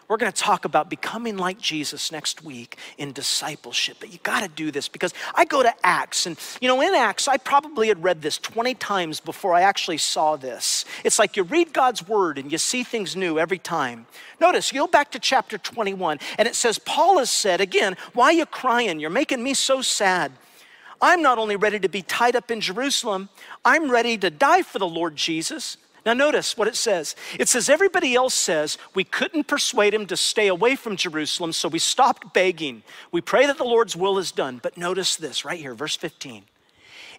We're 0.10 0.18
going 0.18 0.32
to 0.32 0.41
talk 0.41 0.66
about 0.66 0.89
becoming 0.89 1.38
like 1.38 1.60
Jesus 1.60 2.12
next 2.12 2.43
week 2.43 2.78
in 2.97 3.12
discipleship. 3.12 3.97
But 3.99 4.12
you 4.12 4.18
got 4.24 4.41
to 4.41 4.47
do 4.47 4.72
this 4.72 4.88
because 4.88 5.14
I 5.36 5.45
go 5.45 5.62
to 5.62 5.72
Acts, 5.86 6.26
and 6.26 6.36
you 6.60 6.68
know, 6.68 6.82
in 6.82 6.95
Acts, 6.95 7.28
I 7.28 7.38
probably 7.38 7.89
had 7.89 8.03
read 8.03 8.24
this 8.24 8.39
20 8.39 8.74
times 8.74 9.20
before 9.20 9.53
I 9.53 9.62
actually 9.62 9.99
saw 9.99 10.36
this. 10.36 10.84
It's 11.03 11.20
like 11.20 11.38
you 11.38 11.43
read 11.43 11.74
God's 11.74 12.07
word 12.07 12.39
and 12.39 12.51
you 12.51 12.57
see 12.57 12.84
things 12.84 13.16
new 13.16 13.38
every 13.38 13.60
time. 13.60 14.07
Notice, 14.41 14.74
you 14.74 14.80
go 14.80 14.88
back 14.88 15.12
to 15.12 15.20
chapter 15.20 15.60
21, 15.60 16.18
and 16.39 16.47
it 16.47 16.55
says, 16.55 16.80
Paul 16.80 17.20
has 17.20 17.30
said, 17.30 17.62
again, 17.62 17.95
why 18.14 18.26
are 18.26 18.34
you 18.34 18.47
crying? 18.47 18.99
You're 18.99 19.12
making 19.12 19.43
me 19.43 19.53
so 19.53 19.84
sad. 19.84 20.32
I'm 21.01 21.22
not 21.22 21.38
only 21.38 21.55
ready 21.55 21.80
to 21.80 21.88
be 21.88 22.01
tied 22.01 22.36
up 22.36 22.49
in 22.49 22.62
Jerusalem, 22.62 23.30
I'm 23.64 23.91
ready 23.91 24.18
to 24.18 24.32
die 24.32 24.64
for 24.64 24.80
the 24.80 24.88
Lord 24.88 25.16
Jesus. 25.16 25.78
Now, 26.10 26.16
notice 26.16 26.57
what 26.57 26.68
it 26.68 26.76
says. 26.76 27.16
It 27.38 27.49
says, 27.49 27.70
everybody 27.70 28.16
else 28.16 28.34
says 28.34 28.80
we 28.95 29.03
couldn't 29.03 29.43
persuade 29.43 29.93
him 29.93 30.07
to 30.07 30.18
stay 30.18 30.47
away 30.47 30.76
from 30.76 30.95
Jerusalem, 30.95 31.53
so 31.53 31.70
we 31.70 31.78
stopped 31.78 32.34
begging. 32.34 32.82
We 33.12 33.22
pray 33.22 33.45
that 33.45 33.60
the 33.60 33.64
Lord's 33.64 33.95
will 33.95 34.18
is 34.18 34.32
done. 34.32 34.60
But 34.64 34.76
notice 34.76 35.16
this 35.18 35.45
right 35.45 35.60
here, 35.60 35.76
verse 35.76 35.95
15. 35.95 36.45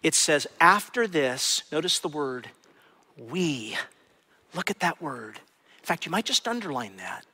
It 0.03 0.17
says, 0.17 0.49
after 0.61 1.07
this, 1.07 1.63
notice 1.71 2.01
the 2.01 2.09
word, 2.09 2.51
we. 3.17 3.77
Look 4.55 4.73
at 4.73 4.81
that 4.81 5.01
word. 5.01 5.37
In 5.37 5.85
fact, 5.85 6.05
you 6.05 6.11
might 6.11 6.25
just 6.25 6.49
underline 6.49 6.97
that. 6.97 7.25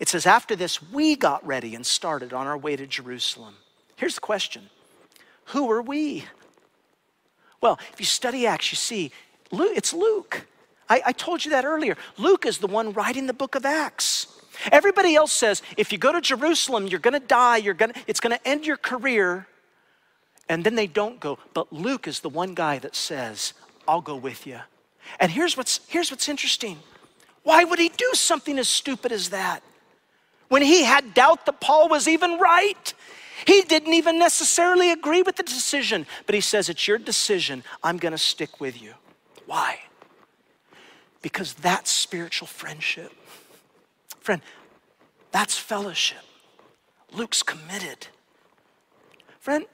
It 0.00 0.10
says, 0.10 0.26
after 0.26 0.54
this, 0.54 0.82
we 0.82 1.16
got 1.16 1.46
ready 1.46 1.74
and 1.74 1.86
started 1.86 2.34
on 2.34 2.46
our 2.46 2.58
way 2.58 2.76
to 2.76 2.86
Jerusalem. 2.86 3.54
Here's 3.96 4.16
the 4.16 4.20
question 4.20 4.68
Who 5.46 5.70
are 5.70 5.80
we? 5.80 6.26
Well, 7.62 7.78
if 7.90 8.00
you 8.00 8.04
study 8.04 8.46
Acts, 8.46 8.70
you 8.70 8.76
see 8.76 9.12
it's 9.50 9.94
Luke. 9.94 10.46
I, 10.88 11.02
I 11.06 11.12
told 11.12 11.44
you 11.44 11.50
that 11.52 11.64
earlier. 11.64 11.96
Luke 12.18 12.46
is 12.46 12.58
the 12.58 12.66
one 12.66 12.92
writing 12.92 13.26
the 13.26 13.32
book 13.32 13.54
of 13.54 13.64
Acts. 13.64 14.26
Everybody 14.70 15.14
else 15.14 15.32
says 15.32 15.62
if 15.76 15.92
you 15.92 15.98
go 15.98 16.12
to 16.12 16.20
Jerusalem, 16.20 16.86
you're 16.86 17.00
going 17.00 17.20
to 17.20 17.26
die, 17.26 17.56
you're 17.58 17.74
gonna, 17.74 17.94
it's 18.06 18.20
going 18.20 18.36
to 18.36 18.48
end 18.48 18.66
your 18.66 18.76
career. 18.76 19.46
And 20.48 20.62
then 20.62 20.74
they 20.74 20.86
don't 20.86 21.20
go. 21.20 21.38
But 21.54 21.72
Luke 21.72 22.06
is 22.06 22.20
the 22.20 22.28
one 22.28 22.54
guy 22.54 22.78
that 22.80 22.94
says, 22.94 23.54
I'll 23.88 24.02
go 24.02 24.16
with 24.16 24.46
you. 24.46 24.60
And 25.20 25.30
here's 25.30 25.56
what's, 25.56 25.80
here's 25.88 26.10
what's 26.10 26.28
interesting 26.28 26.78
why 27.44 27.62
would 27.62 27.78
he 27.78 27.90
do 27.90 28.10
something 28.14 28.58
as 28.58 28.68
stupid 28.68 29.12
as 29.12 29.28
that? 29.28 29.62
When 30.48 30.62
he 30.62 30.84
had 30.84 31.14
doubt 31.14 31.46
that 31.46 31.60
Paul 31.60 31.88
was 31.88 32.08
even 32.08 32.38
right, 32.38 32.94
he 33.46 33.62
didn't 33.62 33.92
even 33.92 34.18
necessarily 34.18 34.90
agree 34.90 35.22
with 35.22 35.36
the 35.36 35.42
decision, 35.42 36.06
but 36.26 36.34
he 36.34 36.40
says, 36.40 36.68
It's 36.68 36.88
your 36.88 36.98
decision. 36.98 37.62
I'm 37.82 37.98
going 37.98 38.12
to 38.12 38.18
stick 38.18 38.60
with 38.60 38.80
you. 38.80 38.94
Why? 39.46 39.78
Because 41.24 41.54
that's 41.54 41.90
spiritual 41.90 42.46
friendship. 42.46 43.10
Friend, 44.20 44.42
that's 45.32 45.56
fellowship. 45.56 46.18
Luke's 47.14 47.42
committed. 47.42 48.08
Friend, 49.40 49.64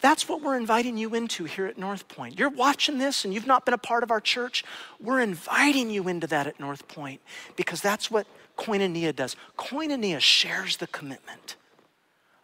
that's 0.00 0.28
what 0.28 0.40
we're 0.40 0.56
inviting 0.56 0.96
you 0.98 1.16
into 1.16 1.46
here 1.46 1.66
at 1.66 1.78
North 1.78 2.06
Point. 2.06 2.38
You're 2.38 2.48
watching 2.48 2.98
this 2.98 3.24
and 3.24 3.34
you've 3.34 3.48
not 3.48 3.64
been 3.64 3.74
a 3.74 3.78
part 3.78 4.04
of 4.04 4.12
our 4.12 4.20
church. 4.20 4.62
We're 5.00 5.20
inviting 5.20 5.90
you 5.90 6.06
into 6.06 6.28
that 6.28 6.46
at 6.46 6.60
North 6.60 6.86
Point 6.86 7.20
because 7.56 7.80
that's 7.80 8.08
what 8.08 8.28
koinonia 8.56 9.16
does. 9.16 9.34
Koinonia 9.58 10.20
shares 10.20 10.76
the 10.76 10.86
commitment. 10.86 11.56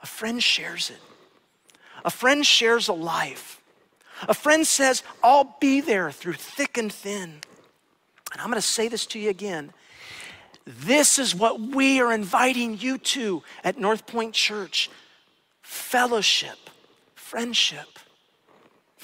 A 0.02 0.06
friend 0.06 0.42
shares 0.42 0.90
it. 0.90 0.98
A 2.04 2.10
friend 2.10 2.44
shares 2.44 2.88
a 2.88 2.92
life. 2.92 3.60
A 4.28 4.34
friend 4.34 4.66
says, 4.66 5.02
I'll 5.22 5.56
be 5.60 5.80
there 5.80 6.10
through 6.10 6.34
thick 6.34 6.78
and 6.78 6.92
thin. 6.92 7.40
And 8.32 8.40
I'm 8.40 8.48
going 8.48 8.60
to 8.60 8.62
say 8.62 8.88
this 8.88 9.06
to 9.06 9.18
you 9.18 9.30
again. 9.30 9.72
This 10.66 11.18
is 11.18 11.34
what 11.34 11.60
we 11.60 12.00
are 12.00 12.12
inviting 12.12 12.78
you 12.78 12.98
to 12.98 13.42
at 13.62 13.78
North 13.78 14.06
Point 14.06 14.34
Church 14.34 14.90
fellowship, 15.62 16.70
friendship. 17.14 17.98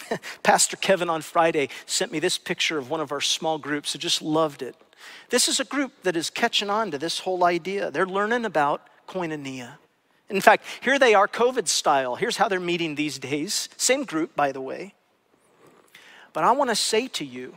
Pastor 0.42 0.76
Kevin 0.76 1.10
on 1.10 1.22
Friday 1.22 1.68
sent 1.86 2.12
me 2.12 2.18
this 2.18 2.38
picture 2.38 2.78
of 2.78 2.90
one 2.90 3.00
of 3.00 3.12
our 3.12 3.20
small 3.20 3.58
groups. 3.58 3.94
I 3.94 3.98
just 3.98 4.22
loved 4.22 4.62
it. 4.62 4.74
This 5.28 5.48
is 5.48 5.60
a 5.60 5.64
group 5.64 5.92
that 6.02 6.16
is 6.16 6.30
catching 6.30 6.70
on 6.70 6.90
to 6.90 6.98
this 6.98 7.20
whole 7.20 7.44
idea. 7.44 7.90
They're 7.90 8.06
learning 8.06 8.44
about 8.44 8.82
koinonia. 9.08 9.74
In 10.28 10.40
fact, 10.40 10.64
here 10.80 10.98
they 10.98 11.14
are, 11.14 11.26
COVID 11.26 11.68
style. 11.68 12.14
Here's 12.14 12.36
how 12.36 12.48
they're 12.48 12.60
meeting 12.60 12.94
these 12.94 13.18
days. 13.18 13.68
Same 13.76 14.04
group, 14.04 14.36
by 14.36 14.52
the 14.52 14.60
way. 14.60 14.94
But 16.32 16.44
I 16.44 16.52
want 16.52 16.70
to 16.70 16.76
say 16.76 17.08
to 17.08 17.24
you, 17.24 17.56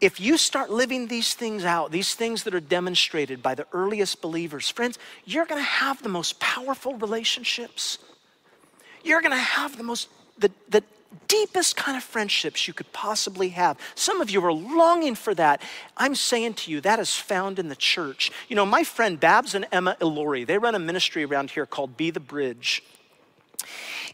if 0.00 0.18
you 0.18 0.38
start 0.38 0.70
living 0.70 1.08
these 1.08 1.34
things 1.34 1.64
out, 1.64 1.90
these 1.90 2.14
things 2.14 2.44
that 2.44 2.54
are 2.54 2.60
demonstrated 2.60 3.42
by 3.42 3.54
the 3.54 3.66
earliest 3.72 4.22
believers, 4.22 4.70
friends, 4.70 4.98
you're 5.26 5.44
going 5.44 5.60
to 5.60 5.68
have 5.68 6.02
the 6.02 6.08
most 6.08 6.40
powerful 6.40 6.94
relationships. 6.96 7.98
You're 9.04 9.20
going 9.20 9.32
to 9.32 9.36
have 9.36 9.76
the 9.76 9.82
most, 9.82 10.08
the, 10.38 10.50
the 10.70 10.82
deepest 11.28 11.76
kind 11.76 11.96
of 11.96 12.02
friendships 12.02 12.66
you 12.66 12.74
could 12.74 12.90
possibly 12.92 13.50
have. 13.50 13.78
Some 13.94 14.20
of 14.20 14.30
you 14.30 14.44
are 14.44 14.52
longing 14.52 15.14
for 15.14 15.34
that. 15.34 15.60
I'm 15.96 16.14
saying 16.14 16.54
to 16.54 16.70
you, 16.70 16.80
that 16.80 16.98
is 16.98 17.14
found 17.14 17.58
in 17.58 17.68
the 17.68 17.76
church. 17.76 18.30
You 18.48 18.56
know, 18.56 18.66
my 18.66 18.84
friend 18.84 19.20
Babs 19.20 19.54
and 19.54 19.66
Emma 19.70 19.96
Ilori, 20.00 20.46
they 20.46 20.56
run 20.56 20.74
a 20.74 20.78
ministry 20.78 21.24
around 21.24 21.50
here 21.50 21.66
called 21.66 21.96
Be 21.96 22.10
the 22.10 22.20
Bridge. 22.20 22.82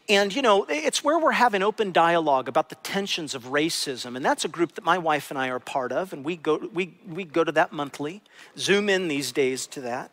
And, 0.09 0.33
you 0.33 0.41
know, 0.41 0.65
it's 0.69 1.03
where 1.03 1.19
we're 1.19 1.33
having 1.33 1.61
open 1.61 1.91
dialogue 1.91 2.47
about 2.47 2.69
the 2.69 2.75
tensions 2.75 3.35
of 3.35 3.45
racism. 3.45 4.15
And 4.15 4.23
that's 4.23 4.45
a 4.45 4.47
group 4.47 4.75
that 4.75 4.85
my 4.85 4.97
wife 4.97 5.31
and 5.31 5.37
I 5.37 5.49
are 5.49 5.59
part 5.59 5.91
of. 5.91 6.13
And 6.13 6.23
we 6.23 6.37
go, 6.37 6.69
we, 6.73 6.93
we 7.05 7.25
go 7.25 7.43
to 7.43 7.51
that 7.53 7.73
monthly, 7.73 8.21
zoom 8.57 8.87
in 8.87 9.09
these 9.09 9.33
days 9.33 9.67
to 9.67 9.81
that. 9.81 10.11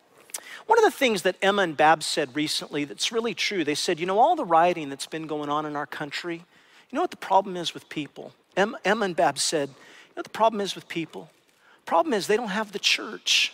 One 0.66 0.78
of 0.78 0.84
the 0.84 0.90
things 0.90 1.22
that 1.22 1.36
Emma 1.40 1.62
and 1.62 1.76
Bab 1.76 2.02
said 2.02 2.34
recently 2.34 2.84
that's 2.84 3.12
really 3.12 3.34
true, 3.34 3.62
they 3.62 3.74
said, 3.74 4.00
you 4.00 4.06
know, 4.06 4.18
all 4.18 4.34
the 4.34 4.44
rioting 4.44 4.88
that's 4.88 5.06
been 5.06 5.26
going 5.26 5.48
on 5.48 5.64
in 5.66 5.76
our 5.76 5.86
country, 5.86 6.36
you 6.90 6.96
know 6.96 7.02
what 7.02 7.10
the 7.10 7.16
problem 7.16 7.56
is 7.56 7.74
with 7.74 7.88
people? 7.88 8.32
Emma, 8.56 8.78
Emma 8.84 9.04
and 9.04 9.14
Bab 9.14 9.38
said, 9.38 9.68
you 9.68 9.74
know 10.16 10.20
what 10.20 10.24
the 10.24 10.30
problem 10.30 10.60
is 10.60 10.74
with 10.74 10.88
people? 10.88 11.30
Problem 11.86 12.14
is 12.14 12.26
they 12.26 12.36
don't 12.36 12.48
have 12.48 12.72
the 12.72 12.78
church. 12.78 13.52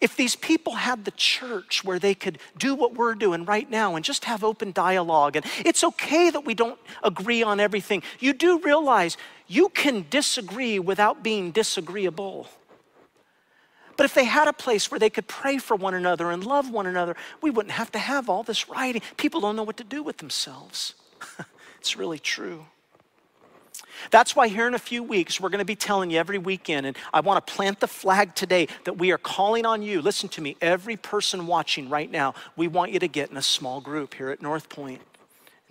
If 0.00 0.16
these 0.16 0.36
people 0.36 0.74
had 0.74 1.04
the 1.04 1.10
church 1.12 1.84
where 1.84 1.98
they 1.98 2.14
could 2.14 2.38
do 2.58 2.74
what 2.74 2.94
we're 2.94 3.14
doing 3.14 3.44
right 3.44 3.68
now 3.68 3.96
and 3.96 4.04
just 4.04 4.24
have 4.24 4.42
open 4.44 4.72
dialogue, 4.72 5.36
and 5.36 5.44
it's 5.64 5.84
okay 5.84 6.30
that 6.30 6.44
we 6.44 6.54
don't 6.54 6.78
agree 7.02 7.42
on 7.42 7.60
everything, 7.60 8.02
you 8.20 8.32
do 8.32 8.58
realize 8.60 9.16
you 9.46 9.68
can 9.68 10.06
disagree 10.10 10.78
without 10.78 11.22
being 11.22 11.50
disagreeable. 11.50 12.48
But 13.96 14.04
if 14.04 14.14
they 14.14 14.24
had 14.24 14.48
a 14.48 14.52
place 14.52 14.90
where 14.90 14.98
they 14.98 15.10
could 15.10 15.26
pray 15.28 15.58
for 15.58 15.76
one 15.76 15.94
another 15.94 16.30
and 16.30 16.44
love 16.44 16.70
one 16.70 16.86
another, 16.86 17.16
we 17.40 17.50
wouldn't 17.50 17.72
have 17.72 17.92
to 17.92 17.98
have 17.98 18.28
all 18.28 18.42
this 18.42 18.68
rioting. 18.68 19.02
People 19.16 19.40
don't 19.40 19.56
know 19.56 19.62
what 19.62 19.76
to 19.76 19.84
do 19.84 20.02
with 20.02 20.18
themselves. 20.18 20.94
it's 21.78 21.96
really 21.96 22.18
true. 22.18 22.66
That's 24.10 24.34
why 24.34 24.48
here 24.48 24.66
in 24.66 24.74
a 24.74 24.78
few 24.78 25.02
weeks, 25.02 25.40
we're 25.40 25.48
going 25.48 25.60
to 25.60 25.64
be 25.64 25.76
telling 25.76 26.10
you 26.10 26.18
every 26.18 26.38
weekend, 26.38 26.86
and 26.86 26.96
I 27.12 27.20
want 27.20 27.44
to 27.44 27.52
plant 27.52 27.80
the 27.80 27.88
flag 27.88 28.34
today 28.34 28.68
that 28.84 28.98
we 28.98 29.12
are 29.12 29.18
calling 29.18 29.66
on 29.66 29.82
you. 29.82 30.02
Listen 30.02 30.28
to 30.30 30.40
me, 30.40 30.56
every 30.60 30.96
person 30.96 31.46
watching 31.46 31.88
right 31.88 32.10
now, 32.10 32.34
we 32.56 32.68
want 32.68 32.92
you 32.92 32.98
to 32.98 33.08
get 33.08 33.30
in 33.30 33.36
a 33.36 33.42
small 33.42 33.80
group 33.80 34.14
here 34.14 34.30
at 34.30 34.42
North 34.42 34.68
Point 34.68 35.00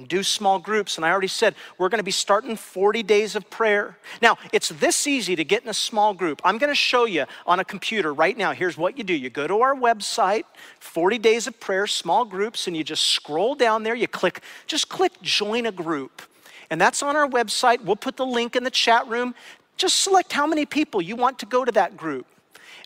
and 0.01 0.07
do 0.07 0.23
small 0.23 0.59
groups. 0.59 0.97
And 0.97 1.05
I 1.05 1.11
already 1.11 1.27
said 1.27 1.55
we're 1.77 1.89
going 1.89 1.99
to 1.99 2.03
be 2.03 2.11
starting 2.11 2.55
40 2.55 3.03
days 3.03 3.35
of 3.35 3.49
prayer. 3.49 3.97
Now, 4.21 4.37
it's 4.51 4.69
this 4.69 5.07
easy 5.07 5.35
to 5.35 5.43
get 5.43 5.63
in 5.63 5.69
a 5.69 5.73
small 5.73 6.13
group. 6.13 6.41
I'm 6.43 6.57
going 6.57 6.71
to 6.71 6.75
show 6.75 7.05
you 7.05 7.25
on 7.45 7.59
a 7.59 7.65
computer 7.65 8.13
right 8.13 8.35
now. 8.35 8.51
Here's 8.51 8.77
what 8.77 8.97
you 8.97 9.03
do 9.03 9.13
you 9.13 9.29
go 9.29 9.47
to 9.47 9.61
our 9.61 9.75
website, 9.75 10.43
40 10.79 11.19
days 11.19 11.47
of 11.47 11.59
prayer, 11.59 11.87
small 11.87 12.25
groups, 12.25 12.67
and 12.67 12.75
you 12.75 12.83
just 12.83 13.03
scroll 13.03 13.55
down 13.55 13.83
there. 13.83 13.95
You 13.95 14.07
click, 14.07 14.41
just 14.65 14.89
click 14.89 15.13
join 15.21 15.67
a 15.67 15.71
group. 15.71 16.23
And 16.71 16.79
that's 16.79 17.03
on 17.03 17.17
our 17.17 17.27
website. 17.27 17.83
We'll 17.83 17.97
put 17.97 18.15
the 18.15 18.25
link 18.25 18.55
in 18.55 18.63
the 18.63 18.71
chat 18.71 19.05
room. 19.07 19.35
Just 19.75 19.99
select 19.99 20.31
how 20.31 20.47
many 20.47 20.65
people 20.65 21.01
you 21.01 21.17
want 21.17 21.37
to 21.39 21.45
go 21.45 21.65
to 21.65 21.71
that 21.73 21.97
group. 21.97 22.25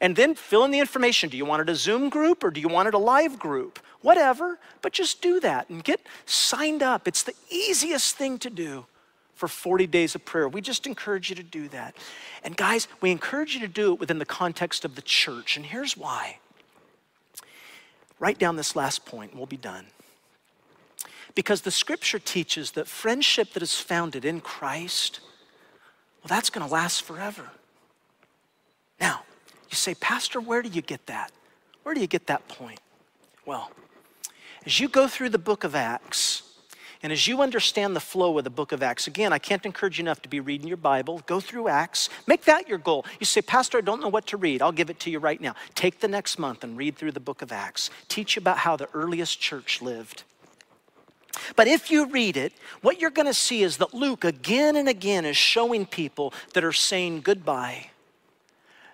And 0.02 0.16
then 0.16 0.36
fill 0.36 0.66
in 0.66 0.72
the 0.72 0.80
information. 0.80 1.30
Do 1.30 1.38
you 1.38 1.46
want 1.46 1.62
it 1.62 1.70
a 1.70 1.76
Zoom 1.76 2.10
group 2.10 2.44
or 2.44 2.52
do 2.52 2.60
you 2.60 2.68
want 2.68 2.88
it 2.88 2.94
a 2.96 2.98
live 2.98 3.40
group? 3.40 3.80
Whatever, 4.02 4.60
but 4.82 4.92
just 4.92 5.22
do 5.22 5.40
that 5.40 5.70
and 5.70 5.84
get 5.84 6.02
signed 6.26 6.84
up. 6.84 7.08
It's 7.08 7.24
the 7.24 7.36
easiest 7.50 8.16
thing 8.18 8.38
to 8.40 8.50
do 8.50 8.86
for 9.36 9.48
40 9.48 9.88
days 9.88 10.16
of 10.16 10.26
prayer. 10.26 10.50
We 10.50 10.62
just 10.62 10.88
encourage 10.88 11.30
you 11.30 11.36
to 11.36 11.44
do 11.44 11.68
that. 11.70 11.96
And 12.44 12.58
guys, 12.58 12.88
we 13.02 13.12
encourage 13.12 13.54
you 13.54 13.62
to 13.62 13.68
do 13.68 13.94
it 13.94 14.00
within 14.00 14.18
the 14.20 14.26
context 14.26 14.84
of 14.84 14.96
the 14.96 15.02
church. 15.02 15.58
And 15.58 15.66
here's 15.66 15.96
why. 15.96 16.40
Write 18.20 18.40
down 18.40 18.56
this 18.56 18.76
last 18.76 19.06
point 19.06 19.32
and 19.32 19.40
we'll 19.40 19.48
be 19.48 19.58
done. 19.58 19.86
Because 21.36 21.62
the 21.62 21.72
scripture 21.72 22.18
teaches 22.18 22.72
that 22.72 22.88
friendship 22.88 23.54
that 23.54 23.62
is 23.62 23.80
founded 23.80 24.26
in 24.26 24.42
Christ, 24.42 25.20
well, 26.22 26.30
that's 26.30 26.50
going 26.50 26.66
to 26.66 26.74
last 26.74 27.04
forever. 27.04 27.52
Now, 29.00 29.24
you 29.70 29.76
say, 29.76 29.94
Pastor, 29.96 30.40
where 30.40 30.62
do 30.62 30.70
you 30.70 30.82
get 30.82 31.06
that? 31.08 31.32
Where 31.84 31.94
do 31.94 32.02
you 32.02 32.08
get 32.08 32.28
that 32.28 32.48
point? 32.48 32.80
Well, 33.46 33.70
as 34.66 34.80
you 34.80 34.88
go 34.88 35.08
through 35.08 35.30
the 35.30 35.38
book 35.38 35.64
of 35.64 35.76
Acts, 35.76 36.42
And 37.06 37.12
as 37.12 37.28
you 37.28 37.44
understand 37.44 37.96
the 37.96 38.00
flow 38.00 38.36
of 38.36 38.44
the 38.44 38.50
book 38.50 38.72
of 38.72 38.82
Acts, 38.82 39.06
again, 39.06 39.32
I 39.32 39.38
can't 39.38 39.64
encourage 39.64 40.00
you 40.00 40.04
enough 40.04 40.24
to 40.24 40.28
be 40.28 40.40
reading 40.40 40.68
your 40.68 40.76
Bible. 40.76 41.22
Go 41.28 41.40
through 41.40 41.68
Acts. 41.68 42.10
Make 42.26 42.46
that 42.46 42.68
your 42.68 42.80
goal. 42.80 43.06
You 43.20 43.28
say, 43.28 43.44
Pastor, 43.44 43.78
I 43.78 43.82
don't 43.82 44.02
know 44.02 44.08
what 44.08 44.26
to 44.28 44.38
read. 44.38 44.64
I'll 44.64 44.72
give 44.72 44.90
it 44.90 45.00
to 45.02 45.12
you 45.12 45.20
right 45.20 45.40
now. 45.40 45.54
Take 45.76 46.00
the 46.00 46.08
next 46.08 46.40
month 46.40 46.64
and 46.64 46.76
read 46.76 46.96
through 46.96 47.12
the 47.12 47.20
book 47.20 47.44
of 47.44 47.52
Acts. 47.52 47.92
Teach 48.08 48.36
you 48.36 48.40
about 48.40 48.58
how 48.58 48.76
the 48.76 48.90
earliest 48.96 49.40
church 49.40 49.84
lived. 49.84 50.24
But 51.56 51.68
if 51.68 51.92
you 51.92 52.06
read 52.08 52.38
it, 52.38 52.54
what 52.82 53.00
you're 53.00 53.10
going 53.10 53.28
to 53.28 53.34
see 53.34 53.64
is 53.64 53.78
that 53.78 53.94
Luke 53.94 54.24
again 54.24 54.76
and 54.76 54.88
again 54.88 55.26
is 55.26 55.38
showing 55.38 55.86
people 55.86 56.34
that 56.54 56.64
are 56.64 56.74
saying 56.74 57.22
goodbye. 57.22 57.90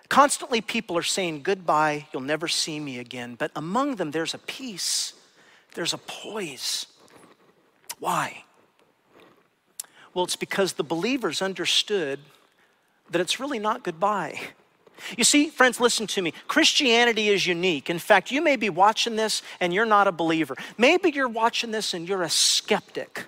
Constantly, 0.08 0.60
people 0.60 0.98
are 0.98 1.02
saying 1.02 1.42
goodbye, 1.42 2.06
you'll 2.12 2.22
never 2.22 2.46
see 2.46 2.78
me 2.78 2.98
again. 2.98 3.34
But 3.34 3.50
among 3.56 3.96
them, 3.96 4.10
there's 4.10 4.34
a 4.34 4.38
peace, 4.38 5.14
there's 5.74 5.94
a 5.94 5.98
poise. 5.98 6.86
Why? 7.98 8.44
Well, 10.12 10.24
it's 10.24 10.36
because 10.36 10.74
the 10.74 10.84
believers 10.84 11.40
understood 11.40 12.20
that 13.10 13.20
it's 13.20 13.40
really 13.40 13.58
not 13.58 13.82
goodbye. 13.82 14.38
You 15.16 15.24
see, 15.24 15.48
friends, 15.48 15.80
listen 15.80 16.06
to 16.08 16.22
me. 16.22 16.32
Christianity 16.48 17.28
is 17.28 17.46
unique. 17.46 17.90
In 17.90 17.98
fact, 17.98 18.30
you 18.30 18.40
may 18.40 18.56
be 18.56 18.70
watching 18.70 19.16
this 19.16 19.42
and 19.60 19.74
you're 19.74 19.86
not 19.86 20.06
a 20.06 20.12
believer. 20.12 20.56
Maybe 20.78 21.10
you're 21.10 21.28
watching 21.28 21.70
this 21.70 21.92
and 21.92 22.08
you're 22.08 22.22
a 22.22 22.30
skeptic. 22.30 23.24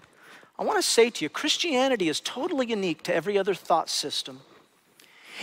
I 0.58 0.64
want 0.64 0.78
to 0.78 0.88
say 0.88 1.10
to 1.10 1.24
you, 1.24 1.28
Christianity 1.28 2.08
is 2.08 2.20
totally 2.20 2.66
unique 2.66 3.02
to 3.04 3.14
every 3.14 3.36
other 3.36 3.54
thought 3.54 3.90
system. 3.90 4.40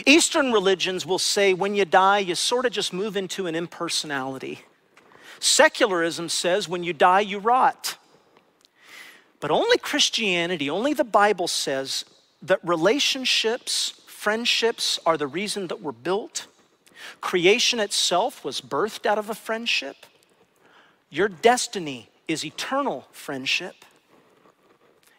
Eastern 0.05 0.53
religions 0.53 1.05
will 1.05 1.19
say 1.19 1.53
when 1.53 1.75
you 1.75 1.83
die, 1.83 2.19
you 2.19 2.35
sort 2.35 2.65
of 2.65 2.71
just 2.71 2.93
move 2.93 3.17
into 3.17 3.45
an 3.47 3.55
impersonality. 3.55 4.61
Secularism 5.39 6.29
says 6.29 6.69
when 6.69 6.83
you 6.83 6.93
die, 6.93 7.19
you 7.19 7.39
rot. 7.39 7.97
But 9.41 9.51
only 9.51 9.77
Christianity, 9.77 10.69
only 10.69 10.93
the 10.93 11.03
Bible 11.03 11.47
says 11.47 12.05
that 12.43 12.59
relationships 12.63 14.00
Friendships 14.21 14.99
are 15.03 15.17
the 15.17 15.25
reason 15.25 15.65
that 15.65 15.81
we're 15.81 15.91
built. 15.91 16.45
Creation 17.21 17.79
itself 17.79 18.45
was 18.45 18.61
birthed 18.61 19.07
out 19.07 19.17
of 19.17 19.31
a 19.31 19.33
friendship. 19.33 20.05
Your 21.09 21.27
destiny 21.27 22.07
is 22.27 22.45
eternal 22.45 23.07
friendship. 23.11 23.83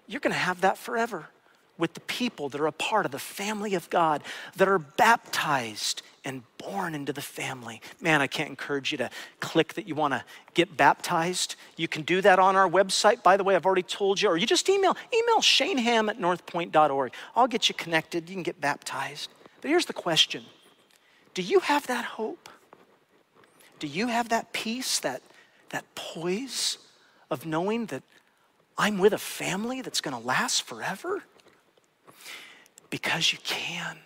You're 0.07 0.21
going 0.21 0.33
to 0.33 0.39
have 0.39 0.61
that 0.61 0.79
forever 0.79 1.31
with 1.77 1.95
the 1.95 2.01
people 2.03 2.49
that 2.51 2.61
are 2.61 2.69
a 2.69 2.71
part 2.71 3.05
of 3.05 3.11
the 3.11 3.19
family 3.19 3.75
of 3.75 3.91
God, 3.91 4.23
that 4.55 4.69
are 4.69 4.79
baptized 4.79 6.03
and 6.25 6.43
born 6.59 6.95
into 6.95 7.13
the 7.13 7.23
family. 7.23 7.81
Man, 8.01 8.21
I 8.21 8.27
can't 8.27 8.49
encourage 8.49 8.93
you 8.93 8.99
to 8.99 9.11
click 9.41 9.75
that 9.75 9.89
you 9.89 9.95
want 9.95 10.15
to 10.15 10.25
get 10.55 10.77
baptized. 10.77 11.57
You 11.77 11.89
can 11.89 12.03
do 12.03 12.21
that 12.21 12.39
on 12.39 12.55
our 12.55 12.69
website. 12.69 13.23
By 13.23 13.37
the 13.37 13.45
way, 13.45 13.57
I've 13.57 13.67
already 13.67 13.83
told 13.83 14.21
you, 14.21 14.29
or 14.29 14.37
you 14.37 14.47
just 14.47 14.69
email, 14.69 14.97
email 15.13 15.41
shaneham 15.41 16.09
at 16.09 16.19
northpoint.org. 16.19 17.13
I'll 17.35 17.49
get 17.49 17.69
you 17.69 17.75
connected. 17.75 18.29
You 18.29 18.37
can 18.37 18.43
get 18.43 18.61
baptized. 18.61 19.31
But 19.61 19.69
here's 19.71 19.87
the 19.87 19.93
question 19.93 20.45
Do 21.35 21.43
you 21.43 21.61
have 21.61 21.87
that 21.89 22.05
hope? 22.05 22.49
Do 23.79 23.89
you 23.89 24.07
have 24.07 24.29
that 24.29 24.53
peace, 24.53 25.01
that, 25.01 25.23
that 25.71 25.85
poise 25.97 26.79
of 27.31 27.45
knowing 27.45 27.87
that 27.87 28.05
I'm 28.79 28.99
with 28.99 29.13
a 29.13 29.19
family 29.19 29.83
that's 29.83 30.01
going 30.01 30.17
to 30.17 30.25
last 30.25 30.63
forever? 30.63 31.25
Because 32.91 33.33
you 33.33 33.39
can. 33.43 33.99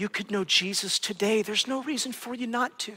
You 0.00 0.08
could 0.08 0.30
know 0.30 0.44
Jesus 0.44 0.98
today. 0.98 1.42
There's 1.42 1.66
no 1.66 1.82
reason 1.82 2.12
for 2.12 2.34
you 2.34 2.46
not 2.46 2.78
to. 2.80 2.94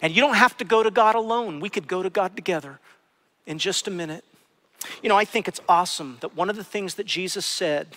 And 0.00 0.14
you 0.14 0.22
don't 0.22 0.36
have 0.36 0.56
to 0.58 0.64
go 0.64 0.84
to 0.84 0.90
God 0.92 1.16
alone. 1.16 1.58
We 1.58 1.68
could 1.68 1.88
go 1.88 2.00
to 2.00 2.10
God 2.10 2.36
together 2.36 2.78
in 3.44 3.58
just 3.58 3.88
a 3.88 3.90
minute. 3.90 4.24
You 5.02 5.08
know, 5.08 5.16
I 5.16 5.24
think 5.24 5.48
it's 5.48 5.60
awesome 5.68 6.18
that 6.20 6.36
one 6.36 6.48
of 6.48 6.54
the 6.54 6.62
things 6.62 6.94
that 6.94 7.06
Jesus 7.06 7.44
said 7.44 7.88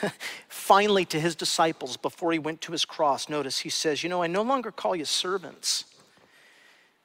finally 0.48 1.04
to 1.06 1.20
his 1.20 1.34
disciples 1.34 1.98
before 1.98 2.32
he 2.32 2.38
went 2.38 2.62
to 2.62 2.72
his 2.72 2.86
cross, 2.86 3.28
notice 3.28 3.58
he 3.58 3.68
says, 3.68 4.02
You 4.02 4.08
know, 4.08 4.22
I 4.22 4.28
no 4.28 4.40
longer 4.40 4.70
call 4.70 4.96
you 4.96 5.04
servants 5.04 5.84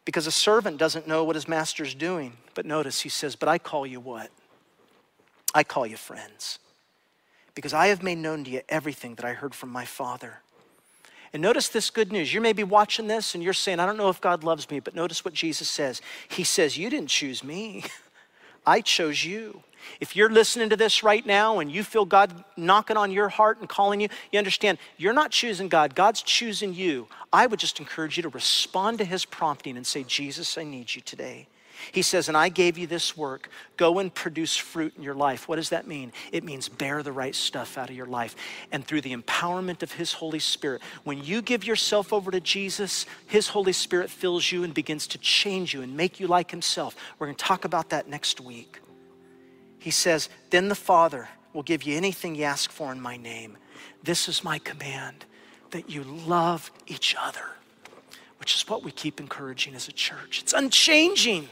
because 0.05 0.27
a 0.27 0.31
servant 0.31 0.77
doesn't 0.77 1.09
know 1.09 1.25
what 1.25 1.35
his 1.35 1.47
master's 1.47 1.93
doing. 1.93 2.37
But 2.53 2.65
notice 2.65 3.01
he 3.01 3.09
says, 3.09 3.35
But 3.35 3.49
I 3.49 3.57
call 3.57 3.85
you 3.85 3.99
what? 3.99 4.31
I 5.53 5.65
call 5.65 5.85
you 5.85 5.97
friends 5.97 6.59
because 7.53 7.73
I 7.73 7.87
have 7.87 8.01
made 8.01 8.17
known 8.17 8.45
to 8.45 8.49
you 8.49 8.61
everything 8.69 9.15
that 9.15 9.25
I 9.25 9.33
heard 9.33 9.53
from 9.53 9.69
my 9.69 9.83
Father. 9.83 10.39
And 11.33 11.41
notice 11.41 11.67
this 11.67 11.89
good 11.89 12.11
news. 12.11 12.31
You 12.31 12.41
may 12.41 12.53
be 12.53 12.63
watching 12.63 13.07
this 13.07 13.33
and 13.33 13.43
you're 13.43 13.53
saying, 13.53 13.79
I 13.79 13.87
don't 13.87 13.97
know 13.97 14.09
if 14.09 14.21
God 14.21 14.43
loves 14.43 14.69
me, 14.69 14.79
but 14.79 14.93
notice 14.93 15.25
what 15.25 15.33
Jesus 15.33 15.67
says. 15.67 16.01
He 16.29 16.43
says, 16.43 16.77
You 16.77 16.89
didn't 16.89 17.09
choose 17.09 17.43
me, 17.43 17.83
I 18.65 18.81
chose 18.81 19.25
you. 19.25 19.63
If 19.99 20.15
you're 20.15 20.29
listening 20.29 20.69
to 20.69 20.77
this 20.77 21.03
right 21.03 21.25
now 21.25 21.59
and 21.59 21.71
you 21.71 21.83
feel 21.83 22.05
God 22.05 22.43
knocking 22.55 22.95
on 22.95 23.11
your 23.11 23.27
heart 23.29 23.59
and 23.59 23.67
calling 23.67 23.99
you, 23.99 24.07
you 24.31 24.39
understand 24.39 24.77
you're 24.97 25.11
not 25.11 25.31
choosing 25.31 25.67
God, 25.67 25.93
God's 25.93 26.21
choosing 26.21 26.73
you. 26.73 27.07
I 27.33 27.47
would 27.47 27.59
just 27.59 27.79
encourage 27.79 28.15
you 28.15 28.23
to 28.23 28.29
respond 28.29 28.99
to 28.99 29.05
his 29.05 29.25
prompting 29.25 29.75
and 29.75 29.85
say, 29.85 30.03
Jesus, 30.03 30.57
I 30.57 30.63
need 30.63 30.95
you 30.95 31.01
today. 31.01 31.47
He 31.91 32.01
says, 32.01 32.27
And 32.27 32.37
I 32.37 32.49
gave 32.49 32.77
you 32.77 32.87
this 32.87 33.17
work. 33.17 33.49
Go 33.77 33.99
and 33.99 34.13
produce 34.13 34.55
fruit 34.55 34.93
in 34.95 35.03
your 35.03 35.13
life. 35.15 35.47
What 35.47 35.57
does 35.57 35.69
that 35.69 35.87
mean? 35.87 36.11
It 36.31 36.43
means 36.43 36.69
bear 36.69 37.03
the 37.03 37.11
right 37.11 37.35
stuff 37.35 37.77
out 37.77 37.89
of 37.89 37.95
your 37.95 38.05
life. 38.05 38.35
And 38.71 38.85
through 38.85 39.01
the 39.01 39.15
empowerment 39.15 39.83
of 39.83 39.91
His 39.93 40.13
Holy 40.13 40.39
Spirit, 40.39 40.81
when 41.03 41.23
you 41.23 41.41
give 41.41 41.63
yourself 41.63 42.13
over 42.13 42.31
to 42.31 42.39
Jesus, 42.39 43.05
His 43.27 43.49
Holy 43.49 43.73
Spirit 43.73 44.09
fills 44.09 44.51
you 44.51 44.63
and 44.63 44.73
begins 44.73 45.07
to 45.07 45.17
change 45.17 45.73
you 45.73 45.81
and 45.81 45.97
make 45.97 46.19
you 46.19 46.27
like 46.27 46.51
Himself. 46.51 46.95
We're 47.19 47.27
going 47.27 47.35
to 47.35 47.43
talk 47.43 47.65
about 47.65 47.89
that 47.89 48.07
next 48.07 48.39
week. 48.39 48.79
He 49.79 49.91
says, 49.91 50.29
Then 50.49 50.69
the 50.69 50.75
Father 50.75 51.29
will 51.53 51.63
give 51.63 51.83
you 51.83 51.95
anything 51.97 52.35
you 52.35 52.43
ask 52.43 52.71
for 52.71 52.91
in 52.91 53.01
my 53.01 53.17
name. 53.17 53.57
This 54.03 54.27
is 54.27 54.43
my 54.43 54.59
command 54.59 55.25
that 55.71 55.89
you 55.89 56.03
love 56.03 56.71
each 56.87 57.15
other, 57.19 57.45
which 58.39 58.55
is 58.55 58.67
what 58.67 58.83
we 58.83 58.91
keep 58.91 59.19
encouraging 59.19 59.75
as 59.75 59.87
a 59.87 59.91
church. 59.91 60.41
It's 60.41 60.53
unchanging 60.53 61.49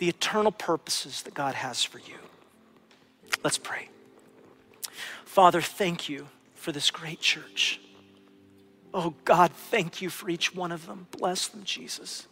the 0.00 0.08
eternal 0.08 0.50
purposes 0.50 1.20
that 1.22 1.34
God 1.34 1.54
has 1.54 1.84
for 1.84 1.98
you. 1.98 2.16
Let's 3.44 3.58
pray. 3.58 3.90
Father, 5.26 5.60
thank 5.60 6.08
you 6.08 6.26
for 6.54 6.72
this 6.72 6.90
great 6.90 7.20
church. 7.20 7.78
Oh 8.94 9.12
God, 9.26 9.52
thank 9.52 10.00
you 10.00 10.08
for 10.08 10.30
each 10.30 10.54
one 10.54 10.72
of 10.72 10.86
them. 10.86 11.06
Bless 11.10 11.48
them, 11.48 11.64
Jesus. 11.64 12.26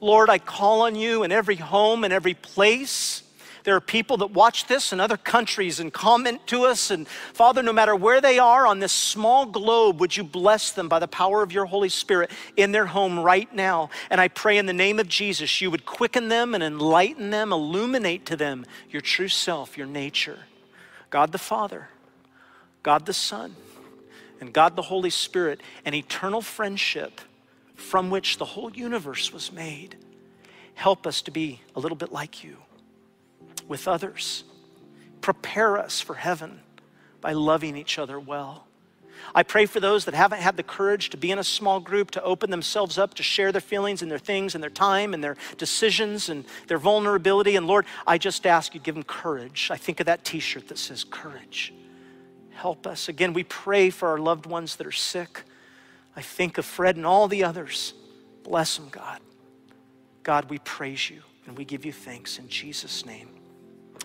Lord, 0.00 0.28
I 0.28 0.38
call 0.38 0.82
on 0.82 0.96
you 0.96 1.22
in 1.22 1.30
every 1.30 1.54
home 1.54 2.02
and 2.02 2.12
every 2.12 2.34
place 2.34 3.22
there 3.68 3.76
are 3.76 3.80
people 3.82 4.16
that 4.16 4.30
watch 4.30 4.64
this 4.64 4.94
in 4.94 4.98
other 4.98 5.18
countries 5.18 5.78
and 5.78 5.92
comment 5.92 6.46
to 6.46 6.62
us. 6.62 6.90
And 6.90 7.06
Father, 7.06 7.62
no 7.62 7.70
matter 7.70 7.94
where 7.94 8.18
they 8.18 8.38
are 8.38 8.66
on 8.66 8.78
this 8.78 8.94
small 8.94 9.44
globe, 9.44 10.00
would 10.00 10.16
you 10.16 10.24
bless 10.24 10.70
them 10.70 10.88
by 10.88 10.98
the 10.98 11.06
power 11.06 11.42
of 11.42 11.52
your 11.52 11.66
Holy 11.66 11.90
Spirit 11.90 12.30
in 12.56 12.72
their 12.72 12.86
home 12.86 13.18
right 13.18 13.54
now? 13.54 13.90
And 14.08 14.22
I 14.22 14.28
pray 14.28 14.56
in 14.56 14.64
the 14.64 14.72
name 14.72 14.98
of 14.98 15.06
Jesus, 15.06 15.60
you 15.60 15.70
would 15.70 15.84
quicken 15.84 16.30
them 16.30 16.54
and 16.54 16.64
enlighten 16.64 17.28
them, 17.28 17.52
illuminate 17.52 18.24
to 18.24 18.36
them 18.36 18.64
your 18.88 19.02
true 19.02 19.28
self, 19.28 19.76
your 19.76 19.86
nature. 19.86 20.38
God 21.10 21.32
the 21.32 21.36
Father, 21.36 21.90
God 22.82 23.04
the 23.04 23.12
Son, 23.12 23.54
and 24.40 24.50
God 24.50 24.76
the 24.76 24.82
Holy 24.82 25.10
Spirit, 25.10 25.60
an 25.84 25.92
eternal 25.92 26.40
friendship 26.40 27.20
from 27.74 28.08
which 28.08 28.38
the 28.38 28.46
whole 28.46 28.72
universe 28.72 29.30
was 29.30 29.52
made. 29.52 29.94
Help 30.72 31.06
us 31.06 31.20
to 31.20 31.30
be 31.30 31.60
a 31.76 31.80
little 31.80 31.96
bit 31.96 32.10
like 32.10 32.42
you 32.42 32.56
with 33.68 33.86
others. 33.86 34.44
Prepare 35.20 35.78
us 35.78 36.00
for 36.00 36.14
heaven 36.14 36.60
by 37.20 37.32
loving 37.32 37.76
each 37.76 37.98
other 37.98 38.18
well. 38.18 38.66
I 39.34 39.42
pray 39.42 39.66
for 39.66 39.80
those 39.80 40.04
that 40.04 40.14
haven't 40.14 40.40
had 40.40 40.56
the 40.56 40.62
courage 40.62 41.10
to 41.10 41.16
be 41.16 41.30
in 41.30 41.38
a 41.38 41.44
small 41.44 41.80
group, 41.80 42.10
to 42.12 42.22
open 42.22 42.50
themselves 42.50 42.98
up, 42.98 43.14
to 43.14 43.22
share 43.22 43.52
their 43.52 43.60
feelings 43.60 44.00
and 44.00 44.10
their 44.10 44.18
things 44.18 44.54
and 44.54 44.62
their 44.62 44.70
time 44.70 45.12
and 45.12 45.22
their 45.22 45.36
decisions 45.56 46.28
and 46.28 46.44
their 46.68 46.78
vulnerability. 46.78 47.56
And 47.56 47.66
Lord, 47.66 47.84
I 48.06 48.18
just 48.18 48.46
ask 48.46 48.74
you, 48.74 48.80
give 48.80 48.94
them 48.94 49.04
courage. 49.04 49.70
I 49.72 49.76
think 49.76 50.00
of 50.00 50.06
that 50.06 50.24
t 50.24 50.38
shirt 50.38 50.68
that 50.68 50.78
says 50.78 51.04
courage. 51.04 51.74
Help 52.50 52.86
us. 52.86 53.08
Again, 53.08 53.32
we 53.32 53.44
pray 53.44 53.90
for 53.90 54.08
our 54.08 54.18
loved 54.18 54.46
ones 54.46 54.76
that 54.76 54.86
are 54.86 54.92
sick. 54.92 55.42
I 56.16 56.22
think 56.22 56.58
of 56.58 56.64
Fred 56.64 56.96
and 56.96 57.06
all 57.06 57.28
the 57.28 57.44
others. 57.44 57.94
Bless 58.42 58.76
them, 58.76 58.88
God. 58.88 59.20
God, 60.22 60.50
we 60.50 60.58
praise 60.58 61.08
you 61.10 61.22
and 61.46 61.56
we 61.56 61.64
give 61.64 61.84
you 61.84 61.92
thanks 61.92 62.38
in 62.38 62.48
Jesus' 62.48 63.06
name. 63.06 63.37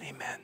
Amen. 0.03 0.43